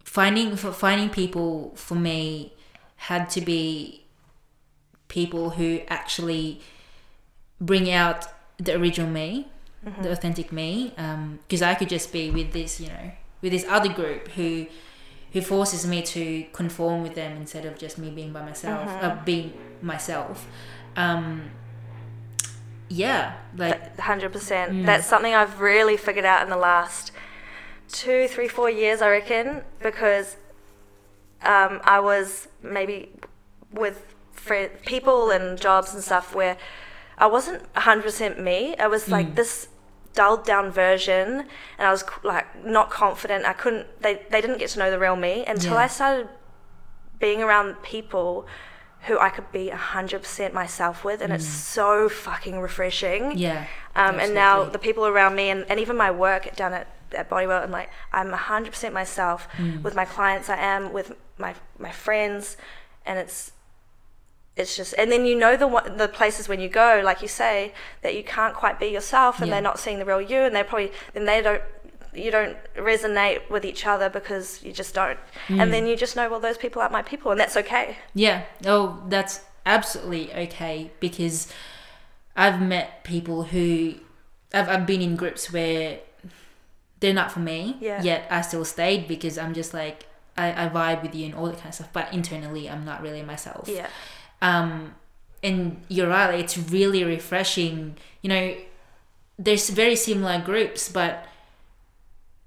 finding 0.04 0.56
for 0.56 0.72
finding 0.72 1.10
people 1.10 1.72
for 1.76 1.94
me 2.08 2.52
had 3.08 3.28
to 3.36 3.40
be 3.40 4.04
people 5.08 5.50
who 5.50 5.68
actually 5.88 6.60
bring 7.60 7.90
out 7.90 8.26
the 8.58 8.72
original 8.80 9.10
me, 9.10 9.48
Mm-hmm. 9.86 10.02
the 10.02 10.10
authentic 10.10 10.48
me. 10.60 10.92
Because 11.46 11.62
I 11.62 11.74
could 11.78 11.88
just 11.88 12.12
be 12.12 12.24
with 12.30 12.50
this, 12.52 12.80
you 12.80 12.88
know, 12.88 13.06
with 13.42 13.52
this 13.52 13.64
other 13.76 13.92
group 13.92 14.22
who 14.36 14.66
who 15.32 15.40
forces 15.42 15.86
me 15.86 16.00
to 16.02 16.44
conform 16.52 17.02
with 17.02 17.14
them 17.14 17.32
instead 17.36 17.64
of 17.66 17.78
just 17.78 17.98
me 17.98 18.08
being 18.10 18.32
by 18.32 18.42
myself, 18.50 18.88
uh, 18.88 19.10
Mhm. 19.10 19.24
being 19.30 19.52
myself. 19.82 20.46
Um, 20.96 21.50
yeah, 22.88 23.34
like 23.56 23.98
hundred 23.98 24.32
percent. 24.32 24.72
Mm. 24.72 24.86
That's 24.86 25.06
something 25.06 25.34
I've 25.34 25.60
really 25.60 25.96
figured 25.96 26.24
out 26.24 26.42
in 26.42 26.50
the 26.50 26.56
last 26.56 27.12
two, 27.88 28.28
three, 28.28 28.48
four 28.48 28.70
years, 28.70 29.00
I 29.02 29.10
reckon, 29.10 29.62
because 29.82 30.36
um, 31.42 31.80
I 31.84 32.00
was 32.00 32.48
maybe 32.62 33.10
with 33.72 34.14
fri 34.32 34.68
people 34.84 35.30
and 35.30 35.60
jobs 35.60 35.94
and 35.94 36.02
stuff 36.02 36.34
where 36.34 36.56
I 37.18 37.26
wasn't 37.26 37.62
hundred 37.76 38.02
percent 38.04 38.40
me. 38.40 38.76
I 38.76 38.86
was 38.86 39.08
like 39.08 39.28
Mm. 39.28 39.34
this 39.36 39.68
dulled 40.14 40.44
down 40.46 40.70
version, 40.70 41.44
and 41.78 41.86
I 41.88 41.90
was 41.90 42.04
like 42.22 42.64
not 42.64 42.90
confident. 42.90 43.44
I 43.44 43.52
couldn't. 43.52 43.86
They 44.02 44.22
they 44.30 44.40
didn't 44.40 44.58
get 44.58 44.70
to 44.70 44.78
know 44.78 44.90
the 44.90 44.98
real 44.98 45.16
me 45.16 45.44
until 45.46 45.72
Yeah. 45.74 45.80
I 45.84 45.86
started 45.88 46.28
being 47.18 47.42
around 47.42 47.82
people 47.82 48.46
who 49.06 49.18
I 49.18 49.30
could 49.30 49.50
be 49.52 49.68
hundred 49.68 50.22
percent 50.22 50.52
myself 50.54 51.04
with, 51.04 51.20
and 51.22 51.32
it's 51.32 51.46
Mm. 51.46 51.50
so 51.78 52.08
fucking 52.08 52.60
refreshing. 52.60 53.36
yeah, 53.38 53.66
Um, 53.94 54.18
and 54.20 54.34
now 54.34 54.64
the 54.64 54.78
people 54.78 55.06
around 55.06 55.34
me 55.36 55.48
and, 55.50 55.64
and 55.68 55.78
even 55.80 55.96
my 55.96 56.10
work 56.10 56.54
down 56.56 56.72
at, 56.74 56.86
at 57.12 57.30
Bodywell, 57.30 57.62
I'm 57.62 57.70
like, 57.70 57.90
I'm 58.12 58.32
100% 58.32 58.92
myself. 58.92 59.48
Mm. 59.56 59.82
With 59.82 59.94
my 59.94 60.04
clients, 60.04 60.48
I 60.48 60.56
am. 60.56 60.92
With 60.92 61.12
my, 61.38 61.54
my 61.78 61.92
friends. 61.92 62.56
And 63.06 63.18
it's, 63.18 63.52
it's 64.56 64.74
just, 64.76 64.94
and 64.98 65.12
then 65.12 65.26
you 65.26 65.36
know 65.38 65.54
the 65.56 65.68
the 65.96 66.08
places 66.08 66.48
when 66.48 66.60
you 66.60 66.68
go, 66.68 67.00
like 67.04 67.20
you 67.20 67.28
say, 67.28 67.74
that 68.02 68.14
you 68.16 68.24
can't 68.24 68.54
quite 68.54 68.80
be 68.80 68.86
yourself, 68.86 69.38
and 69.38 69.46
Yeah. 69.48 69.54
they're 69.54 69.62
not 69.70 69.78
seeing 69.78 69.98
the 69.98 70.04
real 70.06 70.20
you, 70.20 70.40
and 70.40 70.56
they're 70.56 70.64
probably 70.64 70.92
then 71.12 71.26
they 71.26 71.42
don't, 71.42 71.62
you 72.16 72.30
don't 72.30 72.56
resonate 72.76 73.48
with 73.50 73.64
each 73.64 73.86
other 73.86 74.08
because 74.08 74.62
you 74.62 74.72
just 74.72 74.94
don't, 74.94 75.18
Mm. 75.48 75.60
and 75.62 75.72
then 75.72 75.86
you 75.86 75.96
just 75.96 76.16
know, 76.16 76.28
well, 76.28 76.40
those 76.40 76.58
people 76.58 76.80
aren't 76.82 76.92
my 76.92 77.02
people, 77.02 77.30
and 77.30 77.40
that's 77.40 77.56
okay. 77.56 77.96
Yeah. 78.14 78.42
Oh, 78.64 79.02
that's 79.08 79.40
absolutely 79.64 80.32
okay 80.34 80.90
because 81.00 81.52
I've 82.36 82.60
met 82.60 83.04
people 83.04 83.44
who 83.44 83.94
I've, 84.54 84.68
I've 84.68 84.86
been 84.86 85.02
in 85.02 85.16
groups 85.16 85.52
where 85.52 85.98
they're 87.00 87.14
not 87.14 87.32
for 87.32 87.40
me. 87.40 87.76
Yeah. 87.80 88.02
Yet 88.02 88.26
I 88.30 88.40
still 88.42 88.64
stayed 88.64 89.08
because 89.08 89.36
I'm 89.38 89.54
just 89.54 89.74
like 89.74 90.06
I, 90.36 90.66
I 90.66 90.68
vibe 90.68 91.02
with 91.02 91.14
you 91.14 91.26
and 91.26 91.34
all 91.34 91.46
that 91.46 91.56
kind 91.56 91.68
of 91.68 91.74
stuff. 91.74 91.88
But 91.92 92.12
internally, 92.12 92.68
I'm 92.70 92.84
not 92.84 93.02
really 93.02 93.22
myself. 93.22 93.68
Yeah, 93.68 93.88
Um, 94.42 94.94
and 95.42 95.82
you're 95.88 96.08
right. 96.08 96.38
It's 96.38 96.56
really 96.58 97.02
refreshing. 97.04 97.96
You 98.22 98.28
know, 98.28 98.54
there's 99.38 99.68
very 99.70 99.96
similar 99.96 100.40
groups, 100.40 100.88
but 100.90 101.26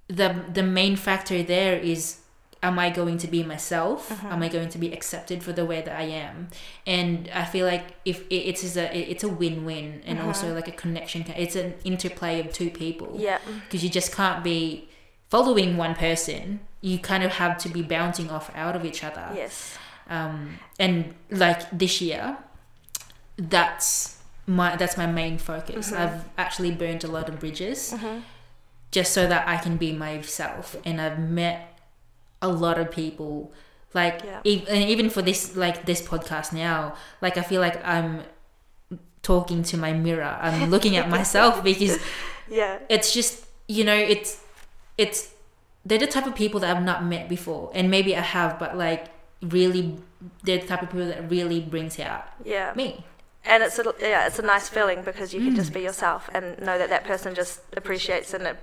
the 0.09 0.35
the 0.51 0.63
main 0.63 0.95
factor 0.95 1.41
there 1.43 1.77
is 1.77 2.19
am 2.61 2.77
I 2.77 2.89
going 2.89 3.17
to 3.19 3.27
be 3.27 3.43
myself? 3.43 4.09
Mm-hmm. 4.09 4.27
Am 4.27 4.43
I 4.43 4.49
going 4.49 4.69
to 4.69 4.77
be 4.77 4.91
accepted 4.91 5.43
for 5.43 5.53
the 5.53 5.65
way 5.65 5.81
that 5.81 5.97
I 5.97 6.03
am? 6.03 6.49
And 6.85 7.29
I 7.33 7.45
feel 7.45 7.65
like 7.65 7.85
if 8.05 8.27
it, 8.29 8.35
it's 8.35 8.75
a 8.75 9.11
it's 9.11 9.23
a 9.23 9.29
win 9.29 9.65
win 9.65 10.01
and 10.05 10.19
also 10.19 10.53
like 10.53 10.67
a 10.67 10.71
connection. 10.71 11.25
It's 11.37 11.55
an 11.55 11.75
interplay 11.83 12.39
of 12.39 12.51
two 12.51 12.69
people. 12.69 13.07
Mm-hmm. 13.07 13.21
Yeah. 13.21 13.39
Because 13.63 13.83
you 13.83 13.89
just 13.89 14.13
can't 14.13 14.43
be 14.43 14.89
following 15.29 15.77
one 15.77 15.95
person. 15.95 16.59
You 16.81 16.97
kind 16.99 17.23
of 17.23 17.33
have 17.33 17.57
to 17.59 17.69
be 17.69 17.81
bouncing 17.81 18.29
off 18.29 18.51
out 18.55 18.75
of 18.75 18.85
each 18.85 19.03
other. 19.03 19.29
Yes. 19.35 19.77
Um, 20.09 20.59
and 20.79 21.13
like 21.29 21.69
this 21.71 22.01
year, 22.01 22.37
that's 23.37 24.17
my 24.47 24.75
that's 24.75 24.97
my 24.97 25.05
main 25.05 25.37
focus. 25.37 25.91
Mm-hmm. 25.91 26.01
I've 26.01 26.25
actually 26.37 26.71
burned 26.71 27.03
a 27.03 27.07
lot 27.07 27.29
of 27.29 27.39
bridges 27.39 27.93
just 28.91 29.13
so 29.13 29.27
that 29.27 29.47
I 29.47 29.57
can 29.57 29.77
be 29.77 29.91
myself. 29.93 30.75
And 30.85 30.99
I've 31.01 31.19
met 31.19 31.79
a 32.41 32.47
lot 32.47 32.79
of 32.79 32.89
people, 32.91 33.51
like 33.93 34.21
Yeah. 34.23 34.41
and 34.43 34.89
even 34.89 35.09
for 35.09 35.21
this 35.21 35.55
like 35.55 35.85
this 35.85 36.01
podcast 36.01 36.53
now, 36.53 36.95
like 37.21 37.37
I 37.37 37.41
feel 37.41 37.61
like 37.61 37.83
I'm 37.85 38.23
talking 39.21 39.63
to 39.63 39.77
my 39.77 39.93
mirror. 39.93 40.37
I'm 40.41 40.69
looking 40.75 40.95
at 40.95 41.09
myself 41.09 41.63
because 41.63 41.99
Yeah. 42.49 42.79
it's 42.89 43.13
just 43.13 43.45
you 43.67 43.83
know 43.83 43.95
it's 43.95 44.41
it's 44.97 45.31
they're 45.85 45.99
the 45.99 46.07
type 46.07 46.25
of 46.27 46.35
people 46.35 46.59
that 46.61 46.75
I've 46.75 46.83
not 46.83 47.03
met 47.05 47.29
before, 47.29 47.71
and 47.73 47.89
maybe 47.89 48.15
I 48.15 48.21
have, 48.21 48.59
but 48.59 48.77
like 48.77 49.07
really 49.41 49.97
they're 50.43 50.57
the 50.59 50.67
type 50.67 50.81
of 50.81 50.89
people 50.89 51.07
that 51.07 51.29
really 51.29 51.59
brings 51.61 51.99
out 51.99 52.25
Yeah. 52.43 52.73
me. 52.75 53.05
And 53.45 53.63
it's 53.63 53.79
a 53.79 53.93
yeah, 54.01 54.27
it's 54.27 54.39
a 54.39 54.41
nice 54.41 54.67
feeling 54.69 55.01
because 55.03 55.33
you 55.33 55.39
can 55.41 55.53
Mm. 55.53 55.55
just 55.55 55.73
be 55.73 55.81
yourself 55.81 56.29
and 56.33 56.59
know 56.59 56.77
that 56.77 56.89
that 56.89 57.03
person 57.05 57.33
just 57.35 57.61
appreciates 57.77 58.33
and 58.33 58.57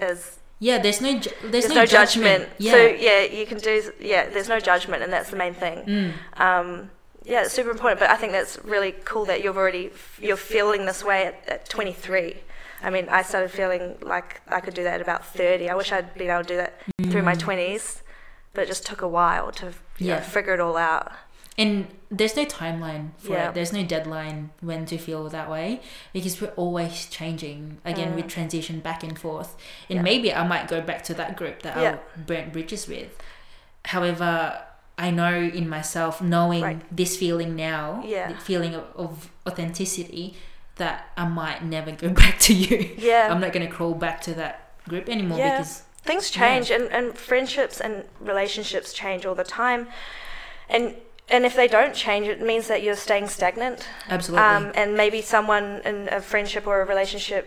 is 0.00 0.38
Yeah, 0.58 0.78
there's 0.78 1.00
no 1.00 1.18
ju- 1.18 1.30
there's, 1.42 1.64
there's 1.64 1.74
no, 1.74 1.86
judgment. 1.86 2.48
Yeah. 2.58 2.72
So 2.72 2.86
yeah, 2.86 3.22
you 3.22 3.46
can 3.46 3.58
do 3.58 3.92
yeah. 4.00 4.28
There's 4.28 4.48
no 4.48 4.60
judgment, 4.60 5.02
and 5.02 5.12
that's 5.12 5.30
the 5.30 5.36
main 5.36 5.54
thing. 5.54 5.78
Mm. 5.84 6.40
Um, 6.40 6.90
yeah, 7.24 7.42
it's 7.44 7.52
super 7.52 7.70
important. 7.70 8.00
But 8.00 8.10
I 8.10 8.16
think 8.16 8.32
that's 8.32 8.58
really 8.64 8.92
cool 9.04 9.24
that 9.26 9.42
you've 9.44 9.56
already 9.56 9.90
you're 10.20 10.36
feeling 10.36 10.86
this 10.86 11.04
way 11.04 11.26
at, 11.26 11.48
at 11.48 11.68
23. 11.68 12.36
I 12.84 12.90
mean, 12.90 13.08
I 13.08 13.22
started 13.22 13.50
feeling 13.52 13.96
like 14.02 14.40
I 14.48 14.60
could 14.60 14.74
do 14.74 14.82
that 14.82 14.94
at 14.94 15.00
about 15.00 15.24
30. 15.24 15.68
I 15.70 15.74
wish 15.76 15.92
I'd 15.92 16.14
been 16.14 16.30
able 16.30 16.42
to 16.42 16.48
do 16.48 16.56
that 16.56 16.80
through 17.10 17.22
my 17.22 17.34
20s, 17.36 18.02
but 18.54 18.64
it 18.64 18.66
just 18.66 18.84
took 18.84 19.02
a 19.02 19.06
while 19.08 19.52
to 19.52 19.66
you 19.98 20.08
know, 20.08 20.14
Yeah. 20.14 20.20
figure 20.20 20.52
it 20.54 20.58
all 20.60 20.76
out. 20.76 21.12
And 21.58 21.88
there's 22.10 22.34
no 22.34 22.44
timeline 22.46 23.10
for 23.18 23.32
Yeah. 23.34 23.48
it. 23.48 23.54
There's 23.54 23.72
no 23.74 23.82
deadline 23.84 24.50
when 24.60 24.86
to 24.86 24.96
feel 24.96 25.28
that 25.28 25.50
way 25.50 25.80
because 26.12 26.40
we're 26.40 26.48
always 26.56 27.06
changing. 27.06 27.78
Again, 27.84 28.14
we 28.14 28.22
transition 28.22 28.80
back 28.80 29.02
and 29.02 29.18
forth. 29.18 29.54
And 29.88 29.98
Mm. 29.98 30.00
Yeah. 30.00 30.02
maybe 30.02 30.34
I 30.34 30.46
might 30.46 30.66
go 30.68 30.80
back 30.80 31.02
to 31.04 31.14
that 31.14 31.36
group 31.36 31.60
that 31.62 31.76
Yeah. 31.76 31.96
I 32.16 32.20
burnt 32.20 32.52
bridges 32.54 32.88
with. 32.88 33.10
However, 33.86 34.62
I 34.98 35.10
know 35.10 35.34
in 35.34 35.68
myself, 35.68 36.20
knowing 36.22 36.62
Right. 36.62 36.80
this 36.96 37.16
feeling 37.16 37.56
now, 37.56 38.02
Yeah. 38.04 38.28
the 38.32 38.38
feeling 38.38 38.74
of, 38.74 38.84
of 38.96 39.30
authenticity, 39.46 40.36
that 40.76 41.10
I 41.16 41.26
might 41.26 41.62
never 41.64 41.92
go 41.92 42.08
back 42.22 42.38
to 42.40 42.54
you. 42.54 42.94
Yeah. 42.96 43.28
I'm 43.30 43.40
not 43.40 43.52
going 43.52 43.66
to 43.66 43.72
crawl 43.72 43.94
back 43.94 44.20
to 44.22 44.34
that 44.34 44.70
group 44.88 45.08
anymore 45.08 45.38
Yeah. 45.38 45.58
because 45.58 45.82
things 46.02 46.30
change 46.30 46.70
and, 46.70 46.84
and 46.90 47.16
friendships 47.16 47.80
and 47.80 48.04
relationships 48.20 48.92
change 48.92 49.24
all 49.26 49.34
the 49.34 49.44
time 49.44 49.88
and 50.68 50.96
and 51.32 51.44
if 51.44 51.54
they 51.56 51.66
don't 51.68 51.94
change 51.94 52.26
it 52.28 52.40
means 52.40 52.68
that 52.68 52.82
you're 52.84 52.94
staying 53.08 53.26
stagnant 53.28 53.88
absolutely. 54.08 54.46
um, 54.46 54.70
and 54.74 54.94
maybe 55.02 55.20
someone 55.22 55.80
in 55.84 56.08
a 56.12 56.20
friendship 56.20 56.66
or 56.66 56.80
a 56.82 56.86
relationship 56.86 57.44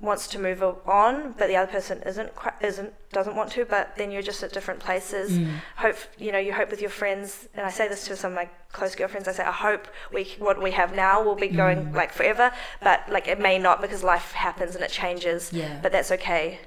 wants 0.00 0.26
to 0.28 0.38
move 0.38 0.62
on 0.62 1.32
but 1.38 1.46
the 1.48 1.54
other 1.56 1.70
person 1.70 2.02
isn't 2.06 2.34
quite, 2.34 2.54
isn't 2.62 2.90
doesn't 3.12 3.36
want 3.36 3.50
to 3.52 3.66
but 3.66 3.94
then 3.98 4.10
you're 4.10 4.22
just 4.30 4.42
at 4.42 4.50
different 4.50 4.80
places 4.80 5.30
Mm. 5.32 5.48
hope 5.76 5.96
you 6.18 6.32
know 6.32 6.38
you 6.38 6.54
hope 6.54 6.70
with 6.70 6.80
your 6.80 6.88
friends 7.02 7.46
and 7.54 7.66
I 7.66 7.70
say 7.70 7.86
this 7.86 8.06
to 8.06 8.16
some 8.16 8.32
of 8.32 8.36
my 8.36 8.48
close 8.72 8.94
girlfriends 8.94 9.28
I 9.28 9.32
say 9.32 9.44
I 9.44 9.52
hope 9.52 9.86
we 10.10 10.24
what 10.38 10.56
we 10.62 10.70
have 10.70 10.94
now 10.94 11.22
will 11.22 11.34
be 11.34 11.48
going 11.48 11.78
Mm. 11.92 11.94
like 11.94 12.12
forever 12.14 12.50
but 12.82 12.98
like 13.10 13.28
it 13.28 13.38
may 13.38 13.58
not 13.58 13.82
because 13.82 14.02
life 14.02 14.32
happens 14.32 14.74
and 14.74 14.82
it 14.82 14.90
changes 14.90 15.52
yeah. 15.52 15.78
but 15.82 15.92
that's 15.92 16.10
okay, 16.12 16.60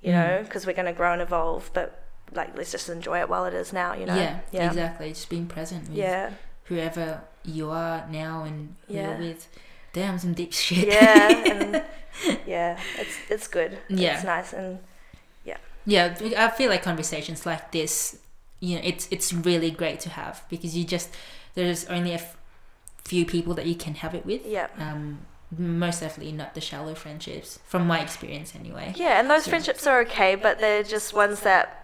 you 0.00 0.10
Mm. 0.10 0.14
know, 0.14 0.42
because 0.42 0.66
we're 0.66 0.72
going 0.82 0.86
to 0.86 0.98
grow 1.00 1.12
and 1.12 1.22
evolve. 1.22 1.70
But 1.72 2.01
like, 2.34 2.56
let's 2.56 2.72
just 2.72 2.88
enjoy 2.88 3.20
it 3.20 3.28
while 3.28 3.44
it 3.44 3.54
is 3.54 3.72
now, 3.72 3.94
you 3.94 4.06
know. 4.06 4.14
yeah, 4.16 4.40
yeah, 4.50 4.68
exactly. 4.68 5.08
Just 5.10 5.28
being 5.28 5.46
present 5.46 5.88
with 5.88 5.96
yeah, 5.98 6.30
whoever 6.64 7.22
you 7.44 7.70
are 7.70 8.06
now 8.10 8.44
and 8.44 8.74
who 8.88 8.94
Yeah. 8.94 9.10
you're 9.10 9.18
with. 9.28 9.48
Damn, 9.92 10.18
some 10.18 10.32
deep 10.34 10.52
shit. 10.64 10.88
yeah, 10.88 11.28
and 11.46 11.84
yeah. 12.46 12.78
It's 12.98 13.16
it's 13.28 13.48
good. 13.48 13.78
Yeah. 13.88 14.14
it's 14.14 14.24
nice, 14.24 14.52
and 14.52 14.78
yeah, 15.44 15.58
Yeah, 15.84 16.14
I 16.38 16.48
feel 16.48 16.70
like 16.70 16.82
conversations 16.82 17.44
like 17.44 17.72
this, 17.72 18.18
you 18.60 18.76
know, 18.76 18.82
it's 18.84 19.08
it's 19.10 19.32
really 19.32 19.70
great 19.70 20.00
to 20.00 20.08
have 20.10 20.44
because 20.48 20.76
you 20.76 20.84
just 20.84 21.10
there's 21.54 21.84
only 21.86 22.12
a 22.12 22.14
f- 22.14 22.36
few 23.04 23.26
people 23.26 23.52
that 23.54 23.66
you 23.66 23.74
can 23.74 23.96
have 23.96 24.14
it 24.14 24.24
with. 24.24 24.46
yeah, 24.46 24.68
Um, 24.78 25.26
most 25.58 26.00
definitely 26.00 26.32
not 26.32 26.54
the 26.54 26.62
shallow 26.62 26.94
friendships, 26.94 27.58
from 27.66 27.86
my 27.86 28.00
experience 28.00 28.54
anyway. 28.54 28.94
yeah. 28.96 29.20
And 29.20 29.28
those 29.28 29.46
Yeah. 29.46 29.50
friendships 29.50 29.86
are 29.86 30.00
okay, 30.02 30.34
but 30.36 30.58
they're 30.60 30.82
just 30.82 31.12
ones 31.12 31.40
that 31.40 31.81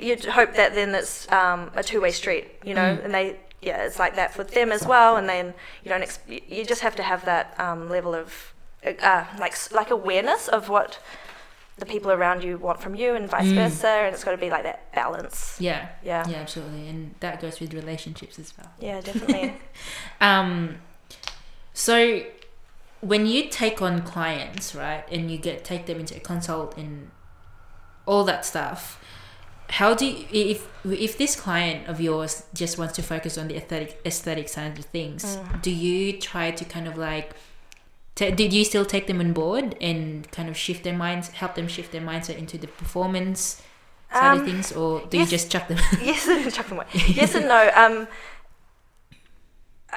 you 0.00 0.16
hope 0.30 0.54
that 0.54 0.74
then 0.74 0.94
it's 0.94 1.30
um, 1.30 1.70
a 1.74 1.82
two 1.82 2.00
way 2.00 2.10
street, 2.10 2.48
you 2.64 2.74
know, 2.74 2.96
Mm. 2.96 3.04
and 3.04 3.14
they. 3.14 3.40
Yeah, 3.62 3.82
it's 3.84 3.98
like 3.98 4.16
that 4.16 4.32
for 4.32 4.42
them 4.42 4.72
as 4.72 4.86
well, 4.86 5.16
and 5.16 5.28
then 5.28 5.52
you 5.84 5.90
don't. 5.90 6.00
Ex- 6.00 6.18
you 6.26 6.64
just 6.64 6.80
have 6.80 6.96
to 6.96 7.02
have 7.02 7.26
that 7.26 7.54
um, 7.60 7.90
level 7.90 8.14
of 8.14 8.54
uh, 8.86 9.24
like 9.38 9.54
like 9.70 9.90
awareness 9.90 10.48
of 10.48 10.70
what 10.70 10.98
the 11.76 11.84
people 11.84 12.10
around 12.10 12.42
you 12.42 12.56
want 12.56 12.80
from 12.80 12.94
you, 12.94 13.14
and 13.14 13.28
vice 13.28 13.48
Mm. 13.48 13.56
versa. 13.56 13.88
And 13.88 14.14
it's 14.14 14.24
got 14.24 14.30
to 14.30 14.38
be 14.38 14.48
like 14.48 14.62
that 14.62 14.90
balance. 14.94 15.58
Yeah, 15.60 15.88
Yeah, 16.02 16.26
yeah, 16.26 16.38
absolutely, 16.38 16.88
and 16.88 17.14
that 17.20 17.38
goes 17.42 17.60
with 17.60 17.74
relationships 17.74 18.38
as 18.38 18.54
well. 18.56 18.70
yeah, 18.80 19.02
definitely. 19.02 19.54
Um, 20.22 20.76
so 21.74 22.22
when 23.00 23.26
you 23.26 23.48
take 23.48 23.80
on 23.82 24.02
clients, 24.02 24.74
right, 24.74 25.04
and 25.12 25.30
you 25.30 25.36
get 25.38 25.64
take 25.64 25.84
them 25.86 26.00
into 26.00 26.16
a 26.16 26.20
consult 26.20 26.76
and 26.78 27.10
all 28.06 28.24
that 28.24 28.44
stuff, 28.46 28.99
how 29.78 29.94
do 29.94 30.04
you, 30.06 30.24
if 30.32 30.68
if 30.84 31.16
this 31.18 31.34
client 31.36 31.86
of 31.88 32.00
yours 32.00 32.44
just 32.54 32.78
wants 32.78 32.94
to 32.96 33.02
focus 33.02 33.38
on 33.38 33.48
the 33.48 33.56
aesthetic 33.56 34.00
aesthetic 34.04 34.48
side 34.48 34.78
of 34.78 34.84
things, 34.86 35.24
Mm. 35.36 35.62
do 35.62 35.70
you 35.70 36.12
try 36.18 36.50
to 36.50 36.64
kind 36.64 36.86
of 36.88 36.96
like 36.98 37.34
ta 38.16 38.30
did 38.30 38.52
you 38.52 38.64
still 38.64 38.84
take 38.84 39.06
them 39.06 39.20
on 39.20 39.32
board 39.32 39.76
and 39.80 40.30
kind 40.32 40.48
of 40.48 40.56
shift 40.56 40.82
their 40.84 40.96
minds, 40.96 41.28
help 41.42 41.54
them 41.54 41.68
shift 41.68 41.92
their 41.92 42.02
mindset 42.02 42.36
into 42.38 42.58
the 42.58 42.66
performance 42.66 43.62
side 44.12 44.34
of 44.34 44.40
Um, 44.40 44.46
things, 44.46 44.72
or 44.72 44.90
do 45.10 45.16
yes. 45.18 45.26
you 45.26 45.30
just 45.38 45.50
chuck 45.52 45.68
them? 45.68 45.78
yes, 46.02 46.26
chuck 46.56 46.66
them 46.68 46.78
away. 46.78 46.86
Yes 47.20 47.34
and 47.34 47.46
no. 47.46 47.70
Um, 47.82 48.08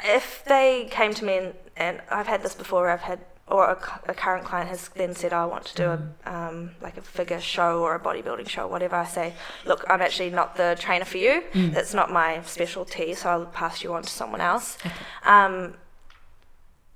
if 0.03 0.43
they 0.45 0.87
came 0.91 1.13
to 1.13 1.25
me 1.25 1.37
and, 1.37 1.53
and 1.77 2.01
I've 2.09 2.27
had 2.27 2.41
this 2.43 2.55
before, 2.55 2.89
I've 2.89 3.01
had 3.01 3.19
or 3.47 3.65
a, 3.65 3.77
a 4.07 4.13
current 4.13 4.45
client 4.45 4.69
has 4.69 4.89
then 4.89 5.13
said, 5.13 5.33
"I 5.33 5.45
want 5.45 5.65
to 5.65 5.75
do 5.75 5.85
a 5.89 5.99
um, 6.33 6.71
like 6.81 6.97
a 6.97 7.01
figure 7.01 7.41
show 7.41 7.81
or 7.81 7.95
a 7.95 7.99
bodybuilding 7.99 8.47
show, 8.47 8.67
whatever." 8.67 8.95
I 8.95 9.05
say, 9.05 9.33
"Look, 9.65 9.83
I'm 9.89 10.01
actually 10.01 10.29
not 10.29 10.55
the 10.55 10.77
trainer 10.79 11.05
for 11.05 11.17
you. 11.17 11.43
Mm. 11.53 11.73
That's 11.73 11.93
not 11.93 12.11
my 12.11 12.41
specialty, 12.43 13.13
so 13.13 13.29
I'll 13.29 13.45
pass 13.45 13.83
you 13.83 13.93
on 13.93 14.03
to 14.03 14.09
someone 14.09 14.41
else." 14.41 14.77
Okay. 14.85 14.95
Um, 15.25 15.75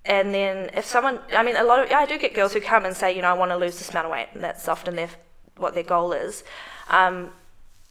and 0.06 0.34
then 0.34 0.70
if 0.74 0.86
someone, 0.86 1.20
I 1.36 1.44
mean, 1.44 1.58
a 1.58 1.64
lot 1.64 1.80
of 1.80 1.92
I 1.92 2.06
do 2.06 2.18
get 2.18 2.34
girls 2.34 2.54
who 2.54 2.62
come 2.62 2.86
and 2.86 2.96
say, 2.96 3.14
you 3.14 3.22
know, 3.22 3.30
I 3.30 3.34
want 3.34 3.52
to 3.52 3.58
lose 3.58 3.78
this 3.78 3.90
amount 3.90 4.06
of 4.06 4.12
weight, 4.12 4.30
and 4.34 4.42
that's 4.42 4.68
often 4.70 4.96
their 4.96 5.10
what 5.58 5.74
their 5.74 5.84
goal 5.84 6.14
is. 6.14 6.44
Um, 6.90 7.32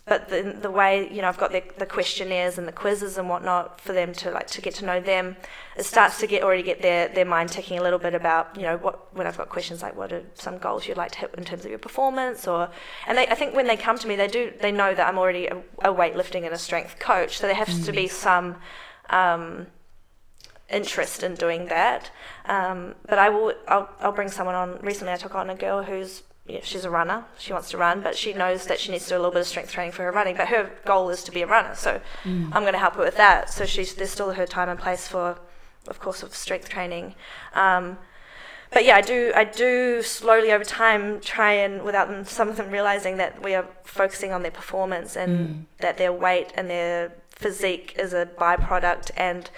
but 0.07 0.29
the 0.29 0.57
the 0.63 0.71
way 0.71 1.13
you 1.13 1.21
know 1.21 1.29
I've 1.29 1.37
got 1.37 1.51
the, 1.51 1.63
the 1.79 1.87
questionnaires 1.87 2.59
and 2.59 2.67
the 2.67 2.73
quizzes 2.73 3.19
and 3.19 3.29
whatnot 3.29 3.81
for 3.81 3.93
them 3.93 4.13
to 4.15 4.31
like 4.31 4.47
to 4.49 4.61
get 4.61 4.75
to 4.77 4.85
know 4.85 5.01
them, 5.01 5.37
it 5.77 5.85
starts 5.85 6.21
to 6.21 6.27
get 6.27 6.45
already 6.45 6.63
get 6.63 6.81
their, 6.81 7.09
their 7.09 7.25
mind 7.25 7.51
ticking 7.51 7.79
a 7.79 7.83
little 7.83 7.99
bit 7.99 8.15
about 8.15 8.57
you 8.57 8.63
know 8.63 8.77
what 8.77 9.15
when 9.17 9.27
I've 9.27 9.37
got 9.37 9.49
questions 9.49 9.83
like 9.83 9.97
what 9.97 10.13
are 10.13 10.23
some 10.35 10.59
goals 10.59 10.87
you'd 10.87 10.97
like 10.97 11.11
to 11.13 11.19
hit 11.19 11.35
in 11.37 11.45
terms 11.45 11.65
of 11.65 11.71
your 11.71 11.81
performance 11.81 12.47
or 12.47 12.71
and 13.09 13.19
they 13.19 13.27
I 13.27 13.35
think 13.35 13.55
when 13.55 13.67
they 13.67 13.77
come 13.77 13.99
to 13.99 14.07
me 14.07 14.15
they 14.15 14.29
do 14.29 14.53
they 14.61 14.71
know 14.71 14.95
that 14.95 15.09
I'm 15.09 15.19
already 15.19 15.49
a, 15.49 15.57
a 15.81 15.93
weightlifting 15.93 16.45
and 16.45 16.55
a 16.55 16.59
strength 16.59 16.99
coach 17.01 17.39
so 17.39 17.47
there 17.47 17.57
has 17.57 17.85
to 17.85 17.93
be 17.93 18.07
some 18.07 18.57
um, 19.11 19.67
interest 20.69 21.23
in 21.23 21.35
doing 21.35 21.67
that. 21.67 22.11
Um, 22.47 22.95
but 23.07 23.19
I 23.19 23.29
will 23.29 23.55
I'll, 23.69 23.89
I'll 24.01 24.13
bring 24.13 24.31
someone 24.31 24.55
on. 24.55 24.79
Recently, 24.83 25.13
I 25.13 25.17
took 25.17 25.35
on 25.35 25.51
a 25.51 25.55
girl 25.55 25.83
who's 25.83 26.23
yeah, 26.49 26.61
she's 26.63 26.85
a 26.85 26.91
runner. 26.91 27.25
She 27.39 27.53
wants 27.53 27.71
to 27.71 27.77
run, 27.79 28.01
but 28.03 28.17
she 28.17 28.33
knows 28.33 28.67
that 28.67 28.79
she 28.79 28.93
needs 28.93 29.05
to 29.05 29.11
do 29.11 29.17
a 29.17 29.19
little 29.19 29.33
bit 29.33 29.41
of 29.41 29.47
strength 29.49 29.73
training 29.73 29.93
for 29.93 30.05
her 30.05 30.13
running. 30.13 30.37
But 30.37 30.49
her 30.49 30.71
goal 30.85 31.11
is 31.11 31.25
to 31.25 31.33
be 31.33 31.43
a 31.43 31.47
runner, 31.47 31.75
so 31.75 32.01
Mm. 32.25 32.47
I'm 32.55 32.63
going 32.63 32.73
to 32.73 32.79
help 32.79 32.95
her 32.95 33.03
with 33.05 33.17
that. 33.17 33.51
So 33.51 33.67
she's 33.67 33.95
there's 33.95 34.11
still 34.11 34.33
her 34.33 34.47
time 34.47 34.69
and 34.69 34.79
place 34.79 35.09
for, 35.09 35.39
of 35.89 35.99
course, 36.01 36.23
of 36.23 36.35
strength 36.35 36.69
training. 36.69 37.15
Um, 37.55 37.99
but 38.71 38.85
yeah, 38.85 38.97
I 38.97 39.01
do 39.01 39.33
I 39.35 39.45
do 39.45 40.03
slowly 40.03 40.51
over 40.53 40.65
time 40.65 41.21
try 41.21 41.53
and 41.53 41.83
without 41.83 42.09
them 42.09 42.25
some 42.25 42.49
of 42.49 42.57
them 42.57 42.71
realizing 42.71 43.17
that 43.17 43.43
we 43.43 43.55
are 43.55 43.67
focusing 43.85 44.33
on 44.33 44.43
their 44.43 44.51
performance 44.51 45.17
and 45.17 45.33
Mm. 45.39 45.65
that 45.81 45.97
their 45.99 46.13
weight 46.13 46.53
and 46.57 46.69
their 46.71 47.13
physique 47.31 47.95
is 47.99 48.13
a 48.13 48.27
byproduct 48.27 49.11
and 49.17 49.51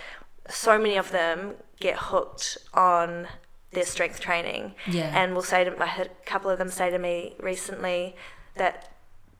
so 0.49 0.78
many 0.78 0.97
of 0.97 1.11
them 1.11 1.55
get 1.80 1.97
hooked 2.11 2.59
on 2.74 3.28
their 3.73 3.85
strength 3.85 4.21
training 4.21 4.75
Yeah. 4.87 5.12
and 5.14 5.35
will 5.35 5.43
say 5.43 5.64
to 5.64 5.83
I 5.83 5.87
had 5.87 6.07
a 6.07 6.27
couple 6.27 6.51
of 6.51 6.59
them 6.59 6.71
say 6.71 6.91
to 6.91 6.99
me 6.99 7.35
recently 7.39 8.16
that 8.57 8.91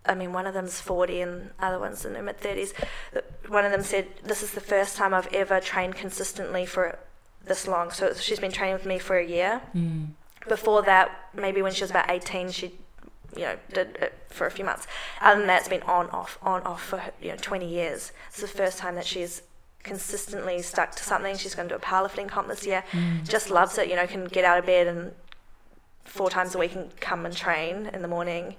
I 0.07 0.15
mean, 0.15 0.33
one 0.33 0.47
of 0.47 0.55
them's 0.55 0.81
40 0.81 1.21
and 1.21 1.51
other 1.61 1.79
one's 1.79 2.05
in 2.05 2.15
their 2.15 2.23
mid 2.23 2.41
30s. 2.41 2.73
One 3.49 3.67
of 3.67 3.73
them 3.73 3.83
said, 3.83 4.07
This 4.25 4.43
is 4.43 4.53
the 4.53 4.61
first 4.61 4.97
time 4.97 5.13
I've 5.13 5.33
ever 5.35 5.61
trained 5.61 5.97
consistently 5.97 6.65
for 6.65 6.99
this 7.45 7.69
long. 7.69 7.91
So 7.91 8.15
she's 8.15 8.41
been 8.41 8.53
training 8.53 8.75
with 8.75 8.87
me 8.87 8.99
for 8.99 9.19
a 9.19 9.27
year. 9.27 9.61
Mm. 9.75 10.11
Before 10.49 10.83
that, 10.83 11.11
maybe 11.35 11.61
when 11.61 11.73
she 11.73 11.83
was 11.83 11.91
about 11.91 12.11
18, 12.11 12.53
she 12.53 12.79
you 13.37 13.43
know, 13.43 13.57
did 13.73 13.97
it 13.97 14.15
for 14.31 14.47
a 14.47 14.51
few 14.51 14.65
months. 14.65 14.87
Other 15.21 15.41
than 15.41 15.49
that, 15.49 15.61
it's 15.61 15.69
been 15.69 15.83
on, 15.83 16.09
off, 16.11 16.39
on, 16.43 16.63
off 16.63 16.83
for, 16.83 17.03
you 17.21 17.29
know, 17.29 17.37
20 17.37 17.69
years. 17.69 18.13
It's 18.29 18.41
the 18.41 18.49
first 18.49 18.79
time 18.79 18.95
that 18.95 19.05
she's 19.05 19.43
consistently 19.83 20.61
stuck 20.63 20.95
to 20.97 21.03
something. 21.03 21.37
She's 21.37 21.55
going 21.55 21.69
to 21.69 21.75
do 21.75 21.79
a 21.79 21.81
powerlifting 21.85 22.29
comp 22.29 22.49
this 22.49 22.67
year. 22.67 22.85
Mm. 22.93 23.29
Just 23.29 23.51
loves 23.51 23.79
it, 23.79 23.89
you 23.89 23.97
know, 23.97 24.07
can 24.07 24.25
get 24.27 24.45
out 24.45 24.59
of 24.59 24.67
bed 24.67 24.87
and 24.87 25.13
four 26.05 26.31
times 26.31 26.55
a 26.55 26.59
week 26.59 26.75
and 26.75 26.95
come 27.01 27.25
and 27.27 27.37
train 27.37 27.87
in 27.93 28.03
the 28.03 28.09
morning. 28.09 28.57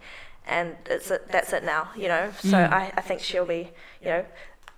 And 0.47 0.75
it's 0.85 1.11
a, 1.11 1.19
that's 1.29 1.53
it 1.53 1.63
now, 1.63 1.89
you 1.95 2.07
know. 2.07 2.31
So 2.41 2.49
Mm. 2.57 2.71
I, 2.71 2.91
I 2.95 3.01
think 3.01 3.21
she'll 3.21 3.45
be, 3.45 3.69
you 4.01 4.07
know, 4.07 4.25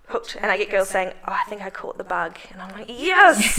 hooked. 0.08 0.36
And 0.40 0.50
I 0.50 0.58
get 0.58 0.70
girls 0.70 0.90
saying, 0.90 1.12
"Oh, 1.26 1.32
I 1.32 1.44
think 1.48 1.62
I 1.62 1.70
caught 1.70 1.96
the 1.96 2.04
bug," 2.04 2.36
and 2.52 2.60
I'm 2.60 2.72
like, 2.72 2.86
"Yes, 2.88 3.54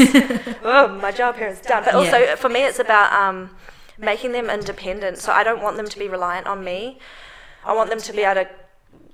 oh, 0.63 0.87
my 1.01 1.11
job 1.11 1.37
here 1.37 1.47
is 1.47 1.59
done." 1.61 1.83
But 1.85 1.95
also 1.95 2.17
Yeah. 2.19 2.35
for 2.35 2.49
me, 2.49 2.63
it's 2.63 2.77
about 2.77 3.11
um, 3.13 3.49
making 3.97 4.33
them 4.33 4.49
independent. 4.49 5.17
So 5.17 5.31
I 5.31 5.43
don't 5.43 5.63
want 5.63 5.77
them 5.77 5.87
to 5.87 5.97
be 5.97 6.07
reliant 6.07 6.45
on 6.45 6.63
me. 6.63 6.99
I 7.65 7.73
want 7.73 7.89
them 7.89 7.99
to 7.99 8.13
be 8.13 8.21
able 8.23 8.43
to 8.43 8.49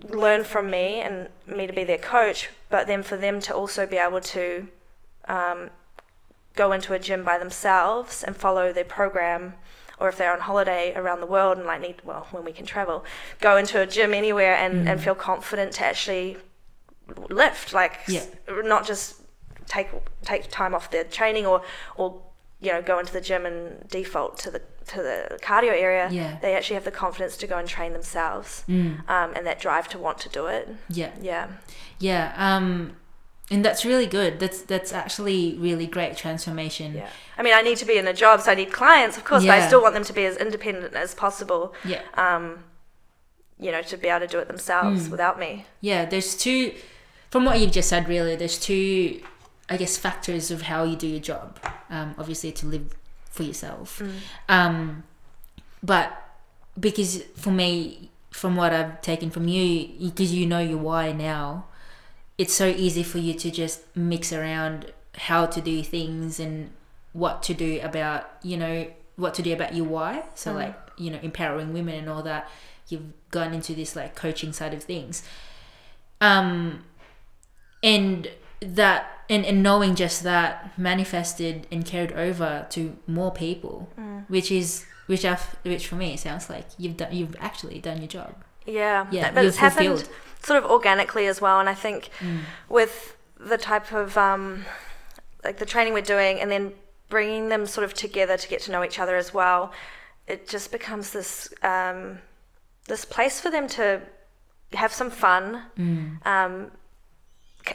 learn 0.07 0.43
from 0.43 0.69
me 0.69 1.01
and 1.01 1.27
me 1.45 1.67
to 1.67 1.73
be 1.73 1.83
their 1.83 1.97
coach, 1.97 2.49
but 2.69 2.87
then 2.87 3.03
for 3.03 3.17
them 3.17 3.39
to 3.41 3.53
also 3.53 3.85
be 3.85 3.97
able 3.97 4.21
to 4.21 4.67
um, 5.27 5.69
go 6.55 6.71
into 6.71 6.93
a 6.93 6.99
gym 6.99 7.23
by 7.23 7.37
themselves 7.37 8.23
and 8.23 8.35
follow 8.35 8.71
their 8.71 8.85
program. 8.85 9.53
Or 9.99 10.07
if 10.07 10.17
they're 10.17 10.31
on 10.31 10.39
holiday 10.39 10.93
around 10.95 11.19
the 11.19 11.25
world 11.25 11.57
and 11.57 11.67
like 11.67 11.81
need, 11.81 11.97
well, 12.05 12.27
when 12.31 12.45
we 12.45 12.53
can 12.53 12.65
travel, 12.65 13.03
go 13.41 13.57
into 13.57 13.81
a 13.81 13.85
gym 13.85 14.13
anywhere 14.13 14.55
and, 14.55 14.87
and 14.87 14.99
Mm. 14.99 15.03
feel 15.03 15.15
confident 15.15 15.73
to 15.73 15.85
actually 15.85 16.37
lift, 17.29 17.73
like 17.73 17.99
Yeah. 18.07 18.23
not 18.47 18.85
just 18.85 19.21
take 19.67 19.89
take 20.23 20.49
time 20.49 20.73
off 20.73 20.89
their 20.89 21.03
training 21.03 21.45
or 21.45 21.61
or 21.95 22.21
you 22.59 22.71
know 22.71 22.81
go 22.81 22.97
into 22.97 23.13
the 23.13 23.21
gym 23.21 23.45
and 23.45 23.87
default 23.89 24.37
to 24.39 24.49
the 24.49 24.61
to 24.89 24.97
the 25.01 25.39
cardio 25.41 25.71
area. 25.71 26.07
Yeah. 26.11 26.37
They 26.41 26.55
actually 26.55 26.75
have 26.75 26.85
the 26.85 26.91
confidence 26.91 27.35
to 27.37 27.47
go 27.47 27.57
and 27.57 27.67
train 27.67 27.93
themselves 27.93 28.63
Mm. 28.67 29.07
um, 29.09 29.33
and 29.35 29.45
that 29.47 29.59
drive 29.59 29.87
to 29.89 29.97
want 29.97 30.17
to 30.19 30.29
do 30.29 30.47
it. 30.47 30.67
Yeah. 30.89 31.11
Yeah. 31.21 31.47
Yeah. 31.99 32.33
Um, 32.37 32.95
and 33.51 33.65
that's 33.65 33.83
really 33.83 34.05
good. 34.05 34.39
That's 34.39 34.61
that's 34.61 34.93
actually 34.93 35.55
really 35.57 35.87
great 35.87 36.15
transformation. 36.15 36.93
Yeah. 36.93 37.09
I 37.37 37.41
mean, 37.43 37.53
I 37.55 37.61
need 37.63 37.77
to 37.77 37.85
be 37.85 37.97
in 37.97 38.07
a 38.07 38.13
job, 38.13 38.41
so 38.41 38.51
I 38.51 38.55
need 38.55 38.71
clients, 38.71 39.17
of 39.17 39.23
course, 39.23 39.43
but 39.43 39.51
I 39.59 39.65
still 39.67 39.81
want 39.81 39.93
them 39.95 40.03
to 40.03 40.13
be 40.13 40.25
as 40.25 40.37
independent 40.37 40.93
as 40.93 41.15
possible. 41.15 41.73
Yeah. 41.83 42.01
Um, 42.13 42.63
you 43.59 43.71
know, 43.71 43.81
to 43.81 43.97
be 43.97 44.07
able 44.07 44.21
to 44.25 44.31
do 44.31 44.39
it 44.39 44.47
themselves 44.47 45.07
Mm. 45.07 45.11
without 45.11 45.39
me. 45.39 45.65
Yeah, 45.81 46.05
there's 46.05 46.35
two, 46.35 46.73
from 47.31 47.43
what 47.43 47.59
you've 47.59 47.71
just 47.73 47.89
said, 47.89 48.07
really, 48.07 48.35
there's 48.35 48.57
two, 48.59 49.21
I 49.69 49.75
guess, 49.77 49.97
factors 49.97 50.49
of 50.51 50.61
how 50.63 50.83
you 50.83 50.95
do 50.95 51.07
your 51.07 51.19
job. 51.19 51.59
Um, 51.89 52.15
obviously, 52.17 52.51
to 52.53 52.65
live 52.67 52.93
for 53.39 53.43
yourself. 53.51 53.99
Mm. 53.99 54.11
Um, 54.57 55.03
but 55.81 56.07
because 56.77 57.23
for 57.43 57.51
me, 57.51 58.09
from 58.31 58.57
what 58.57 58.73
I've 58.73 59.01
taken 59.01 59.29
from 59.29 59.47
you, 59.47 59.87
because 60.09 60.33
you 60.33 60.45
know 60.45 60.59
your 60.59 60.77
why 60.77 61.13
now, 61.13 61.65
it's 62.37 62.53
so 62.53 62.67
easy 62.67 63.03
for 63.03 63.17
you 63.17 63.33
to 63.33 63.49
just 63.49 63.77
mix 63.95 64.33
around 64.33 64.91
how 65.29 65.45
to 65.45 65.61
do 65.61 65.81
things 65.83 66.39
and 66.39 66.69
what 67.13 67.41
to 67.43 67.53
do 67.53 67.79
about, 67.81 68.29
you 68.43 68.57
know, 68.57 68.87
what 69.15 69.33
to 69.35 69.41
do 69.41 69.53
about 69.53 69.73
your 69.73 69.85
why. 69.85 70.23
So, 70.35 70.51
Mm. 70.51 70.55
like, 70.55 70.77
you 70.97 71.09
know, 71.11 71.19
empowering 71.21 71.71
women 71.73 71.95
and 71.95 72.09
all 72.09 72.23
that. 72.23 72.49
You've 72.89 73.13
gone 73.31 73.53
into 73.53 73.73
this 73.73 73.95
like 73.95 74.15
coaching 74.15 74.51
side 74.53 74.73
of 74.73 74.83
things. 74.83 75.23
Um, 76.19 76.83
and 77.81 78.29
that 78.61 79.23
and, 79.29 79.45
and 79.45 79.61
knowing 79.63 79.95
just 79.95 80.23
that 80.23 80.77
manifested 80.77 81.67
and 81.71 81.85
carried 81.85 82.11
over 82.13 82.65
to 82.71 82.97
more 83.07 83.31
people 83.31 83.89
Mm. 83.97 84.25
which 84.29 84.51
is 84.51 84.85
which 85.07 85.25
I've, 85.25 85.55
which 85.63 85.87
for 85.87 85.95
me 85.95 86.17
sounds 86.17 86.49
like 86.49 86.65
you've 86.77 86.97
done 86.97 87.11
you've 87.13 87.35
actually 87.39 87.79
done 87.79 87.97
your 87.99 88.07
job 88.07 88.35
Yeah. 88.65 89.07
Yeah, 89.11 89.31
But 89.31 89.45
it's 89.45 89.57
happened 89.57 90.07
sort 90.43 90.63
of 90.63 90.69
organically 90.69 91.25
as 91.27 91.41
well. 91.41 91.59
And 91.59 91.67
I 91.69 91.73
think 91.73 92.09
Mm. 92.19 92.41
with 92.69 93.15
the 93.39 93.57
type 93.57 93.91
of 93.93 94.17
um, 94.17 94.65
like 95.43 95.57
the 95.57 95.65
training 95.65 95.93
we're 95.93 96.01
doing 96.15 96.39
and 96.41 96.51
then 96.51 96.73
bringing 97.09 97.49
them 97.49 97.65
sort 97.65 97.85
of 97.85 97.93
together 97.93 98.37
to 98.37 98.47
get 98.47 98.61
to 98.61 98.71
know 98.71 98.83
each 98.83 98.99
other 98.99 99.15
as 99.15 99.33
well 99.33 99.71
it 100.27 100.47
just 100.47 100.71
becomes 100.71 101.09
this 101.11 101.51
um, 101.63 102.19
this 102.87 103.03
place 103.05 103.39
for 103.39 103.49
them 103.49 103.67
to 103.67 104.01
have 104.73 104.91
some 104.93 105.09
fun 105.09 105.63
Mm. 105.77 106.25
um, 106.27 106.71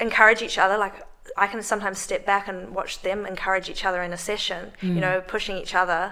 encourage 0.09 0.41
each 0.49 0.59
other 0.65 0.77
like 0.87 0.97
i 1.45 1.47
can 1.53 1.61
sometimes 1.73 1.99
step 2.09 2.23
back 2.33 2.45
and 2.51 2.59
watch 2.79 2.93
them 3.07 3.19
encourage 3.35 3.67
each 3.73 3.85
other 3.89 4.01
in 4.07 4.13
a 4.19 4.21
session 4.31 4.61
you 4.81 4.91
Mm. 4.95 5.01
know 5.05 5.15
pushing 5.35 5.57
each 5.63 5.75
other 5.83 6.03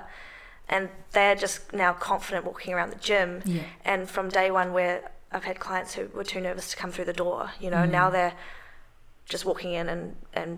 and 0.74 0.82
they're 1.16 1.38
just 1.44 1.56
now 1.84 1.92
confident 2.10 2.42
walking 2.50 2.72
around 2.74 2.90
the 2.96 3.02
gym 3.10 3.30
yeah 3.44 3.62
and 3.92 4.00
from 4.14 4.26
day 4.40 4.48
one 4.60 4.68
where 4.78 4.96
I've 5.34 5.44
had 5.50 5.58
clients 5.68 5.90
who 5.96 6.02
were 6.18 6.24
too 6.34 6.40
nervous 6.48 6.66
to 6.72 6.76
come 6.82 6.90
through 6.94 7.06
the 7.12 7.18
door, 7.24 7.40
you 7.64 7.70
know, 7.74 7.82
Mm. 7.86 7.90
now 8.00 8.06
they're 8.14 8.34
just 9.32 9.44
walking 9.50 9.72
in 9.80 9.86
and, 9.94 10.02
and 10.40 10.50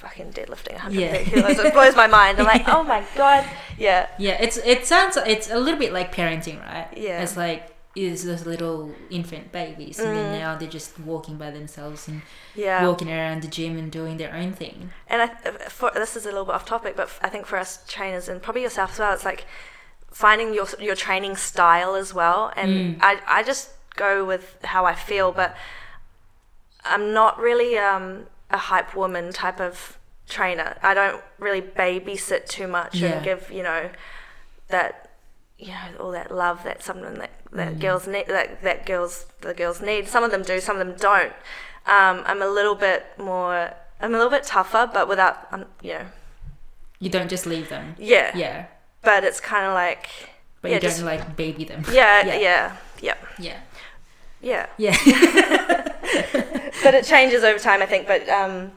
fucking 0.00 0.28
deadlifting 0.32 0.72
130 0.80 0.98
Yeah. 1.02 1.22
kilos. 1.30 1.58
It 1.58 1.74
blows 1.78 1.94
my 1.94 2.06
mind. 2.06 2.38
I'm 2.40 2.46
like, 2.54 2.66
oh 2.76 2.82
my 2.94 3.04
god. 3.22 3.44
Yeah. 3.86 4.06
yeah 4.26 4.36
it's 4.44 4.56
it 4.72 4.86
sounds 4.86 5.14
it's 5.34 5.48
a 5.50 5.58
little 5.64 5.78
bit 5.84 5.92
like 5.98 6.08
parenting 6.20 6.58
right 6.70 6.88
Yeah. 6.96 7.22
it's 7.22 7.36
like 7.36 7.62
is 7.94 8.24
those 8.24 8.46
little 8.46 8.94
infant 9.10 9.52
babies 9.52 9.98
and 9.98 10.14
then 10.14 10.26
Mm. 10.28 10.38
now 10.40 10.56
they're 10.56 10.68
just 10.80 10.98
walking 11.00 11.36
by 11.36 11.50
themselves 11.50 12.08
and 12.08 12.22
Yeah. 12.54 12.86
walking 12.86 13.10
around 13.10 13.42
the 13.42 13.48
gym 13.48 13.76
and 13.76 13.92
doing 13.92 14.16
their 14.16 14.34
own 14.34 14.52
thing 14.54 14.92
And 15.08 15.20
I, 15.22 15.28
for, 15.68 15.90
this 15.94 16.16
is 16.16 16.24
a 16.24 16.30
little 16.30 16.46
bit 16.46 16.54
off 16.54 16.64
topic, 16.64 16.96
but 16.96 17.10
I 17.20 17.28
think 17.28 17.44
for 17.46 17.58
us 17.58 17.84
trainers 17.86 18.28
and 18.28 18.40
probably 18.42 18.62
yourself 18.62 18.92
as 18.92 18.98
well, 18.98 19.12
it's 19.12 19.24
like 19.26 19.44
finding 20.10 20.54
your 20.54 20.66
your 20.78 20.94
training 20.96 21.36
style 21.36 21.94
as 21.94 22.12
well. 22.14 22.50
And 22.56 22.70
Mm. 22.70 22.98
I, 23.02 23.20
I 23.26 23.42
just 23.42 23.70
go 23.96 24.24
with 24.24 24.56
how 24.64 24.86
I 24.86 24.94
feel, 24.94 25.30
but 25.32 25.54
I'm 26.84 27.12
not 27.12 27.38
really 27.38 27.78
um, 27.78 28.26
a 28.50 28.56
hype 28.58 28.94
woman 28.96 29.32
type 29.32 29.60
of 29.60 29.98
trainer. 30.28 30.76
I 30.82 30.94
don't 30.94 31.22
really 31.38 31.60
babysit 31.62 32.46
too 32.48 32.66
much 32.66 32.94
Yeah. 33.02 33.08
and 33.16 33.24
give 33.24 33.50
you 33.50 33.62
know 33.62 33.90
that 34.68 35.10
you 35.58 35.68
know 35.68 35.88
all 36.00 36.10
that 36.12 36.30
love 36.34 36.64
that 36.64 36.82
something 36.82 37.14
that, 37.14 37.30
that 37.52 37.74
Mm. 37.74 37.80
girls 37.80 38.06
need 38.06 38.26
that 38.28 38.62
that 38.62 38.86
girls 38.86 39.26
the 39.40 39.54
girls 39.54 39.80
need. 39.80 40.08
Some 40.08 40.24
of 40.24 40.30
them 40.30 40.42
do, 40.42 40.60
some 40.60 40.76
of 40.78 40.86
them 40.86 40.96
don't. 40.98 41.32
Um, 41.86 42.22
I'm 42.26 42.40
a 42.42 42.46
little 42.48 42.74
bit 42.74 43.06
more. 43.18 43.72
I'm 44.00 44.14
a 44.14 44.16
little 44.18 44.30
bit 44.30 44.44
tougher, 44.44 44.88
but 44.92 45.08
without 45.08 45.46
um, 45.52 45.66
you 45.82 45.92
know. 45.94 46.06
you 46.98 47.10
don't 47.10 47.28
just 47.30 47.46
leave 47.46 47.68
them 47.68 47.94
Yeah. 47.98 48.30
yeah 48.36 48.66
But 49.02 49.24
it's 49.24 49.40
kind 49.40 49.66
of 49.66 49.74
like. 49.74 50.08
but 50.60 50.70
yeah, 50.70 50.76
you 50.76 50.80
don't 50.80 50.90
just- 50.90 51.02
like 51.02 51.36
baby 51.36 51.64
them 51.64 51.84
yeah, 51.90 52.24
Yeah. 52.26 52.34
yeah, 52.36 52.76
yeah, 53.00 53.16
yeah 53.38 53.58
yeah, 54.40 54.66
yeah 54.78 54.96
But 56.82 56.94
it 56.94 57.04
changes 57.04 57.44
over 57.44 57.58
time, 57.58 57.80
I 57.82 57.86
think. 57.86 58.06
But 58.08 58.28
um, 58.28 58.72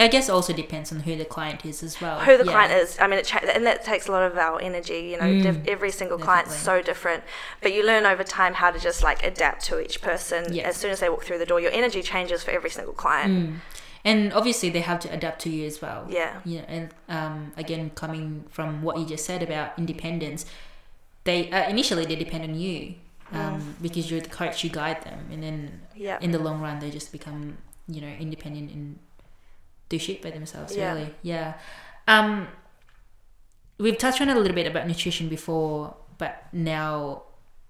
I 0.00 0.06
guess 0.08 0.28
also 0.28 0.52
depends 0.52 0.92
on 0.92 1.00
who 1.00 1.16
the 1.16 1.24
client 1.24 1.64
is 1.66 1.82
as 1.82 2.00
well. 2.00 2.20
who 2.20 2.36
the 2.36 2.44
Yeah. 2.44 2.52
client 2.52 2.72
is. 2.72 2.96
I 3.00 3.06
mean, 3.08 3.18
it 3.18 3.26
cha- 3.26 3.38
and 3.40 3.66
that 3.66 3.84
takes 3.84 4.06
a 4.06 4.12
lot 4.12 4.22
of 4.22 4.36
our 4.38 4.60
energy. 4.60 5.00
You 5.10 5.16
know, 5.16 5.24
Mm, 5.24 5.42
diff- 5.42 5.66
every 5.68 5.90
single 5.90 6.18
client's 6.18 6.54
so 6.56 6.80
different, 6.82 7.24
but 7.60 7.72
you 7.72 7.84
learn 7.84 8.06
over 8.06 8.22
time 8.22 8.54
how 8.54 8.70
to 8.70 8.78
just 8.78 9.02
like 9.02 9.24
adapt 9.24 9.64
to 9.66 9.80
each 9.80 10.00
person. 10.00 10.52
Yeah. 10.54 10.68
As 10.68 10.76
soon 10.76 10.90
as 10.92 11.00
they 11.00 11.08
walk 11.08 11.24
through 11.24 11.38
the 11.38 11.46
door, 11.46 11.58
your 11.60 11.72
energy 11.72 12.02
changes 12.02 12.42
for 12.44 12.52
every 12.52 12.70
single 12.70 12.94
client. 12.94 13.32
Mm. 13.32 13.54
And 14.04 14.32
obviously, 14.32 14.70
they 14.70 14.80
have 14.80 15.00
to 15.00 15.12
adapt 15.12 15.40
to 15.42 15.50
you 15.50 15.66
as 15.66 15.82
well. 15.82 16.06
Yeah, 16.08 16.40
Yeah, 16.44 16.62
and 16.68 16.90
um, 17.08 17.52
again, 17.56 17.90
coming 17.96 18.44
from 18.50 18.82
what 18.82 18.96
you 18.98 19.04
just 19.04 19.24
said 19.26 19.42
about 19.42 19.76
independence, 19.76 20.46
they 21.24 21.50
uh, 21.50 21.68
initially 21.68 22.04
they 22.06 22.16
depend 22.16 22.44
on 22.44 22.54
you 22.54 22.94
um, 23.32 23.74
because 23.82 24.10
you're 24.10 24.20
the 24.20 24.30
coach, 24.30 24.62
you 24.64 24.70
guide 24.70 25.02
them, 25.02 25.28
and 25.32 25.42
then 25.42 25.80
yeah, 25.94 26.18
in 26.20 26.30
the 26.30 26.38
long 26.38 26.60
run, 26.60 26.78
they 26.78 26.90
just 26.90 27.10
become 27.12 27.58
you 27.88 28.00
know 28.00 28.08
independent 28.20 28.70
and 28.70 28.98
do 29.88 29.98
shit 29.98 30.22
by 30.22 30.30
themselves. 30.30 30.76
Yeah. 30.76 30.92
Really, 30.94 31.14
yeah. 31.22 31.54
Um, 32.06 32.48
we've 33.78 33.98
touched 33.98 34.20
on 34.20 34.28
a 34.28 34.34
little 34.34 34.54
bit 34.54 34.66
about 34.66 34.86
nutrition 34.86 35.28
before, 35.28 35.94
but 36.18 36.44
now 36.52 37.22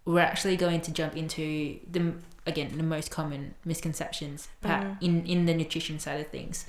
we're 0.05 0.21
actually 0.21 0.57
going 0.57 0.81
to 0.83 0.93
jump 0.93 1.17
into 1.17 1.79
the 1.91 2.15
again 2.47 2.77
the 2.79 2.83
most 2.83 3.11
common 3.11 3.55
misconceptions 3.65 4.49
Mhm. 4.65 4.97
in 5.03 5.27
in 5.27 5.47
the 5.47 5.55
nutrition 5.55 5.99
side 5.99 6.21
of 6.21 6.29
things. 6.29 6.67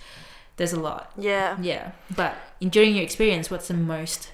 There's 0.58 0.74
a 0.74 0.80
lot. 0.80 1.12
yeah. 1.18 1.56
Yeah, 1.62 1.92
but 2.16 2.36
in, 2.60 2.68
during 2.70 2.94
your 2.96 3.04
experience, 3.04 3.50
what's 3.50 3.70
the 3.70 3.74
most? 3.76 4.32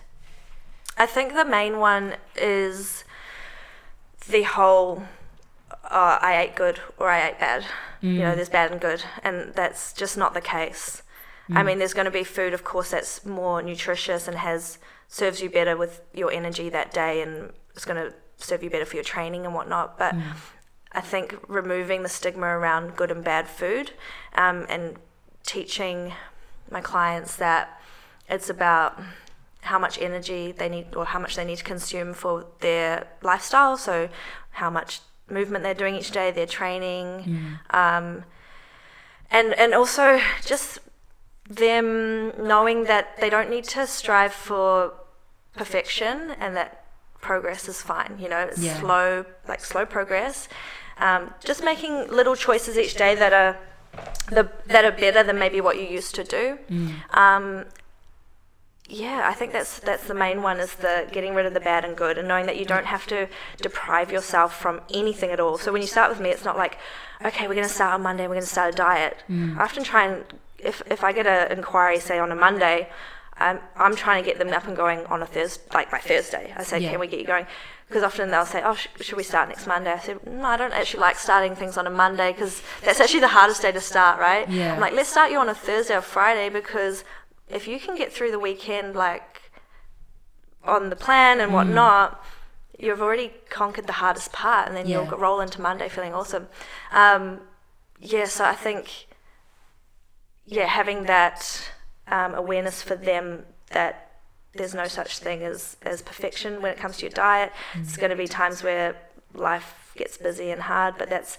I 0.97 1.05
think 1.05 1.34
the 1.34 1.45
main 1.45 1.78
one 1.78 2.16
is 2.36 3.03
the 4.28 4.41
whole 4.43 5.03
uh, 5.84 6.18
I 6.22 6.41
ate 6.41 6.55
good 6.55 6.80
or 6.97 7.09
I 7.09 7.28
ate 7.28 7.39
bad. 7.39 7.63
Mm. 8.01 8.13
You 8.16 8.20
know, 8.22 8.36
there's 8.36 8.49
bad 8.49 8.72
and 8.72 8.82
good, 8.82 9.03
and 9.24 9.53
that's 9.53 9.93
just 9.93 10.18
not 10.18 10.34
the 10.34 10.41
case. 10.41 11.03
I 11.50 11.62
Mm. 11.62 11.66
mean, 11.66 11.80
there's 11.80 11.93
going 11.93 12.06
to 12.06 12.12
be 12.12 12.24
food, 12.24 12.54
of 12.54 12.64
course, 12.64 12.91
that's 12.91 13.26
more 13.26 13.62
nutritious 13.62 14.28
and 14.28 14.38
has 14.38 14.78
serves 15.08 15.41
you 15.41 15.50
better 15.50 15.78
with 15.78 16.02
your 16.14 16.32
energy 16.32 16.70
that 16.70 16.91
day, 16.91 17.22
and 17.22 17.54
it's 17.76 17.86
going 17.86 18.02
to 18.04 18.14
serve 18.38 18.64
you 18.64 18.70
better 18.70 18.86
for 18.86 18.96
your 18.96 19.04
training 19.04 19.46
and 19.46 19.54
whatnot. 19.54 19.98
But 19.98 20.16
Mm. 20.16 20.24
I 20.91 21.02
think 21.02 21.38
removing 21.48 22.04
the 22.04 22.10
stigma 22.10 22.48
around 22.48 22.96
good 22.96 23.12
and 23.12 23.24
bad 23.24 23.48
food 23.48 23.91
um, 24.36 24.66
and 24.70 24.98
teaching 25.43 26.14
my 26.72 26.82
clients 26.82 27.36
that 27.36 27.80
it's 28.30 28.50
about 28.50 29.00
how 29.62 29.78
much 29.78 30.00
energy 30.02 30.52
they 30.52 30.70
need 30.70 30.96
or 30.96 31.06
how 31.06 31.20
much 31.20 31.36
they 31.36 31.46
need 31.46 31.58
to 31.58 31.64
consume 31.64 32.14
for 32.14 32.46
their 32.62 33.08
lifestyle. 33.22 33.78
So, 33.78 34.10
how 34.52 34.70
much 34.70 35.02
movement 35.30 35.64
they're 35.64 35.74
doing 35.74 35.96
each 35.96 36.12
day, 36.12 36.32
their 36.32 36.48
training, 36.48 37.58
um, 37.72 38.24
and 39.30 39.54
and 39.54 39.74
also 39.74 40.20
just 40.46 40.80
them 41.50 42.34
knowing 42.41 42.86
that 42.86 43.18
they 43.20 43.30
don't 43.30 43.50
need 43.50 43.64
to 43.66 43.86
strive 43.88 44.34
for 44.34 44.93
perfection 45.56 46.32
and 46.39 46.56
that 46.56 46.86
progress 47.22 47.68
is 47.68 47.82
fine. 47.82 48.18
You 48.20 48.30
know, 48.30 48.39
it's 48.39 48.60
Yeah. 48.60 48.80
slow, 48.80 49.26
like 49.48 49.64
slow 49.64 49.86
progress. 49.86 50.48
Um, 50.98 51.34
just 51.43 51.64
making 51.64 52.08
little 52.10 52.36
choices 52.36 52.78
each 52.78 52.96
day 52.96 53.16
that 53.16 53.34
are 53.34 53.58
the 54.30 54.50
that 54.68 54.84
are 54.86 54.91
better 54.91 55.24
than 55.24 55.38
maybe 55.39 55.62
what 55.62 55.78
you 55.78 55.86
used 55.86 56.16
to 56.16 56.24
do. 56.24 56.58
Um, 57.12 57.66
yeah, 58.88 59.22
I 59.28 59.34
think 59.34 59.52
that's 59.52 59.80
that's 59.80 60.06
the 60.06 60.14
main 60.14 60.41
one 60.43 60.60
is 60.60 60.76
the 60.76 61.08
getting 61.12 61.34
rid 61.34 61.46
of 61.46 61.54
the 61.54 61.60
bad 61.60 61.84
and 61.86 61.96
good 61.98 62.18
and 62.18 62.28
knowing 62.28 62.46
that 62.46 62.58
you 62.58 62.66
don't 62.66 62.86
have 62.86 63.08
to 63.08 63.28
deprive 63.62 64.12
yourself 64.12 64.56
from 64.60 64.82
anything 64.93 65.32
at 65.32 65.39
all. 65.39 65.58
So 65.58 65.72
when 65.72 65.82
you 65.82 65.88
start 65.88 66.10
with 66.10 66.20
me, 66.20 66.30
it's 66.30 66.46
not 66.46 66.58
like, 66.58 66.78
okay, 67.24 67.48
we're 67.48 67.56
going 67.56 67.68
to 67.68 67.74
start 67.74 67.93
on 67.96 68.04
Monday, 68.04 68.24
and 68.24 68.30
we're 68.30 68.36
going 68.36 68.46
to 68.46 68.50
start 68.52 68.74
a 68.74 68.78
diet. 68.78 69.18
I 69.30 69.64
often 69.64 69.84
try 69.84 70.06
and 70.06 70.24
if 70.66 70.82
if 70.89 71.03
I 71.03 71.11
get 71.13 71.28
an 71.28 71.57
inquiry, 71.57 71.99
say 71.99 72.18
on 72.20 72.32
a 72.32 72.36
Monday, 72.36 72.89
I'm 73.38 73.59
I'm 73.76 73.95
trying 73.95 74.24
to 74.24 74.30
get 74.30 74.38
them 74.39 74.49
up 74.49 74.68
and 74.68 74.76
going 74.76 75.05
on 75.05 75.22
a 75.22 75.26
Thursday, 75.26 75.63
like 75.74 75.91
by 75.91 75.99
Thursday. 75.99 76.53
I 76.57 76.63
say, 76.63 76.80
Yeah. 76.80 76.91
can 76.91 76.99
we 76.99 77.07
get 77.07 77.20
you 77.20 77.26
going? 77.26 77.45
Because 77.88 78.03
often 78.03 78.32
they'll 78.32 78.47
say, 78.47 78.61
oh, 78.66 78.74
sh- 78.74 78.88
should 79.01 79.16
we 79.18 79.24
start 79.24 79.47
next 79.49 79.68
Monday? 79.68 79.91
I 79.91 79.99
said, 79.99 80.26
no, 80.26 80.45
I 80.45 80.57
don't 80.57 80.74
actually 80.74 81.01
like 81.01 81.20
starting 81.20 81.55
things 81.55 81.78
on 81.78 81.86
a 81.86 81.91
Monday 81.91 82.32
because 82.32 82.63
that's 82.84 82.99
actually 82.99 83.20
the 83.20 83.28
hardest 83.28 83.61
day 83.61 83.72
to 83.72 83.80
start, 83.82 84.20
right? 84.20 84.49
Yeah. 84.49 84.74
I'm 84.74 84.80
like, 84.80 84.93
let's 84.93 85.09
start 85.09 85.32
you 85.32 85.38
on 85.38 85.49
a 85.49 85.53
Thursday 85.53 85.95
or 85.95 86.01
Friday 86.01 86.49
because 86.49 87.03
if 87.47 87.68
you 87.68 87.80
can 87.80 87.95
get 87.95 88.11
through 88.11 88.32
the 88.32 88.39
weekend 88.39 88.95
like 88.95 89.51
on 90.63 90.89
the 90.89 90.95
plan 90.95 91.39
and 91.39 91.51
mm. 91.51 91.55
whatnot, 91.55 92.26
you've 92.80 93.01
already 93.01 93.32
conquered 93.49 93.86
the 93.86 93.93
hardest 94.03 94.32
part, 94.34 94.68
and 94.68 94.76
then 94.76 94.88
Yeah. 94.88 95.03
you'll 95.03 95.18
roll 95.20 95.39
into 95.39 95.61
Monday 95.61 95.88
feeling 95.88 96.13
awesome. 96.13 96.47
Um, 96.91 97.41
yeah, 97.99 98.26
so 98.26 98.45
I 98.45 98.55
think 98.55 99.07
yeah, 100.46 100.66
having 100.66 101.04
that 101.04 101.72
um, 102.08 102.34
awareness 102.36 102.82
for 102.82 102.96
them 102.96 103.46
that 103.72 104.12
there's 104.54 104.74
no 104.74 104.88
such 104.88 105.20
thing 105.20 105.43
as, 105.43 105.78
as 105.82 106.02
perfection 106.02 106.62
when 106.62 106.72
it 106.72 106.78
comes 106.78 106.98
to 106.98 107.04
your 107.04 107.12
diet. 107.12 107.52
It's 107.76 107.98
going 107.98 108.12
to 108.12 108.16
be 108.16 108.28
times 108.28 108.64
where 108.64 108.96
life 109.34 109.91
gets 109.96 110.18
busy 110.18 110.50
and 110.52 110.62
hard, 110.62 110.96
but 110.98 111.10
that's 111.10 111.38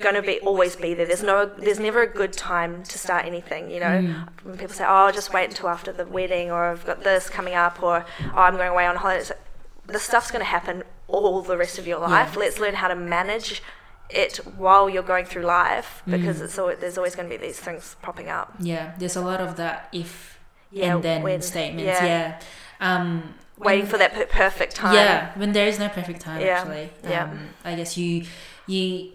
going 0.00 0.14
to 0.14 0.22
be 0.22 0.40
always 0.40 0.76
be 0.76 0.92
there. 0.92 1.06
There's 1.06 1.22
no, 1.22 1.46
there's 1.46 1.78
never 1.78 2.02
a 2.02 2.06
good 2.06 2.32
time 2.32 2.82
to 2.84 2.98
start 2.98 3.24
anything. 3.24 3.70
You 3.70 3.80
know, 3.80 4.24
when 4.42 4.58
people 4.58 4.74
say, 4.74 4.84
"Oh, 4.84 5.06
I'll 5.06 5.12
just 5.12 5.32
wait 5.32 5.48
until 5.50 5.68
after 5.68 5.92
the 5.92 6.04
wedding," 6.04 6.50
or 6.50 6.64
"I've 6.64 6.84
got 6.84 7.04
this 7.04 7.30
coming 7.30 7.54
up," 7.54 7.82
or 7.82 8.04
"Oh, 8.34 8.38
I'm 8.38 8.56
going 8.56 8.70
away 8.70 8.86
on 8.86 8.96
holiday," 8.96 9.20
it's 9.20 9.30
like, 9.30 9.40
the 9.86 9.98
stuff's 10.00 10.30
going 10.30 10.40
to 10.40 10.46
happen 10.46 10.82
all 11.06 11.40
the 11.42 11.56
rest 11.56 11.78
of 11.78 11.86
your 11.86 12.00
life. 12.00 12.36
Let's 12.36 12.58
learn 12.58 12.74
how 12.74 12.88
to 12.88 12.96
manage 12.96 13.62
it 14.10 14.36
while 14.56 14.88
you're 14.88 15.02
going 15.02 15.24
through 15.24 15.42
life 15.42 16.02
because 16.06 16.40
it's 16.40 16.58
always, 16.58 16.78
there's 16.78 16.96
always 16.96 17.14
going 17.16 17.28
to 17.28 17.36
be 17.38 17.44
these 17.44 17.58
things 17.58 17.96
popping 18.02 18.28
up. 18.28 18.54
Yeah, 18.60 18.92
there's 18.98 19.16
a 19.16 19.20
lot 19.20 19.40
of 19.40 19.56
that 19.56 19.88
if 19.92 20.38
Yeah, 20.70 20.94
and 20.94 21.02
then 21.02 21.22
when- 21.22 21.42
statements. 21.42 21.84
yeah. 22.00 22.04
Yeah. 22.04 22.40
Um, 22.80 23.34
Waiting 23.58 23.86
for 23.86 23.96
that 23.98 24.12
per- 24.12 24.26
perfect 24.26 24.76
time. 24.76 24.94
Yeah, 24.94 25.30
when 25.38 25.52
there 25.52 25.66
is 25.66 25.78
no 25.78 25.88
perfect 25.88 26.20
time, 26.20 26.40
Yeah, 26.42 26.58
actually. 26.60 26.90
yeah. 27.02 27.24
Um, 27.24 27.48
I 27.64 27.74
guess 27.74 27.96
you 27.96 28.24
you 28.66 29.12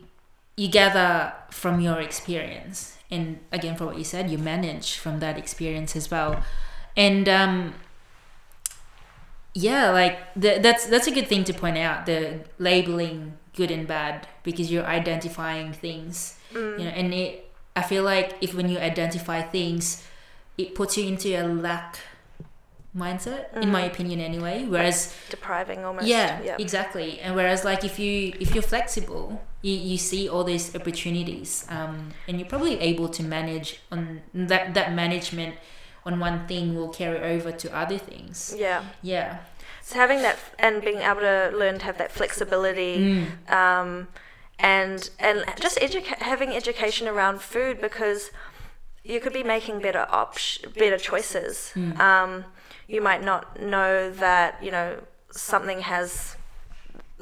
you 0.58 0.68
gather 0.68 1.32
from 1.52 1.80
your 1.80 2.00
experience, 2.02 2.98
and 3.12 3.39
again, 3.52 3.76
for 3.78 3.86
what 3.86 3.98
you 4.00 4.04
said, 4.04 4.32
you 4.32 4.39
manage 4.39 4.98
from 4.98 5.20
that 5.20 5.38
experience 5.38 5.96
as 5.96 6.10
well, 6.10 6.42
and 6.98 7.30
um, 7.30 7.76
yeah, 9.54 9.92
like 9.92 10.18
the, 10.36 10.60
that's 10.60 10.86
that's 10.88 11.08
a 11.08 11.12
good 11.12 11.28
thing 11.28 11.44
to 11.46 11.54
point 11.54 11.78
out 11.78 12.06
the 12.06 12.39
labeling 12.58 13.38
good 13.56 13.72
and 13.72 13.88
bad 13.88 14.28
because 14.43 14.72
you're 14.72 14.86
identifying 14.86 15.74
things, 15.74 16.38
Mm. 16.54 16.80
you 16.80 16.86
know, 16.86 16.91
and 16.91 17.14
it. 17.14 17.47
I 17.76 17.82
feel 17.84 18.04
like 18.04 18.36
if 18.41 18.54
when 18.54 18.68
you 18.70 18.78
identify 18.80 19.41
things, 19.41 20.04
it 20.58 20.76
puts 20.76 20.97
you 20.97 21.08
into 21.08 21.30
a 21.36 21.43
lack 21.47 21.97
mindset, 22.95 23.56
in 23.56 23.72
my 23.72 23.82
opinion, 23.82 24.20
anyway. 24.20 24.66
Whereas 24.66 25.16
Depriving 25.30 25.86
almost. 25.86 26.08
yeah, 26.08 26.41
yeah. 26.43 26.58
exactly. 26.60 27.20
And 27.22 27.36
whereas 27.36 27.64
like 27.64 27.84
if 27.86 27.97
you 27.99 28.34
if 28.39 28.54
you're 28.54 28.64
flexible, 28.64 29.41
you, 29.62 29.74
you 29.76 29.97
see 29.97 30.28
all 30.28 30.43
these 30.43 30.76
opportunities, 30.76 31.66
um, 31.70 32.10
and 32.28 32.39
you're 32.39 32.49
probably 32.49 32.80
able 32.80 33.08
to 33.10 33.24
manage 33.24 33.80
on 33.91 34.22
that 34.34 34.74
that 34.74 34.93
management 34.93 35.56
on 36.06 36.20
one 36.20 36.47
thing 36.47 36.76
will 36.76 36.89
carry 36.89 37.20
over 37.20 37.52
to 37.52 37.74
other 37.76 37.97
things. 37.97 38.54
Yeah. 38.58 38.84
Yeah. 39.02 39.38
So 39.82 39.96
having 39.96 40.22
that 40.22 40.38
and 40.60 40.82
being 40.82 41.00
able 41.00 41.22
to 41.22 41.52
learn 41.56 41.80
to 41.80 41.86
have 41.86 41.98
that 41.98 42.12
flexibility, 42.12 42.98
Mm. 43.00 43.52
um, 43.52 44.08
and 44.60 45.10
and 45.20 45.44
just 45.60 45.78
educa- 45.80 46.20
having 46.20 46.52
education 46.56 47.08
around 47.08 47.42
food 47.42 47.82
because 47.82 48.32
you 49.04 49.20
could 49.20 49.34
be 49.34 49.44
making 49.44 49.80
better 49.80 50.06
op- 50.10 50.38
better 50.78 50.98
choices. 50.98 51.72
Mm. 51.76 52.00
Um, 52.00 52.46
you 52.88 53.02
might 53.02 53.24
not 53.24 53.60
know 53.60 54.12
that 54.12 54.64
you 54.64 54.72
know 54.72 54.98
something 55.32 55.82
has 55.82 56.36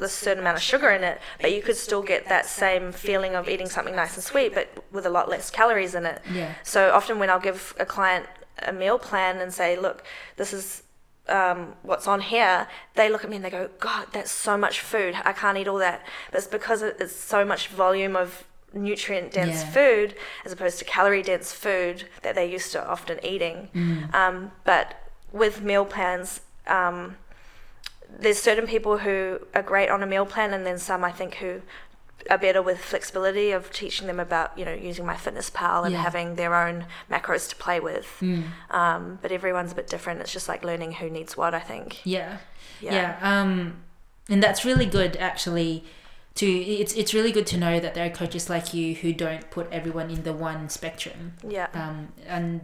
a 0.01 0.07
certain 0.07 0.39
amount 0.43 0.57
of 0.57 0.63
sugar 0.63 0.89
in 0.91 1.03
it, 1.03 1.19
but 1.41 1.51
you 1.51 1.61
could 1.61 1.75
still 1.75 2.01
get 2.01 2.27
that 2.29 2.45
same 2.45 2.91
feeling 2.91 3.35
of 3.35 3.49
eating 3.49 3.67
something 3.69 3.95
nice 3.95 4.15
and 4.15 4.23
sweet, 4.23 4.53
but 4.55 4.67
with 4.91 5.05
a 5.05 5.09
lot 5.09 5.27
less 5.29 5.49
calories 5.49 5.93
in 5.93 6.05
it. 6.05 6.21
Yeah. 6.31 6.53
So 6.63 6.91
often 6.91 7.19
when 7.19 7.29
I'll 7.29 7.39
give 7.51 7.75
a 7.79 7.85
client 7.85 8.25
a 8.59 8.71
meal 8.71 8.97
plan 8.97 9.37
and 9.39 9.53
say, 9.53 9.77
look, 9.77 10.03
this 10.37 10.53
is 10.53 10.83
um, 11.29 11.75
what's 11.83 12.07
on 12.07 12.21
here, 12.21 12.67
they 12.95 13.09
look 13.09 13.23
at 13.23 13.29
me 13.29 13.35
and 13.37 13.45
they 13.45 13.49
go, 13.49 13.69
God, 13.79 14.07
that's 14.11 14.31
so 14.31 14.57
much 14.57 14.79
food. 14.81 15.15
I 15.23 15.33
can't 15.33 15.57
eat 15.57 15.67
all 15.67 15.77
that. 15.77 16.05
But 16.31 16.39
it's 16.39 16.47
because 16.47 16.81
it's 16.81 17.15
so 17.15 17.45
much 17.45 17.67
volume 17.67 18.15
of 18.15 18.43
nutrient 18.73 19.31
dense 19.31 19.61
Yeah. 19.63 19.71
food 19.71 20.15
as 20.45 20.51
opposed 20.51 20.77
to 20.79 20.85
calorie 20.85 21.23
dense 21.23 21.51
food 21.53 22.05
that 22.21 22.35
they're 22.35 22.45
used 22.45 22.71
to 22.73 22.87
often 22.87 23.23
eating. 23.25 23.69
Um, 24.13 24.51
but 24.63 24.95
with 25.31 25.61
meal 25.61 25.85
plans, 25.85 26.41
um, 26.67 27.17
there's 28.09 28.39
certain 28.41 28.67
people 28.67 28.97
who 28.99 29.39
are 29.53 29.61
great 29.61 29.89
on 29.89 30.01
a 30.03 30.07
meal 30.07 30.25
plan, 30.25 30.53
and 30.53 30.65
then 30.65 30.77
some 30.79 31.03
I 31.03 31.11
think 31.11 31.35
who 31.35 31.61
are 32.29 32.37
better 32.37 32.61
with 32.61 32.79
flexibility 32.79 33.51
of 33.51 33.71
teaching 33.71 34.07
them 34.07 34.19
about 34.19 34.57
you 34.57 34.65
know 34.65 34.73
using 34.73 35.05
MyFitnessPal 35.05 35.85
and 35.85 35.93
Yeah. 35.93 36.01
having 36.01 36.35
their 36.35 36.53
own 36.55 36.85
macros 37.11 37.49
to 37.49 37.55
play 37.55 37.79
with. 37.79 38.17
Mm. 38.21 38.43
Um, 38.71 39.19
but 39.21 39.31
everyone's 39.31 39.71
a 39.71 39.75
bit 39.75 39.87
different. 39.87 40.21
It's 40.21 40.33
just 40.33 40.47
like 40.47 40.63
learning 40.63 40.93
who 40.93 41.09
needs 41.09 41.35
what. 41.37 41.53
I 41.53 41.59
think. 41.59 42.05
Yeah. 42.05 42.37
Yeah. 42.81 42.93
Yeah. 42.93 43.41
Um, 43.41 43.83
and 44.29 44.41
that's 44.43 44.63
really 44.65 44.85
good 44.85 45.15
actually. 45.17 45.83
To 46.35 46.45
it's 46.45 46.93
it's 46.93 47.13
really 47.13 47.31
good 47.33 47.47
to 47.47 47.57
know 47.57 47.79
that 47.81 47.95
there 47.95 48.05
are 48.05 48.09
coaches 48.09 48.49
like 48.49 48.73
you 48.73 48.95
who 48.95 49.11
don't 49.11 49.49
put 49.51 49.67
everyone 49.71 50.09
in 50.09 50.23
the 50.23 50.31
one 50.31 50.69
spectrum. 50.69 51.33
Yeah. 51.45 51.67
um, 51.73 52.13
and 52.27 52.61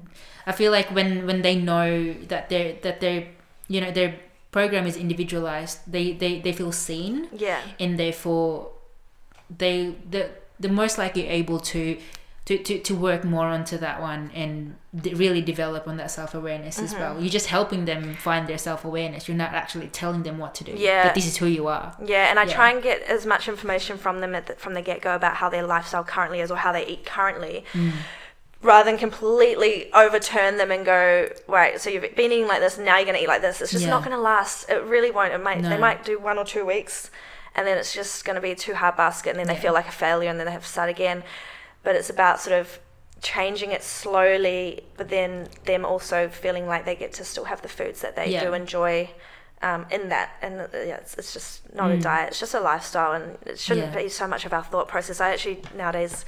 I 0.48 0.54
feel 0.54 0.72
like 0.72 0.88
when 0.96 1.26
when 1.26 1.42
they 1.42 1.56
know 1.56 2.14
that 2.30 2.48
their 2.50 2.74
that 2.84 3.02
their 3.02 3.28
you 3.68 3.82
know 3.82 3.92
their 3.92 4.16
program 4.52 4.86
is 4.88 4.96
individualized, 4.96 5.80
they 5.92 6.14
they, 6.14 6.40
they 6.40 6.54
feel 6.54 6.72
seen, 6.72 7.28
Yeah. 7.34 7.60
and 7.78 8.00
therefore 8.00 8.72
they 9.56 9.96
the 10.10 10.30
the 10.60 10.70
most 10.70 10.98
likely 10.98 11.28
able 11.28 11.60
to. 11.60 11.98
To, 12.50 12.60
to, 12.60 12.78
to 12.78 12.94
work 12.94 13.24
more 13.24 13.48
onto 13.48 13.76
that 13.80 14.00
one 14.00 14.30
and 14.36 14.76
d- 14.96 15.16
really 15.16 15.42
develop 15.42 15.88
on 15.88 15.98
that 15.98 16.12
self 16.12 16.36
awareness 16.36 16.78
as 16.78 16.94
Mm-hmm. 16.94 17.02
well. 17.02 17.20
You're 17.20 17.32
just 17.32 17.48
helping 17.48 17.86
them 17.86 18.14
find 18.18 18.48
their 18.48 18.60
self 18.60 18.86
awareness. 18.86 19.28
You're 19.28 19.36
not 19.36 19.54
actually 19.56 19.88
telling 19.88 20.22
them 20.22 20.38
what 20.38 20.54
to 20.54 20.64
do. 20.64 20.74
Yeah. 20.78 21.08
But 21.08 21.16
this 21.16 21.26
is 21.26 21.38
who 21.38 21.48
you 21.48 21.66
are. 21.66 21.96
Yeah, 22.06 22.30
and 22.30 22.38
I 22.38 22.44
Yeah. 22.44 22.54
try 22.54 22.70
and 22.72 22.84
get 22.84 23.02
as 23.02 23.26
much 23.26 23.48
information 23.48 23.98
from 23.98 24.20
them 24.22 24.36
at 24.36 24.46
the, 24.46 24.54
from 24.54 24.76
the 24.76 24.84
get 24.84 25.02
go 25.02 25.16
about 25.16 25.38
how 25.38 25.50
their 25.50 25.64
lifestyle 25.66 26.04
currently 26.04 26.40
is 26.40 26.52
or 26.52 26.58
how 26.58 26.72
they 26.72 26.86
eat 26.86 27.04
currently, 27.04 27.66
Mm. 27.74 27.94
rather 28.62 28.92
than 28.92 29.00
completely 29.00 29.92
overturn 29.94 30.58
them 30.58 30.70
and 30.70 30.86
go, 30.86 31.28
right, 31.48 31.82
so 31.82 31.90
you've 31.90 32.16
been 32.16 32.32
eating 32.32 32.48
like 32.48 32.60
this, 32.60 32.78
now 32.78 32.98
you're 32.98 33.06
going 33.06 33.18
to 33.18 33.24
eat 33.24 33.28
like 33.28 33.42
this. 33.42 33.60
It's 33.60 33.72
just 33.72 33.86
Yeah. 33.86 33.90
not 33.90 34.04
going 34.04 34.16
to 34.16 34.22
last. 34.22 34.70
It 34.70 34.84
really 34.84 35.10
won't. 35.10 35.34
It 35.34 35.42
might. 35.42 35.64
They 35.64 35.80
might 35.80 36.06
do 36.06 36.20
one 36.20 36.38
or 36.38 36.46
two 36.46 36.64
weeks, 36.64 37.10
and 37.56 37.66
then 37.68 37.78
it's 37.78 37.94
just 37.94 38.26
going 38.26 38.36
to 38.36 38.42
be 38.42 38.52
a 38.52 38.56
too 38.56 38.76
hard 38.76 38.96
basket, 38.98 39.30
and 39.32 39.40
then 39.40 39.48
they 39.48 39.54
Yeah. 39.54 39.60
feel 39.62 39.74
like 39.74 39.88
a 39.88 39.92
failure, 39.92 40.30
and 40.30 40.40
then 40.40 40.46
they 40.46 40.52
have 40.52 40.64
to 40.64 40.70
start 40.70 40.90
again. 40.90 41.24
But 41.84 41.96
it's 41.96 42.10
about 42.10 42.40
sort 42.40 42.60
of 42.60 42.80
changing 43.22 43.72
it 43.72 43.82
slowly, 43.84 44.84
but 44.98 45.10
then 45.10 45.48
them 45.66 45.86
also 45.86 46.28
feeling 46.30 46.68
like 46.68 46.86
they 46.86 46.96
get 46.96 47.14
to 47.14 47.24
still 47.26 47.46
have 47.46 47.62
the 47.62 47.70
foods 47.70 48.02
that 48.02 48.16
they 48.16 48.30
Yeah. 48.32 48.44
do 48.46 48.54
enjoy 48.54 49.10
um, 49.62 49.86
in 49.90 50.10
that. 50.10 50.32
And 50.42 50.62
uh, 50.62 50.68
yeah, 50.74 50.98
it's, 50.98 51.16
it's 51.16 51.34
just 51.34 51.74
not 51.74 51.90
a 51.92 51.96
Mm. 51.96 52.02
diet; 52.02 52.28
it's 52.30 52.40
just 52.40 52.54
a 52.54 52.60
lifestyle, 52.60 53.14
and 53.14 53.38
it 53.46 53.58
shouldn't 53.60 53.94
Yeah. 53.94 54.02
be 54.04 54.10
so 54.10 54.28
much 54.28 54.46
of 54.46 54.54
our 54.54 54.64
thought 54.64 54.88
process. 54.88 55.22
I 55.22 55.30
actually 55.32 55.62
nowadays 55.76 56.26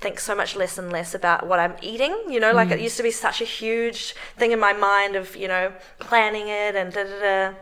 think 0.00 0.20
so 0.20 0.34
much 0.34 0.54
less 0.54 0.78
and 0.78 0.92
less 0.92 1.14
about 1.14 1.46
what 1.46 1.58
I'm 1.58 1.74
eating. 1.82 2.14
You 2.28 2.40
know, 2.40 2.52
like 2.52 2.70
it 2.70 2.78
Mm. 2.78 2.82
used 2.82 2.96
to 2.98 3.02
be 3.02 3.10
such 3.10 3.40
a 3.40 3.44
huge 3.44 4.14
thing 4.36 4.52
in 4.52 4.58
my 4.58 4.72
mind 4.72 5.16
of 5.16 5.36
you 5.36 5.48
know 5.48 5.72
planning 5.98 6.48
it 6.48 6.74
and 6.76 6.92
da 6.92 7.04
da 7.04 7.20
da. 7.20 7.54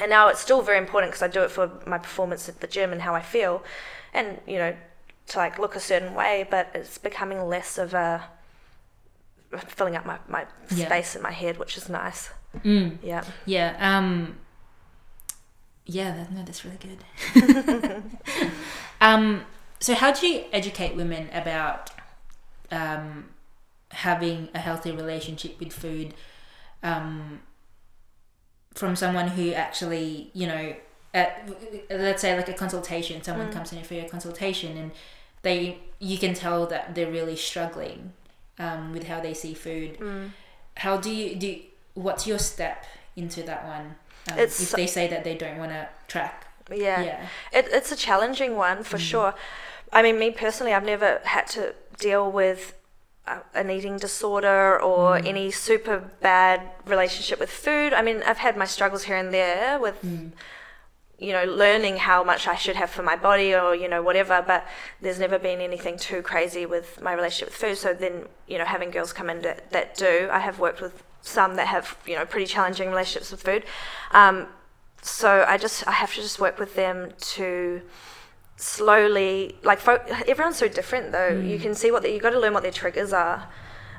And 0.00 0.10
now 0.10 0.28
it's 0.28 0.40
still 0.40 0.62
very 0.62 0.78
important 0.78 1.12
because 1.12 1.22
I 1.22 1.28
do 1.28 1.42
it 1.42 1.50
for 1.50 1.70
my 1.86 1.98
performance 1.98 2.48
at 2.48 2.60
the 2.60 2.66
gym 2.66 2.92
and 2.92 3.02
how 3.02 3.14
I 3.14 3.22
feel, 3.22 3.62
and 4.14 4.40
you 4.46 4.58
know, 4.58 4.76
to 5.28 5.38
like 5.38 5.58
look 5.58 5.76
a 5.76 5.80
certain 5.80 6.14
way. 6.14 6.46
But 6.50 6.70
it's 6.74 6.98
becoming 6.98 7.40
less 7.46 7.78
of 7.78 7.94
a 7.94 8.24
filling 9.66 9.96
up 9.96 10.04
my, 10.06 10.18
my 10.28 10.46
Yeah. 10.74 10.86
space 10.86 11.16
in 11.16 11.22
my 11.22 11.30
head, 11.32 11.58
which 11.58 11.76
is 11.76 11.88
nice. 11.88 12.30
Mm. 12.64 12.98
Yeah. 13.02 13.24
Yeah. 13.46 13.76
Um. 13.80 14.38
Yeah. 15.86 16.14
That, 16.16 16.32
no, 16.32 16.42
that's 16.44 16.64
really 16.64 16.78
good. 16.78 18.02
um. 19.00 19.44
So, 19.80 19.94
how 19.94 20.10
do 20.12 20.26
you 20.26 20.44
educate 20.52 20.96
women 20.96 21.30
about 21.32 21.90
um, 22.72 23.28
having 23.92 24.48
a 24.54 24.58
healthy 24.58 24.90
relationship 24.90 25.60
with 25.60 25.72
food? 25.72 26.14
Um, 26.82 27.40
from 28.78 28.94
someone 28.96 29.28
who 29.28 29.52
actually, 29.52 30.30
you 30.34 30.46
know, 30.46 30.74
at 31.14 31.48
let's 31.90 32.22
say 32.22 32.36
like 32.36 32.48
a 32.48 32.52
consultation, 32.52 33.22
someone 33.22 33.50
comes 33.52 33.72
in 33.72 33.82
for 33.82 33.94
a 33.94 34.08
consultation 34.08 34.76
and 34.76 34.90
they, 35.42 35.78
you 35.98 36.18
can 36.18 36.34
tell 36.34 36.66
that 36.66 36.94
they're 36.94 37.10
really 37.10 37.36
struggling 37.36 38.12
um, 38.58 38.92
with 38.92 39.04
how 39.08 39.20
they 39.20 39.34
see 39.34 39.54
food. 39.54 39.98
Mm. 39.98 40.30
How 40.76 40.96
do 40.96 41.10
you 41.10 41.34
do? 41.36 41.60
What's 41.94 42.26
your 42.26 42.38
step 42.38 42.84
into 43.16 43.42
that 43.42 43.66
one? 43.66 43.96
Um, 44.30 44.38
if 44.38 44.70
they 44.72 44.86
say 44.86 45.08
that 45.08 45.24
they 45.24 45.34
don't 45.34 45.58
want 45.58 45.72
to 45.72 45.88
track. 46.06 46.46
Yeah. 46.70 47.02
Yeah. 47.02 47.26
It, 47.52 47.66
it's 47.70 47.90
a 47.90 47.96
challenging 47.96 48.56
one 48.56 48.78
Mm. 48.78 48.84
for 48.84 48.98
sure. 48.98 49.34
I 49.92 50.02
mean, 50.02 50.18
me 50.18 50.30
personally, 50.30 50.72
I've 50.74 50.84
never 50.84 51.20
had 51.24 51.46
to 51.48 51.74
deal 51.98 52.30
with 52.30 52.74
an 53.54 53.70
eating 53.70 53.96
disorder 53.98 54.80
or 54.80 55.18
Mm. 55.18 55.26
any 55.26 55.50
super 55.50 55.98
bad 56.20 56.60
relationship 56.86 57.38
with 57.40 57.50
food. 57.50 57.92
I 57.92 58.02
mean, 58.02 58.22
I've 58.26 58.38
had 58.38 58.56
my 58.56 58.64
struggles 58.66 59.04
here 59.04 59.16
and 59.16 59.32
there 59.32 59.78
with, 59.78 59.98
Mm. 60.02 60.32
you 61.18 61.32
know, 61.32 61.44
learning 61.44 61.96
how 62.08 62.22
much 62.22 62.46
I 62.46 62.54
should 62.54 62.76
have 62.76 62.90
for 62.90 63.02
my 63.02 63.16
body 63.16 63.54
or, 63.54 63.74
you 63.74 63.88
know, 63.88 64.02
whatever, 64.02 64.42
but 64.46 64.66
there's 65.02 65.18
never 65.18 65.38
been 65.38 65.60
anything 65.60 65.96
too 65.98 66.22
crazy 66.22 66.64
with 66.66 67.00
my 67.00 67.12
relationship 67.12 67.48
with 67.48 67.56
food. 67.56 67.76
So 67.76 67.92
then, 67.92 68.28
you 68.46 68.56
know, 68.58 68.64
having 68.64 68.90
girls 68.90 69.12
come 69.12 69.28
in 69.28 69.42
that, 69.42 69.70
that 69.70 69.96
do, 69.96 70.28
I 70.30 70.38
have 70.38 70.58
worked 70.58 70.80
with 70.80 71.02
some 71.22 71.56
that 71.56 71.66
have, 71.66 71.96
you 72.06 72.14
know, 72.16 72.24
pretty 72.24 72.46
challenging 72.46 72.88
relationships 72.88 73.30
with 73.32 73.42
food. 73.42 73.64
Um, 74.12 74.46
so 75.02 75.44
I 75.48 75.58
just 75.58 75.86
I 75.86 75.92
have 75.92 76.12
to 76.14 76.20
just 76.22 76.38
work 76.40 76.58
with 76.58 76.74
them 76.74 77.12
to 77.36 77.82
slowly 78.58 79.56
like 79.62 79.78
fo- 79.78 80.02
everyone's 80.26 80.56
so 80.56 80.68
different 80.68 81.12
though. 81.12 81.30
You 81.30 81.58
can 81.58 81.74
see 81.74 81.90
what 81.90 82.02
they, 82.02 82.12
you 82.12 82.20
got 82.20 82.30
to 82.30 82.40
learn 82.40 82.52
what 82.52 82.62
their 82.64 82.72
triggers 82.72 83.12
are. 83.12 83.48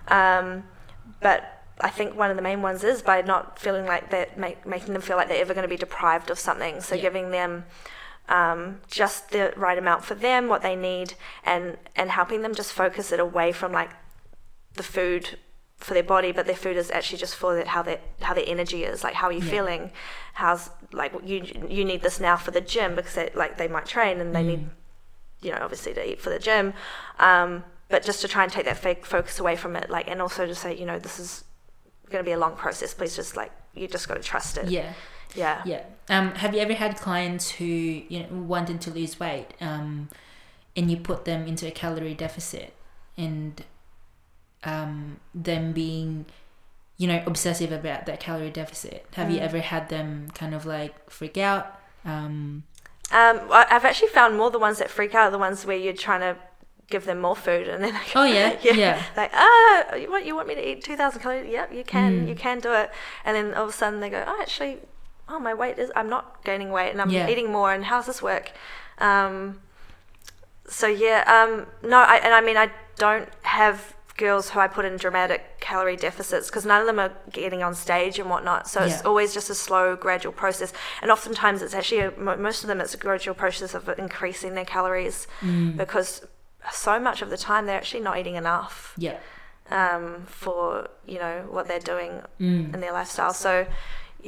Um, 0.10 0.66
but 1.22 1.64
I 1.80 1.90
think 1.90 2.16
one 2.18 2.30
of 2.30 2.36
the 2.36 2.44
main 2.44 2.62
ones 2.62 2.84
is 2.84 3.02
by 3.02 3.22
not 3.22 3.58
feeling 3.58 3.86
like 3.86 4.12
that 4.12 4.38
make, 4.38 4.66
making 4.66 4.92
them 4.94 5.02
feel 5.02 5.16
like 5.16 5.30
they're 5.30 5.42
ever 5.42 5.54
going 5.54 5.64
to 5.64 5.70
be 5.70 5.78
deprived 5.78 6.30
of 6.30 6.38
something. 6.38 6.82
So 6.82 6.96
Yeah. 6.96 7.02
giving 7.04 7.32
them 7.32 7.66
um, 8.28 8.82
just 8.90 9.30
the 9.32 9.54
right 9.56 9.78
amount 9.78 10.04
for 10.04 10.14
them 10.14 10.48
what 10.50 10.62
they 10.62 10.76
need 10.76 11.14
and 11.44 11.78
and 11.96 12.12
helping 12.12 12.42
them 12.42 12.54
just 12.54 12.74
focus 12.74 13.12
it 13.12 13.20
away 13.20 13.52
from 13.54 13.72
like 13.72 13.90
the 14.76 14.84
food 14.84 15.40
for 15.80 15.94
their 15.94 16.04
body, 16.04 16.32
but 16.32 16.46
their 16.46 16.56
food 16.56 16.76
is 16.78 16.92
actually 16.92 17.18
just 17.18 17.36
for 17.36 17.56
the, 17.56 17.66
how 17.68 17.82
their 17.82 18.00
how 18.22 18.34
their 18.34 18.44
energy 18.48 18.84
is. 18.84 19.04
Like, 19.04 19.14
how 19.16 19.28
are 19.28 19.32
you 19.32 19.40
Yeah. 19.44 19.52
feeling? 19.52 19.92
How's 20.34 20.70
like 20.92 21.14
you 21.24 21.44
you 21.70 21.86
need 21.86 22.02
this 22.02 22.20
now 22.20 22.36
for 22.38 22.52
the 22.52 22.62
gym 22.62 22.96
because 22.96 23.16
they, 23.16 23.30
like 23.36 23.58
they 23.58 23.68
might 23.68 23.86
train 23.86 24.20
and 24.20 24.36
they 24.36 24.44
need, 24.44 24.60
Mm. 24.66 24.70
you 25.42 25.52
know, 25.52 25.60
obviously 25.62 25.94
to 25.94 26.10
eat 26.12 26.20
for 26.22 26.30
the 26.30 26.40
gym. 26.40 26.74
Um, 27.20 27.64
but 27.88 28.04
just 28.04 28.22
to 28.22 28.28
try 28.28 28.44
and 28.44 28.52
take 28.52 28.66
that 28.66 28.78
fake 28.78 29.06
focus 29.06 29.40
away 29.40 29.56
from 29.56 29.76
it, 29.76 29.90
like, 29.90 30.08
and 30.10 30.22
also 30.22 30.46
to 30.46 30.54
say, 30.54 30.76
you 30.76 30.86
know, 30.86 31.00
this 31.00 31.20
is 31.20 31.44
going 32.12 32.24
to 32.24 32.28
be 32.28 32.34
a 32.34 32.38
long 32.38 32.56
process. 32.56 32.94
Please 32.94 33.16
just 33.16 33.36
like 33.38 33.52
you 33.74 33.88
just 33.88 34.08
got 34.08 34.16
to 34.16 34.24
trust 34.24 34.58
it. 34.58 34.68
Yeah. 34.70 34.94
Yeah. 35.36 35.62
Yeah. 35.66 35.84
Um, 36.10 36.34
have 36.36 36.54
you 36.56 36.60
ever 36.60 36.74
had 36.74 36.98
clients 36.98 37.52
who 37.52 37.66
you 37.66 38.20
know 38.24 38.28
wanted 38.56 38.82
to 38.82 38.92
lose 38.92 39.20
weight, 39.20 39.48
um, 39.62 40.10
and 40.76 40.92
you 40.92 40.98
put 40.98 41.24
them 41.26 41.48
into 41.48 41.68
a 41.68 41.72
calorie 41.72 42.16
deficit, 42.16 42.74
and 43.18 43.64
um, 44.64 45.20
them 45.34 45.72
being, 45.74 46.26
you 46.98 47.08
know, 47.08 47.24
obsessive 47.26 47.72
about 47.72 48.06
that 48.06 48.20
calorie 48.20 48.50
deficit? 48.52 49.06
Have 49.16 49.30
you 49.32 49.40
Mm. 49.40 49.44
ever 49.44 49.60
had 49.60 49.90
them 49.90 50.30
kind 50.34 50.54
of 50.54 50.66
like 50.66 51.10
freak 51.10 51.38
out? 51.38 51.80
Um, 52.06 52.64
Um, 53.12 53.40
I've 53.52 53.86
actually 53.86 54.10
found 54.10 54.38
more 54.38 54.52
the 54.52 54.60
ones 54.60 54.78
that 54.78 54.90
freak 54.90 55.16
out 55.16 55.28
are 55.30 55.32
the 55.32 55.40
ones 55.40 55.66
where 55.66 55.78
you're 55.78 55.94
trying 55.94 56.22
to 56.22 56.38
give 56.90 57.06
them 57.06 57.20
more 57.22 57.36
food 57.36 57.68
and 57.68 57.84
then 57.84 57.92
go, 57.94 58.00
oh 58.16 58.26
yeah, 58.26 58.58
yeah. 58.64 58.74
yeah, 58.74 59.04
like 59.16 59.32
ah 59.34 59.94
you 59.96 60.10
want 60.10 60.26
you 60.26 60.36
want 60.36 60.48
me 60.48 60.56
to 60.56 60.70
eat 60.70 60.84
2000 60.84 61.22
calories 61.22 61.48
yep 61.52 61.72
you 61.72 61.84
can 61.84 62.26
Mm. 62.26 62.30
you 62.30 62.36
can 62.36 62.60
do 62.60 62.74
it 62.74 62.90
and 63.24 63.36
then 63.36 63.54
all 63.54 63.64
of 63.66 63.70
a 63.70 63.74
sudden 63.74 64.00
they 64.00 64.10
go 64.10 64.24
oh 64.26 64.38
actually 64.42 64.80
oh 65.28 65.38
my 65.40 65.54
weight 65.54 65.78
is 65.78 65.92
i'm 65.96 66.10
not 66.10 66.44
gaining 66.44 66.72
weight 66.72 66.90
and 66.90 67.00
i'm 67.02 67.12
Yeah. 67.12 67.30
eating 67.30 67.52
more 67.52 67.72
and 67.74 67.86
how's 67.86 68.08
this 68.08 68.22
work 68.24 68.52
um 68.98 69.62
so 70.68 70.88
yeah 70.88 71.24
um 71.28 71.68
no 71.88 71.98
I, 72.00 72.18
and 72.18 72.34
i 72.34 72.42
mean 72.42 72.58
i 72.58 72.72
don't 72.98 73.30
have 73.44 73.96
girls 74.24 74.46
who 74.52 74.60
i 74.66 74.68
put 74.68 74.86
in 74.90 74.96
dramatic 75.06 75.42
calorie 75.68 75.96
deficits 76.08 76.46
because 76.50 76.66
none 76.72 76.82
of 76.82 76.88
them 76.90 77.00
are 77.06 77.14
getting 77.42 77.62
on 77.68 77.74
stage 77.88 78.16
and 78.22 78.30
whatnot 78.34 78.62
so 78.68 78.78
it's 78.88 79.02
Yeah. 79.02 79.10
always 79.10 79.30
just 79.38 79.50
a 79.50 79.56
slow 79.68 79.86
gradual 80.06 80.34
process 80.44 80.72
and 81.02 81.10
oftentimes 81.16 81.58
it's 81.66 81.74
actually 81.80 82.02
a, 82.08 82.12
most 82.50 82.60
of 82.64 82.68
them 82.70 82.80
it's 82.84 82.94
a 82.94 82.98
gradual 83.08 83.36
process 83.44 83.72
of 83.74 83.84
increasing 84.06 84.52
their 84.58 84.66
calories 84.76 85.18
mm, 85.42 85.76
because 85.82 86.10
so 86.72 87.00
much 87.08 87.20
of 87.24 87.30
the 87.34 87.38
time 87.50 87.62
they're 87.66 87.82
actually 87.84 88.04
not 88.10 88.16
eating 88.20 88.36
enough 88.44 88.76
yeah, 88.98 89.18
um, 89.72 90.26
for 90.28 90.90
you 91.14 91.20
know 91.24 91.36
what 91.56 91.68
they're 91.70 91.80
doing 91.94 92.12
mm, 92.40 92.74
in 92.74 92.80
their 92.84 92.92
lifestyle. 93.00 93.34
So 93.34 93.66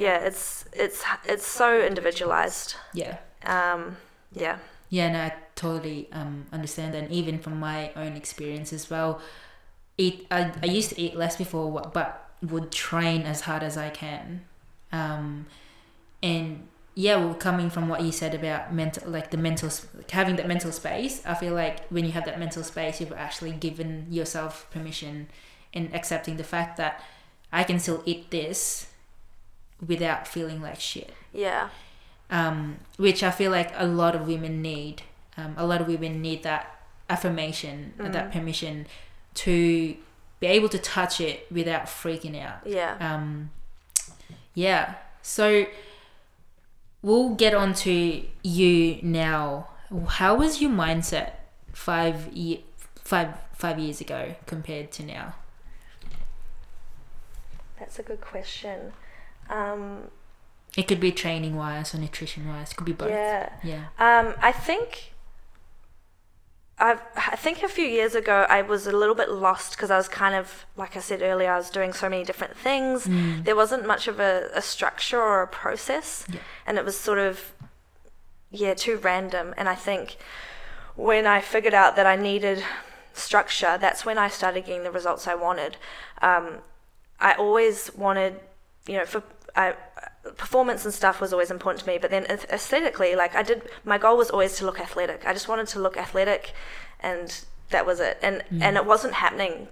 yeah, 0.06 0.18
it's 0.30 0.66
it's 0.84 1.00
it's 1.26 1.46
so 1.46 1.68
individualized. 1.92 2.76
yeah. 2.94 3.18
Um, 3.46 3.98
yeah, 4.34 4.58
Yeah, 4.89 5.08
no, 5.12 5.20
I 5.30 5.34
totally 5.56 6.08
um, 6.20 6.46
understand. 6.58 6.96
And 6.96 7.12
even 7.12 7.39
from 7.39 7.60
my 7.60 7.92
own 7.96 8.14
experience 8.16 8.72
as 8.80 8.89
well, 8.89 9.20
eat. 10.04 10.16
I, 10.32 10.39
I 10.64 10.68
used 10.78 10.89
to 10.93 10.97
eat 11.04 11.14
less 11.24 11.36
before, 11.43 11.68
but 11.93 12.08
would 12.52 12.68
train 12.72 13.22
as 13.34 13.39
hard 13.47 13.64
as 13.70 13.76
I 13.78 13.89
can. 13.89 14.26
Um, 14.91 15.45
and 16.24 16.68
yeah, 16.95 17.16
well, 17.18 17.34
coming 17.47 17.70
from 17.70 17.88
what 17.91 18.02
you 18.02 18.12
said 18.12 18.34
about 18.34 18.74
mental, 18.74 19.04
like 19.10 19.28
the 19.32 19.38
mental, 19.38 19.70
like 19.97 20.12
having 20.12 20.36
that 20.38 20.47
mental 20.47 20.72
space, 20.72 21.22
I 21.26 21.34
feel 21.36 21.54
like 21.54 21.88
when 21.89 22.04
you 22.06 22.12
have 22.18 22.26
that 22.26 22.38
mental 22.39 22.64
space, 22.64 22.99
you've 22.99 23.14
actually 23.14 23.52
given 23.68 24.08
yourself 24.10 24.68
permission 24.72 25.28
and 25.74 25.93
accepting 25.95 26.36
the 26.38 26.43
fact 26.43 26.78
that 26.78 26.93
I 27.52 27.64
can 27.64 27.80
still 27.80 28.02
eat 28.06 28.32
this 28.32 28.88
without 29.86 30.28
feeling 30.28 30.62
like 30.62 30.80
shit 30.80 31.12
yeah, 31.34 31.70
um, 32.30 32.78
which 32.97 33.24
I 33.24 33.32
feel 33.32 33.52
like 33.52 33.72
a 33.76 33.88
lot 33.88 34.16
of 34.16 34.28
women 34.28 34.62
need. 34.62 35.02
Um, 35.38 35.54
a 35.58 35.66
lot 35.66 35.80
of 35.82 35.88
women 35.88 36.22
need 36.22 36.43
that 36.43 36.64
affirmation, 37.10 37.93
and 37.97 38.14
that 38.14 38.28
Mm. 38.30 38.34
permission 38.34 38.88
to 39.36 39.95
be 40.39 40.47
able 40.47 40.69
to 40.69 40.79
touch 40.79 41.21
it 41.21 41.45
without 41.51 41.86
freaking 41.86 42.39
out. 42.41 42.65
yeah. 42.65 42.97
Um, 42.99 43.51
yeah. 44.53 44.95
So 45.21 45.65
we'll 47.01 47.36
get 47.36 47.53
on 47.53 47.73
to 47.75 48.23
you 48.43 48.99
now. 49.01 49.67
How 50.07 50.36
was 50.36 50.61
your 50.61 50.71
mindset 50.71 51.34
five 51.73 52.32
year, 52.34 52.59
five 53.03 53.36
five 53.53 53.77
years 53.79 54.01
ago 54.01 54.36
compared 54.47 54.91
to 54.93 55.03
now? 55.03 55.36
That's 57.79 57.99
a 57.99 58.03
good 58.03 58.21
question. 58.21 58.93
Um, 59.49 60.09
It 60.77 60.88
could 60.88 60.99
be 60.99 61.11
training 61.11 61.55
wise 61.55 61.93
or 61.93 61.97
nutrition 61.97 62.47
wise. 62.47 62.73
Could 62.73 62.86
be 62.86 62.93
both. 62.93 63.09
yeah, 63.09 63.49
Yeah. 63.63 63.86
um, 63.99 64.34
I 64.41 64.51
think. 64.51 65.11
I've, 66.88 67.01
I 67.15 67.36
think 67.36 67.61
a 67.63 67.67
few 67.69 67.86
years 67.86 68.15
ago 68.15 68.45
I 68.49 68.61
was 68.63 68.88
a 68.88 68.91
little 68.91 69.13
bit 69.15 69.29
lost 69.29 69.69
because 69.75 69.91
I 69.91 69.97
was 69.97 70.07
kind 70.07 70.36
of, 70.36 70.65
like 70.75 70.97
I 70.97 70.99
said 70.99 71.21
earlier, 71.21 71.51
I 71.51 71.57
was 71.57 71.69
doing 71.69 71.93
so 71.93 72.09
many 72.09 72.23
different 72.23 72.57
things. 72.57 73.05
Mm. 73.05 73.45
There 73.45 73.55
wasn't 73.55 73.86
much 73.86 74.07
of 74.07 74.19
a, 74.19 74.49
a 74.53 74.61
structure 74.61 75.21
or 75.21 75.43
a 75.43 75.47
process, 75.47 76.25
Yeah. 76.27 76.39
and 76.65 76.77
it 76.79 76.84
was 76.84 76.97
sort 76.97 77.19
of, 77.19 77.53
yeah, 78.49 78.73
too 78.73 78.97
random. 78.97 79.53
And 79.57 79.69
I 79.69 79.75
think 79.75 80.17
when 80.95 81.25
I 81.27 81.39
figured 81.39 81.73
out 81.75 81.95
that 81.97 82.07
I 82.07 82.15
needed 82.15 82.63
structure, 83.13 83.77
that's 83.79 84.05
when 84.05 84.17
I 84.17 84.27
started 84.27 84.65
getting 84.65 84.84
the 84.84 84.91
results 84.91 85.27
I 85.27 85.36
wanted. 85.36 85.77
Um, 86.21 86.45
I 87.19 87.34
always 87.34 87.91
wanted, 87.95 88.39
you 88.88 88.97
know, 88.97 89.05
for 89.05 89.21
I, 89.55 89.75
performance 90.38 90.86
and 90.86 90.93
stuff 90.93 91.19
was 91.22 91.34
always 91.34 91.49
important 91.51 91.82
to 91.84 91.88
me. 91.88 91.97
But 91.97 92.11
then 92.11 92.26
aesthetically, 92.26 93.15
like 93.15 93.36
I 93.36 93.43
did, 93.43 93.63
my 93.86 93.97
goal 93.97 94.17
was 94.17 94.30
always 94.30 94.55
to 94.57 94.65
look 94.65 94.80
athletic. 94.80 95.26
I 95.26 95.34
just 95.34 95.47
wanted 95.47 95.67
to 95.69 95.80
look 95.80 95.97
athletic, 95.97 96.53
and 96.99 97.43
that 97.69 97.86
was 97.86 97.99
it. 97.99 98.17
And 98.22 98.43
and 98.61 98.78
it 98.78 98.86
wasn't 98.86 99.13
happening 99.15 99.67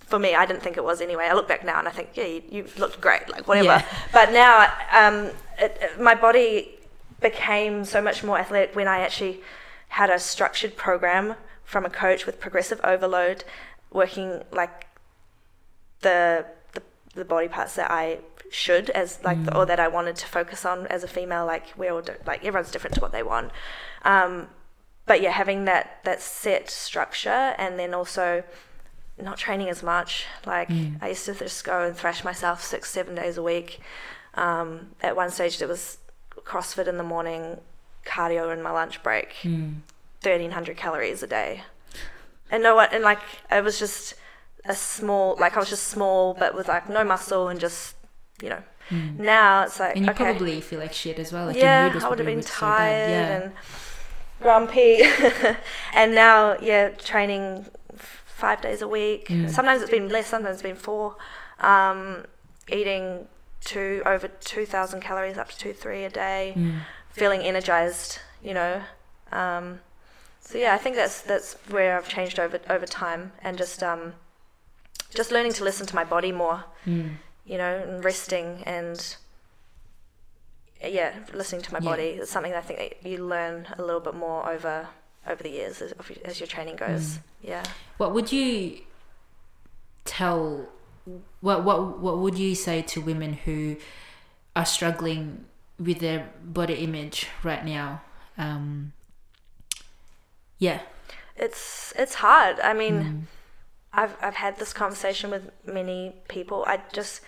for 0.00 0.18
me. 0.18 0.34
I 0.34 0.46
didn't 0.46 0.62
think 0.62 0.76
it 0.76 0.84
was 0.84 1.00
anyway. 1.00 1.24
I 1.24 1.32
look 1.34 1.48
back 1.48 1.64
now 1.64 1.78
and 1.78 1.88
I 1.88 1.90
think, 1.90 2.10
yeah, 2.14 2.24
you, 2.24 2.42
you've 2.50 2.78
looked 2.78 3.00
great, 3.00 3.28
like 3.28 3.48
whatever. 3.48 3.66
Yeah. 3.68 3.84
But 4.12 4.32
now, 4.32 4.72
um, 4.92 5.30
it, 5.58 5.76
it- 5.80 6.00
my 6.00 6.14
body 6.14 6.78
became 7.20 7.84
so 7.84 8.00
much 8.02 8.22
more 8.22 8.38
athletic 8.38 8.76
when 8.76 8.86
I 8.86 8.98
actually 9.00 9.40
had 9.88 10.10
a 10.10 10.18
structured 10.18 10.76
program 10.76 11.34
from 11.64 11.84
a 11.84 11.90
coach 11.90 12.26
with 12.26 12.38
progressive 12.38 12.80
overload, 12.84 13.42
working 13.90 14.42
like 14.52 14.86
the 16.02 16.44
the, 16.74 16.82
the 17.14 17.24
body 17.24 17.48
parts 17.48 17.74
that 17.76 17.90
I 17.90 18.18
should 18.50 18.90
as 18.90 19.18
like 19.24 19.38
or 19.54 19.66
that 19.66 19.80
I 19.80 19.88
wanted 19.88 20.16
to 20.16 20.26
focus 20.26 20.64
on 20.64 20.86
as 20.88 21.02
a 21.04 21.08
female. 21.08 21.46
Like 21.46 21.66
we're 21.76 21.92
all 21.92 22.02
di- 22.02 22.14
like 22.26 22.44
everyone's 22.44 22.70
different 22.70 22.94
to 22.94 23.00
what 23.00 23.12
they 23.12 23.22
want. 23.22 23.50
Um, 24.04 24.48
but 25.06 25.20
yeah, 25.20 25.30
having 25.30 25.64
that 25.66 26.00
that 26.04 26.20
set 26.20 26.70
structure 26.70 27.54
and 27.58 27.78
then 27.78 27.94
also 27.94 28.42
not 29.20 29.38
training 29.38 29.68
as 29.68 29.82
much. 29.82 30.26
Like 30.44 30.70
I 31.00 31.08
used 31.08 31.24
to 31.26 31.34
just 31.34 31.64
go 31.64 31.84
and 31.86 31.96
thrash 31.96 32.22
myself 32.24 32.62
six 32.62 32.90
seven 32.90 33.14
days 33.14 33.36
a 33.38 33.42
week. 33.42 33.80
Um, 34.34 34.90
at 35.02 35.16
one 35.16 35.30
stage, 35.30 35.58
there 35.58 35.68
was 35.68 35.98
CrossFit 36.44 36.86
in 36.86 36.98
the 36.98 37.02
morning, 37.02 37.58
cardio 38.04 38.52
in 38.52 38.62
my 38.62 38.70
lunch 38.70 39.02
break, 39.02 39.34
Mm. 39.42 39.76
thirteen 40.20 40.50
hundred 40.52 40.76
calories 40.76 41.22
a 41.22 41.26
day, 41.26 41.62
and 42.50 42.62
no 42.62 42.74
one 42.76 42.88
and 42.92 43.02
like 43.02 43.20
I 43.50 43.60
was 43.60 43.78
just 43.78 44.14
a 44.66 44.74
small 44.74 45.36
like 45.40 45.56
I 45.56 45.60
was 45.60 45.70
just 45.70 45.84
small 45.88 46.34
but 46.34 46.54
with 46.54 46.68
like 46.68 46.88
no 46.88 47.04
muscle 47.04 47.48
and 47.48 47.58
just 47.60 47.94
you 48.42 48.48
know. 48.50 48.62
Now 49.18 49.64
it's 49.64 49.80
like 49.80 49.94
Mm. 49.94 49.96
And 49.96 50.04
you 50.06 50.10
okay, 50.12 50.24
probably 50.24 50.60
feel 50.60 50.78
like 50.78 50.92
shit 50.92 51.18
as 51.18 51.32
well. 51.32 51.46
Like 51.46 51.56
yeah, 51.56 51.90
I 52.02 52.08
would 52.08 52.18
have 52.20 52.26
been 52.26 52.42
so 52.42 52.54
tired 52.54 53.10
Yeah. 53.10 53.36
and 53.36 53.52
grumpy. 54.40 55.02
and 55.94 56.14
now, 56.14 56.56
yeah, 56.60 56.90
training 56.90 57.66
five 57.96 58.60
days 58.60 58.82
a 58.82 58.88
week. 58.88 59.28
Mm. 59.28 59.50
Sometimes 59.50 59.82
it's 59.82 59.90
been 59.90 60.08
less, 60.08 60.28
sometimes 60.28 60.54
it's 60.54 60.62
been 60.62 60.76
four. 60.76 61.16
Um, 61.60 62.26
eating 62.68 63.26
two 63.64 64.02
over 64.06 64.28
2,000 64.28 65.00
calories, 65.00 65.36
up 65.38 65.48
to 65.48 65.58
two, 65.58 65.72
three 65.72 66.04
a 66.04 66.10
day. 66.10 66.54
Mm. 66.56 66.80
Feeling 67.10 67.40
energized, 67.40 68.20
you 68.42 68.54
know. 68.54 68.82
Um, 69.32 69.80
so 70.40 70.58
yeah, 70.58 70.74
I 70.74 70.78
think 70.78 70.94
that's 70.94 71.22
that's 71.22 71.54
where 71.70 71.96
I've 71.96 72.08
changed 72.08 72.38
over 72.38 72.60
over 72.70 72.86
time, 72.86 73.32
and 73.42 73.58
just 73.58 73.82
um, 73.82 74.12
just 75.14 75.32
learning 75.32 75.54
to 75.54 75.64
listen 75.64 75.86
to 75.86 75.94
my 75.94 76.04
body 76.04 76.30
more 76.30 76.64
Mm. 76.86 77.16
You 77.46 77.56
know, 77.58 77.76
and 77.76 78.04
resting 78.04 78.62
and 78.66 79.16
yeah, 80.84 81.14
listening 81.32 81.62
to 81.62 81.72
my 81.72 81.78
Yeah. 81.80 81.90
body 81.90 82.08
is 82.20 82.28
something 82.30 82.52
that 82.52 82.58
I 82.64 82.66
think 82.66 82.78
that 83.02 83.08
you 83.08 83.24
learn 83.24 83.66
a 83.78 83.82
little 83.82 84.00
bit 84.00 84.14
more 84.14 84.48
over 84.50 84.88
over 85.26 85.42
the 85.42 85.50
years 85.50 85.80
as, 85.82 85.92
as 86.24 86.38
your 86.38 86.46
training 86.46 86.76
goes. 86.76 87.18
Yeah. 87.42 87.64
What 87.96 88.12
would 88.14 88.30
you 88.32 88.80
tell? 90.04 90.68
What 91.40 91.64
what 91.64 91.98
what 91.98 92.18
would 92.18 92.38
you 92.38 92.54
say 92.54 92.82
to 92.82 93.00
women 93.00 93.32
who 93.34 93.76
are 94.54 94.66
struggling 94.66 95.44
with 95.78 96.00
their 96.00 96.30
body 96.44 96.74
image 96.74 97.28
right 97.42 97.64
now? 97.64 98.02
Um, 98.36 98.92
yeah. 100.58 100.80
It's 101.36 101.92
it's 101.96 102.14
hard. 102.14 102.58
I 102.60 102.72
mean, 102.72 102.94
Mm. 102.94 103.22
I've 103.96 104.14
I've 104.22 104.36
had 104.36 104.58
this 104.58 104.72
conversation 104.72 105.30
with 105.30 105.50
many 105.64 106.14
people. 106.28 106.64
I 106.66 106.80
just 106.92 107.22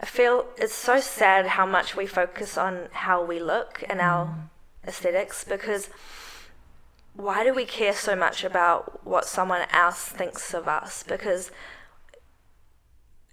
I 0.00 0.06
feel 0.06 0.46
it's 0.56 0.74
so 0.74 1.00
sad 1.00 1.46
how 1.46 1.66
much 1.66 1.96
we 1.96 2.06
focus 2.06 2.56
on 2.56 2.88
how 2.92 3.22
we 3.22 3.40
look 3.40 3.82
and 3.88 4.00
our 4.00 4.26
mm. 4.26 4.88
aesthetics 4.88 5.44
because 5.44 5.90
why 7.14 7.44
do 7.44 7.52
we 7.52 7.64
care 7.64 7.92
so 7.92 8.16
much 8.16 8.42
about 8.44 9.04
what 9.06 9.24
someone 9.24 9.66
else 9.72 10.08
thinks 10.08 10.54
of 10.54 10.66
us? 10.66 11.02
Because 11.02 11.50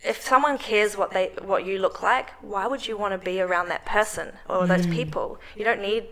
if 0.04 0.22
someone 0.22 0.58
cares 0.58 0.98
what 0.98 1.12
they 1.12 1.32
what 1.42 1.66
you 1.66 1.78
look 1.78 2.02
like, 2.02 2.32
why 2.42 2.66
would 2.66 2.88
you 2.88 2.98
want 2.98 3.14
to 3.14 3.24
be 3.24 3.40
around 3.40 3.70
that 3.70 3.86
person 3.86 4.34
or 4.50 4.66
those 4.66 4.88
mm. 4.88 4.94
people? 4.94 5.40
You 5.56 5.64
don't 5.64 5.82
need 5.82 6.06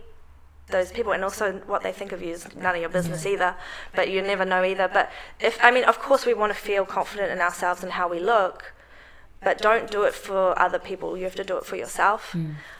those 0.71 0.91
people 0.91 1.11
and 1.13 1.23
also 1.23 1.53
what 1.67 1.81
they 1.83 1.91
think 1.91 2.11
of 2.11 2.21
you 2.21 2.33
is 2.33 2.47
none 2.55 2.75
of 2.75 2.81
your 2.81 2.89
business 2.89 3.25
either 3.25 3.55
but 3.95 4.09
you 4.09 4.21
never 4.21 4.45
know 4.45 4.63
either. 4.63 4.87
But 4.91 5.09
if 5.39 5.57
i 5.63 5.71
mean 5.71 5.83
of 5.83 5.99
course 5.99 6.25
we 6.25 6.33
want 6.33 6.53
to 6.53 6.59
feel 6.59 6.85
confident 6.85 7.31
in 7.31 7.39
ourselves 7.39 7.83
and 7.83 7.93
how 7.93 8.07
we 8.07 8.19
look 8.19 8.73
but 9.41 9.57
don't 9.59 9.89
do 9.89 10.03
it 10.03 10.13
for 10.13 10.57
other 10.59 10.79
people. 10.79 11.15
You 11.17 11.23
have 11.23 11.35
to 11.35 11.45
do 11.45 11.55
it 11.57 11.63
for 11.63 11.77
yourself. 11.77 12.35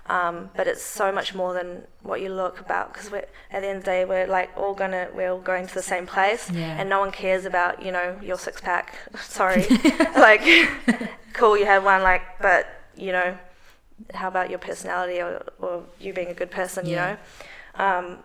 Um, 0.08 0.50
but 0.58 0.68
it's 0.68 0.82
so 0.84 1.10
much 1.10 1.34
more 1.34 1.54
than 1.54 1.84
what 2.04 2.20
you 2.20 2.28
look 2.28 2.60
about 2.60 2.92
because 2.92 3.08
at 3.14 3.30
the 3.62 3.68
end 3.68 3.78
of 3.78 3.84
the 3.86 3.92
day 3.92 4.04
we're 4.04 4.28
like 4.28 4.50
all 4.58 4.74
gonna 4.74 5.08
we're 5.16 5.32
all 5.32 5.40
going 5.40 5.68
to 5.68 5.74
the 5.74 5.82
same 5.82 6.06
place 6.06 6.52
Yeah. 6.52 6.76
and 6.78 6.90
no 6.90 7.00
one 7.00 7.12
cares 7.12 7.46
about 7.46 7.82
you 7.86 7.94
know 7.94 8.18
your 8.22 8.38
six 8.38 8.60
pack. 8.60 8.96
Sorry. 9.22 9.66
Like 10.18 10.42
cool 11.34 11.58
you 11.58 11.66
have 11.66 11.86
one 11.86 12.02
like 12.04 12.24
but 12.42 12.68
you 12.98 13.14
know 13.14 13.38
how 14.14 14.28
about 14.28 14.50
your 14.50 14.60
personality 14.60 15.22
or, 15.22 15.42
or 15.60 15.84
you 16.00 16.12
being 16.14 16.28
a 16.28 16.34
good 16.34 16.52
person 16.52 16.86
you 16.86 16.96
know 16.98 17.16
um, 17.80 18.18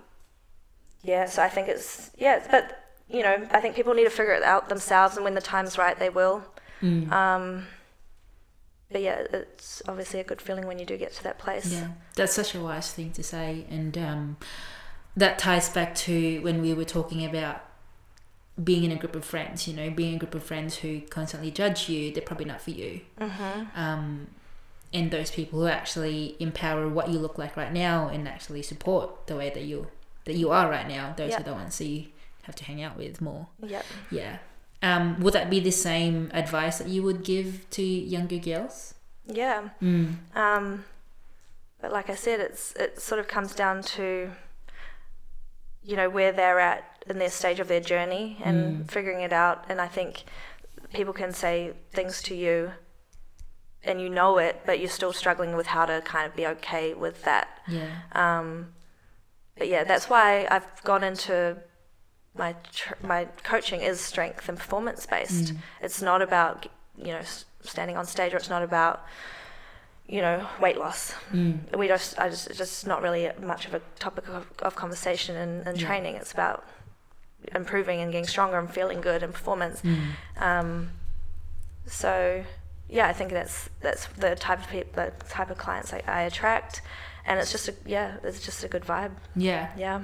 yeah, 1.03 1.27
so 1.27 1.43
I 1.43 1.49
think 1.49 1.69
it's 1.69 2.11
yeah, 2.19 2.47
but 2.51 2.85
you 3.09 3.23
know, 3.23 3.47
I 3.51 3.61
think 3.61 3.77
people 3.77 3.95
need 3.95 4.05
to 4.05 4.11
figure 4.11 4.35
it 4.35 4.43
out 4.43 4.69
themselves, 4.69 5.17
and 5.17 5.25
when 5.25 5.35
the 5.35 5.41
time's 5.41 5.79
right, 5.79 5.99
they 5.99 6.09
will. 6.09 6.45
Mm. 6.83 7.11
Um, 7.13 7.67
but 8.91 9.01
yeah, 9.01 9.25
it's 9.33 9.83
obviously 9.89 10.21
a 10.21 10.25
good 10.25 10.41
feeling 10.41 10.67
when 10.67 10.79
you 10.79 10.85
do 10.85 10.97
get 10.97 11.13
to 11.15 11.23
that 11.25 11.39
place. 11.39 11.73
Yeah, 11.73 11.89
that's 12.17 12.33
such 12.33 12.55
a 12.55 12.61
wise 12.61 12.93
thing 12.93 13.13
to 13.13 13.23
say, 13.23 13.65
and 13.71 13.97
um, 13.97 14.37
that 15.17 15.39
ties 15.39 15.69
back 15.69 15.95
to 15.97 16.41
when 16.41 16.61
we 16.61 16.75
were 16.75 16.85
talking 16.85 17.25
about 17.25 17.63
being 18.63 18.85
in 18.85 18.93
a 18.93 18.97
group 18.97 19.15
of 19.15 19.25
friends. 19.25 19.69
You 19.69 19.75
know, 19.75 19.91
being 19.91 20.17
a 20.17 20.19
group 20.19 20.35
of 20.35 20.43
friends 20.43 20.79
who 20.79 21.01
constantly 21.03 21.51
judge 21.51 21.89
you, 21.89 22.13
they're 22.13 22.23
probably 22.23 22.47
not 22.47 22.61
for 22.61 22.71
you. 22.71 23.03
Mm-hmm. 23.21 23.81
Um, 23.81 24.29
and 24.95 25.11
those 25.11 25.31
people 25.31 25.61
who 25.61 25.67
actually 25.67 26.37
empower 26.39 26.89
what 26.89 27.11
you 27.11 27.19
look 27.19 27.37
like 27.37 27.57
right 27.57 27.73
now 27.73 28.09
and 28.09 28.27
actually 28.29 28.63
support 28.63 29.27
the 29.27 29.37
way 29.37 29.51
that 29.51 29.65
you 29.65 29.89
that 30.25 30.35
you 30.37 30.51
are 30.51 30.71
right 30.71 30.89
now, 30.89 31.13
those 31.17 31.31
Yeah. 31.33 31.41
are 31.41 31.43
the 31.43 31.53
ones 31.53 31.77
that 31.79 31.85
you 31.85 32.07
have 32.45 32.55
to 32.57 32.65
hang 32.65 32.81
out 32.83 32.97
with 32.97 33.21
more. 33.21 33.49
Yep. 33.61 33.85
Yeah. 34.11 34.39
Um, 34.83 35.21
would 35.21 35.35
that 35.35 35.51
be 35.51 35.61
the 35.61 35.71
same 35.73 36.31
advice 36.33 36.79
that 36.79 36.89
you 36.89 37.03
would 37.03 37.25
give 37.25 37.69
to 37.71 37.83
younger 37.83 38.39
girls? 38.39 38.95
Yeah. 39.27 39.71
Mm. 39.83 40.17
Um, 40.35 40.85
but 41.81 41.93
like 41.93 42.09
I 42.09 42.15
said, 42.15 42.41
it's 42.41 42.73
it 42.77 43.01
sort 43.01 43.19
of 43.19 43.29
comes 43.29 43.55
down 43.55 43.83
to 43.97 44.31
you 45.83 45.97
know 45.97 46.09
where 46.09 46.33
they're 46.33 46.61
at 46.61 46.85
in 47.07 47.19
their 47.19 47.31
stage 47.31 47.61
of 47.61 47.69
their 47.69 47.81
journey 47.81 48.39
and 48.43 48.91
figuring 48.91 49.21
it 49.21 49.33
out. 49.33 49.65
And 49.69 49.81
I 49.81 49.89
think 49.89 50.25
people 50.95 51.13
can 51.13 51.33
say 51.33 51.73
things 51.93 52.23
to 52.23 52.35
you, 52.35 52.73
and 53.85 54.01
you 54.01 54.09
know 54.09 54.39
it, 54.39 54.63
but 54.67 54.81
you're 54.81 54.89
still 54.89 55.13
struggling 55.13 55.55
with 55.57 55.67
how 55.69 55.85
to 55.87 56.01
kind 56.05 56.27
of 56.27 56.35
be 56.37 56.47
okay 56.47 56.95
with 56.95 57.23
that. 57.25 57.49
Yeah. 57.69 57.89
Um, 58.13 58.73
but 59.57 59.69
yeah, 59.69 59.85
that's 59.85 60.09
why 60.11 60.47
I've 60.51 60.67
gone 60.85 61.05
into 61.05 61.59
my 62.37 62.55
tr- 62.73 62.95
my 63.03 63.27
coaching 63.45 63.81
is 63.81 64.01
strength 64.01 64.49
and 64.49 64.59
performance 64.59 65.07
based. 65.07 65.53
It's 65.81 66.03
not 66.03 66.23
about 66.23 66.67
you 66.97 67.13
know 67.13 67.23
standing 67.63 67.97
on 67.97 68.07
stage, 68.07 68.33
or 68.35 68.37
it's 68.37 68.51
not 68.51 68.63
about 68.63 69.05
you 70.07 70.21
know 70.21 70.47
weight 70.61 70.77
loss. 70.79 71.15
Mm. 71.33 71.77
We 71.77 71.87
just 71.89 72.19
I 72.19 72.29
just 72.29 72.49
it's 72.49 72.59
just 72.59 72.87
not 72.87 73.03
really 73.03 73.31
much 73.41 73.67
of 73.67 73.75
a 73.75 73.81
topic 73.99 74.29
of, 74.29 74.47
of 74.61 74.75
conversation 74.75 75.37
in, 75.37 75.69
in 75.69 75.77
Yeah. 75.77 75.87
training. 75.87 76.17
It's 76.17 76.33
about 76.33 76.65
improving 77.55 78.01
and 78.01 78.11
getting 78.11 78.27
stronger 78.27 78.59
and 78.59 78.69
feeling 78.71 79.01
good 79.01 79.23
and 79.23 79.33
performance. 79.33 79.83
Mm. 79.83 80.01
Um, 80.39 80.91
so 81.87 82.43
yeah, 82.89 83.09
I 83.09 83.13
think 83.13 83.31
that's 83.33 83.69
that's 83.81 84.07
the 84.19 84.35
type 84.37 84.61
of 84.61 84.69
people, 84.69 84.91
the 84.95 85.13
type 85.29 85.51
of 85.51 85.59
clients 85.59 85.93
I, 85.93 86.03
I 86.07 86.23
attract, 86.23 86.81
and 87.27 87.39
it's 87.41 87.51
just 87.53 87.69
a 87.69 87.75
yeah, 87.87 88.17
it's 88.23 88.41
just 88.45 88.63
a 88.65 88.69
good 88.69 88.85
vibe. 88.85 89.13
Yeah. 89.37 89.71
Yeah, 89.77 90.03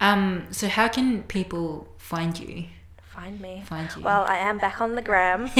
Um, 0.00 0.46
so 0.50 0.68
how 0.68 0.88
can 0.88 1.22
people 1.24 1.86
find 1.98 2.38
you? 2.38 2.64
find 3.02 3.40
me. 3.40 3.62
Find 3.66 3.88
you? 3.96 4.02
Well, 4.02 4.24
I 4.26 4.36
am 4.38 4.58
back 4.58 4.80
on 4.80 4.94
the 4.94 5.02
gram 5.02 5.48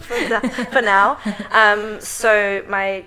for, 0.00 0.18
the, 0.28 0.40
for 0.72 0.82
now. 0.82 1.18
Um, 1.52 2.00
so 2.00 2.62
my 2.68 3.04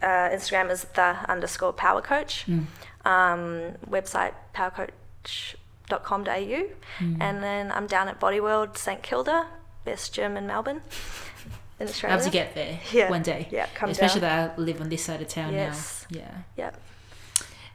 uh, 0.00 0.30
Instagram 0.30 0.70
is 0.70 0.84
the 0.94 1.16
underscore 1.28 1.72
power 1.72 2.00
coach. 2.00 2.46
Mm. 2.46 2.66
Um, 3.04 3.74
website 3.90 4.32
powercoach.com.au. 4.54 6.64
Mm. 7.00 7.16
And 7.20 7.42
then 7.42 7.72
I'm 7.72 7.86
down 7.86 8.08
at 8.08 8.18
Body 8.20 8.40
World 8.40 8.78
St 8.78 9.02
Kilda, 9.02 9.46
best 9.84 10.14
gym 10.14 10.36
in 10.36 10.46
Melbourne, 10.46 10.80
in 11.80 11.88
Australia. 11.88 12.16
Love 12.16 12.24
to 12.26 12.30
get 12.30 12.54
there 12.54 12.80
Yeah. 12.92 13.10
one 13.10 13.22
day. 13.22 13.48
Yeah, 13.50 13.66
come 13.74 13.90
Especially 13.90 14.20
down. 14.20 14.48
that 14.48 14.58
I 14.58 14.60
live 14.60 14.80
on 14.80 14.88
this 14.88 15.04
side 15.04 15.20
of 15.22 15.28
town 15.28 15.52
Yes. 15.52 16.06
now. 16.10 16.18
Yeah. 16.20 16.30
Yep. 16.56 16.80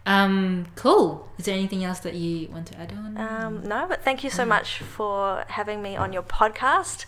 Um, 0.06 0.68
cool. 0.76 1.30
Is 1.38 1.46
there 1.46 1.56
anything 1.56 1.84
else 1.84 2.00
that 2.00 2.14
you 2.14 2.50
want 2.50 2.68
to 2.68 2.78
add 2.78 2.92
on? 2.92 3.18
Um, 3.18 3.64
no, 3.68 3.86
but 3.88 4.04
thank 4.04 4.24
you 4.24 4.30
so 4.30 4.44
much 4.46 4.80
for 4.80 5.46
having 5.48 5.82
me 5.82 5.96
on 5.96 6.12
your 6.12 6.24
podcast. 6.24 7.06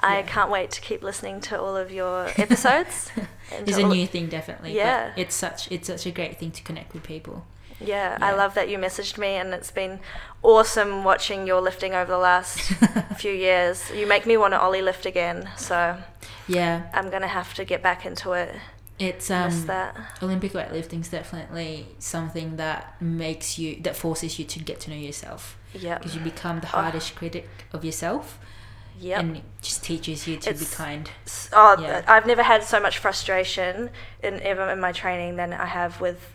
I 0.00 0.18
Yeah. 0.18 0.22
can't 0.26 0.50
wait 0.50 0.70
to 0.72 0.80
keep 0.82 1.02
listening 1.02 1.40
to 1.42 1.58
all 1.58 1.74
of 1.76 1.90
your 1.90 2.28
episodes. 2.36 3.10
it's 3.50 3.78
a 3.78 3.82
new 3.86 4.06
thing, 4.06 4.28
definitely. 4.28 4.74
Yeah. 4.76 5.10
But 5.14 5.18
it's 5.22 5.34
such 5.34 5.70
it's 5.72 5.86
such 5.86 6.04
a 6.04 6.10
great 6.10 6.38
thing 6.38 6.50
to 6.50 6.62
connect 6.62 6.92
with 6.92 7.02
people. 7.04 7.46
Yeah, 7.80 8.18
I 8.20 8.32
love 8.32 8.54
that 8.54 8.68
you 8.68 8.78
messaged 8.78 9.18
me, 9.18 9.34
and 9.34 9.52
it's 9.52 9.70
been 9.70 10.00
awesome 10.42 11.04
watching 11.04 11.46
your 11.46 11.60
lifting 11.60 11.94
over 11.94 12.10
the 12.10 12.18
last 12.18 12.58
few 13.16 13.32
years. 13.32 13.90
You 13.94 14.06
make 14.06 14.26
me 14.26 14.36
want 14.36 14.52
to 14.52 14.60
ollie 14.60 14.82
lift 14.82 15.06
again, 15.06 15.48
so 15.56 15.96
Yeah. 16.46 16.82
I'm 16.92 17.10
gonna 17.10 17.28
have 17.28 17.54
to 17.54 17.64
get 17.64 17.82
back 17.82 18.06
into 18.06 18.32
it. 18.32 18.54
It's 18.98 19.28
um 19.30 19.66
that. 19.66 19.96
Olympic 20.22 20.52
weightlifting 20.52 21.00
is 21.00 21.08
definitely 21.08 21.88
something 21.98 22.56
that 22.56 22.94
makes 23.02 23.58
you 23.58 23.80
that 23.82 23.96
forces 23.96 24.38
you 24.38 24.44
to 24.44 24.58
get 24.60 24.78
to 24.80 24.90
know 24.90 24.96
yourself 24.96 25.58
Yeah. 25.72 25.98
because 25.98 26.14
you 26.14 26.20
become 26.20 26.60
the 26.60 26.68
Oh. 26.68 26.80
hardest 26.82 27.16
critic 27.16 27.48
of 27.72 27.84
yourself. 27.84 28.38
Yep. 29.00 29.18
and 29.20 29.36
it 29.38 29.42
just 29.60 29.82
teaches 29.82 30.28
you 30.28 30.36
to 30.36 30.54
be 30.54 30.64
kind. 30.66 31.10
Oh, 31.52 31.76
Yeah. 31.80 32.02
I've 32.06 32.26
never 32.26 32.44
had 32.44 32.62
so 32.62 32.78
much 32.78 32.98
frustration 32.98 33.90
in 34.22 34.40
ever 34.40 34.70
in 34.70 34.78
my 34.78 34.92
training 34.92 35.34
than 35.34 35.52
I 35.52 35.66
have 35.66 36.00
with 36.00 36.33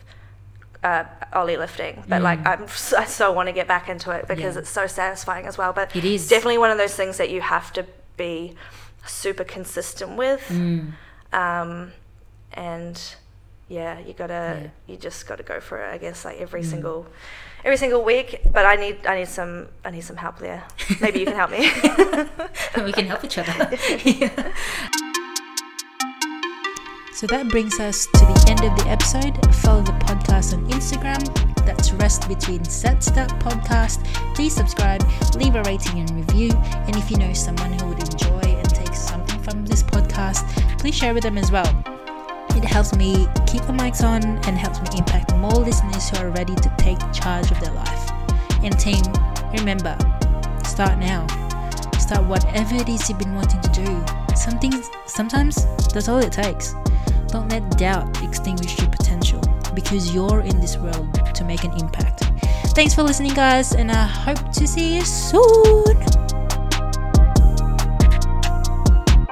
uh, 0.82 1.04
ollie 1.32 1.56
lifting. 1.56 2.02
But 2.08 2.22
like, 2.22 2.44
I'm 2.46 2.64
I 2.96 3.04
so 3.04 3.32
want 3.32 3.48
to 3.48 3.52
get 3.52 3.66
back 3.68 3.88
into 3.88 4.10
it 4.12 4.26
because 4.28 4.52
Mm. 4.54 4.56
Yeah. 4.56 4.60
it's 4.60 4.70
so 4.70 4.86
satisfying 4.86 5.46
as 5.46 5.58
well. 5.58 5.72
But 5.72 5.94
It 5.94 6.04
is. 6.04 6.28
definitely 6.28 6.58
one 6.58 6.70
of 6.70 6.78
those 6.78 6.94
things 6.94 7.16
that 7.18 7.30
you 7.30 7.40
have 7.40 7.72
to 7.74 7.84
be 8.16 8.54
super 9.06 9.44
consistent 9.44 10.16
with. 10.16 10.42
Mm. 10.48 10.92
Um, 11.32 11.92
and 12.52 13.00
yeah, 13.68 13.98
you 14.00 14.12
gotta 14.14 14.32
Yeah. 14.32 14.66
Mm. 14.66 14.70
you 14.88 14.96
just 14.96 15.26
gotta 15.28 15.42
go 15.44 15.60
for 15.60 15.78
it. 15.82 15.92
I 15.94 15.98
guess 15.98 16.24
like 16.24 16.40
every 16.40 16.62
single 16.64 17.06
every 17.64 17.76
single 17.76 18.02
week. 18.02 18.40
But 18.52 18.64
I 18.66 18.74
need 18.76 19.06
I 19.06 19.16
need 19.20 19.28
some 19.28 19.68
I 19.84 19.90
need 19.90 20.00
some 20.04 20.16
help 20.16 20.38
there. 20.38 20.64
Maybe 21.00 21.20
you 21.20 21.26
can 21.26 21.36
help 21.36 21.50
me. 21.50 21.70
we 22.84 22.92
can 22.92 23.06
help 23.06 23.22
each 23.24 23.38
other. 23.38 23.54
Yeah. 24.04 24.52
So 27.12 27.26
that 27.26 27.48
brings 27.48 27.78
us 27.80 28.06
to 28.06 28.20
the 28.20 28.46
end 28.48 28.60
of 28.64 28.78
the 28.78 28.88
episode. 28.88 29.34
Follow 29.56 29.82
the 29.82 29.92
podcast 29.92 30.54
on 30.54 30.66
Instagram. 30.70 31.20
That's 31.66 31.92
Rest 31.92 32.28
Between 32.28 32.64
Sets 32.64 33.10
That 33.10 33.28
podcast. 33.40 34.02
Please 34.34 34.54
subscribe, 34.54 35.02
leave 35.36 35.54
a 35.54 35.62
rating 35.64 35.98
and 36.00 36.10
review. 36.12 36.50
And 36.64 36.96
if 36.96 37.10
you 37.10 37.18
know 37.18 37.32
someone 37.34 37.72
who 37.74 37.88
would 37.88 38.00
enjoy 38.00 38.40
and 38.40 38.70
take 38.70 38.94
something 38.94 39.42
from 39.42 39.66
this 39.66 39.82
podcast, 39.82 40.46
please 40.78 40.94
share 40.94 41.12
with 41.12 41.24
them 41.24 41.36
as 41.36 41.50
well. 41.50 41.68
It 42.56 42.64
helps 42.64 42.94
me 42.96 43.26
keep 43.46 43.62
the 43.62 43.72
mics 43.72 44.02
on 44.02 44.24
and 44.24 44.56
helps 44.56 44.80
me 44.80 44.98
impact 44.98 45.34
more 45.36 45.50
listeners 45.50 46.08
who 46.08 46.18
are 46.18 46.30
ready 46.30 46.54
to 46.54 46.74
take 46.78 46.98
charge 47.12 47.50
of 47.50 47.60
their 47.60 47.72
life. 47.72 48.10
And 48.62 48.78
team, 48.78 49.02
remember, 49.52 49.96
start 50.64 50.98
now. 50.98 51.26
Start 52.10 52.26
whatever 52.26 52.74
it 52.74 52.88
is 52.88 53.08
you've 53.08 53.20
been 53.20 53.36
wanting 53.36 53.60
to 53.60 53.70
do. 53.70 54.04
Something 54.34 54.72
sometimes 55.06 55.64
that's 55.94 56.08
all 56.08 56.18
it 56.18 56.32
takes. 56.32 56.74
Don't 57.28 57.48
let 57.50 57.78
doubt 57.78 58.20
extinguish 58.24 58.76
your 58.80 58.88
potential 58.88 59.40
because 59.76 60.12
you're 60.12 60.40
in 60.40 60.60
this 60.60 60.76
world 60.76 61.14
to 61.32 61.44
make 61.44 61.62
an 61.62 61.72
impact. 61.78 62.24
Thanks 62.74 62.94
for 62.94 63.04
listening, 63.04 63.34
guys, 63.34 63.76
and 63.76 63.92
I 63.92 64.06
hope 64.06 64.50
to 64.54 64.66
see 64.66 64.96
you 64.96 65.04
soon. 65.04 66.39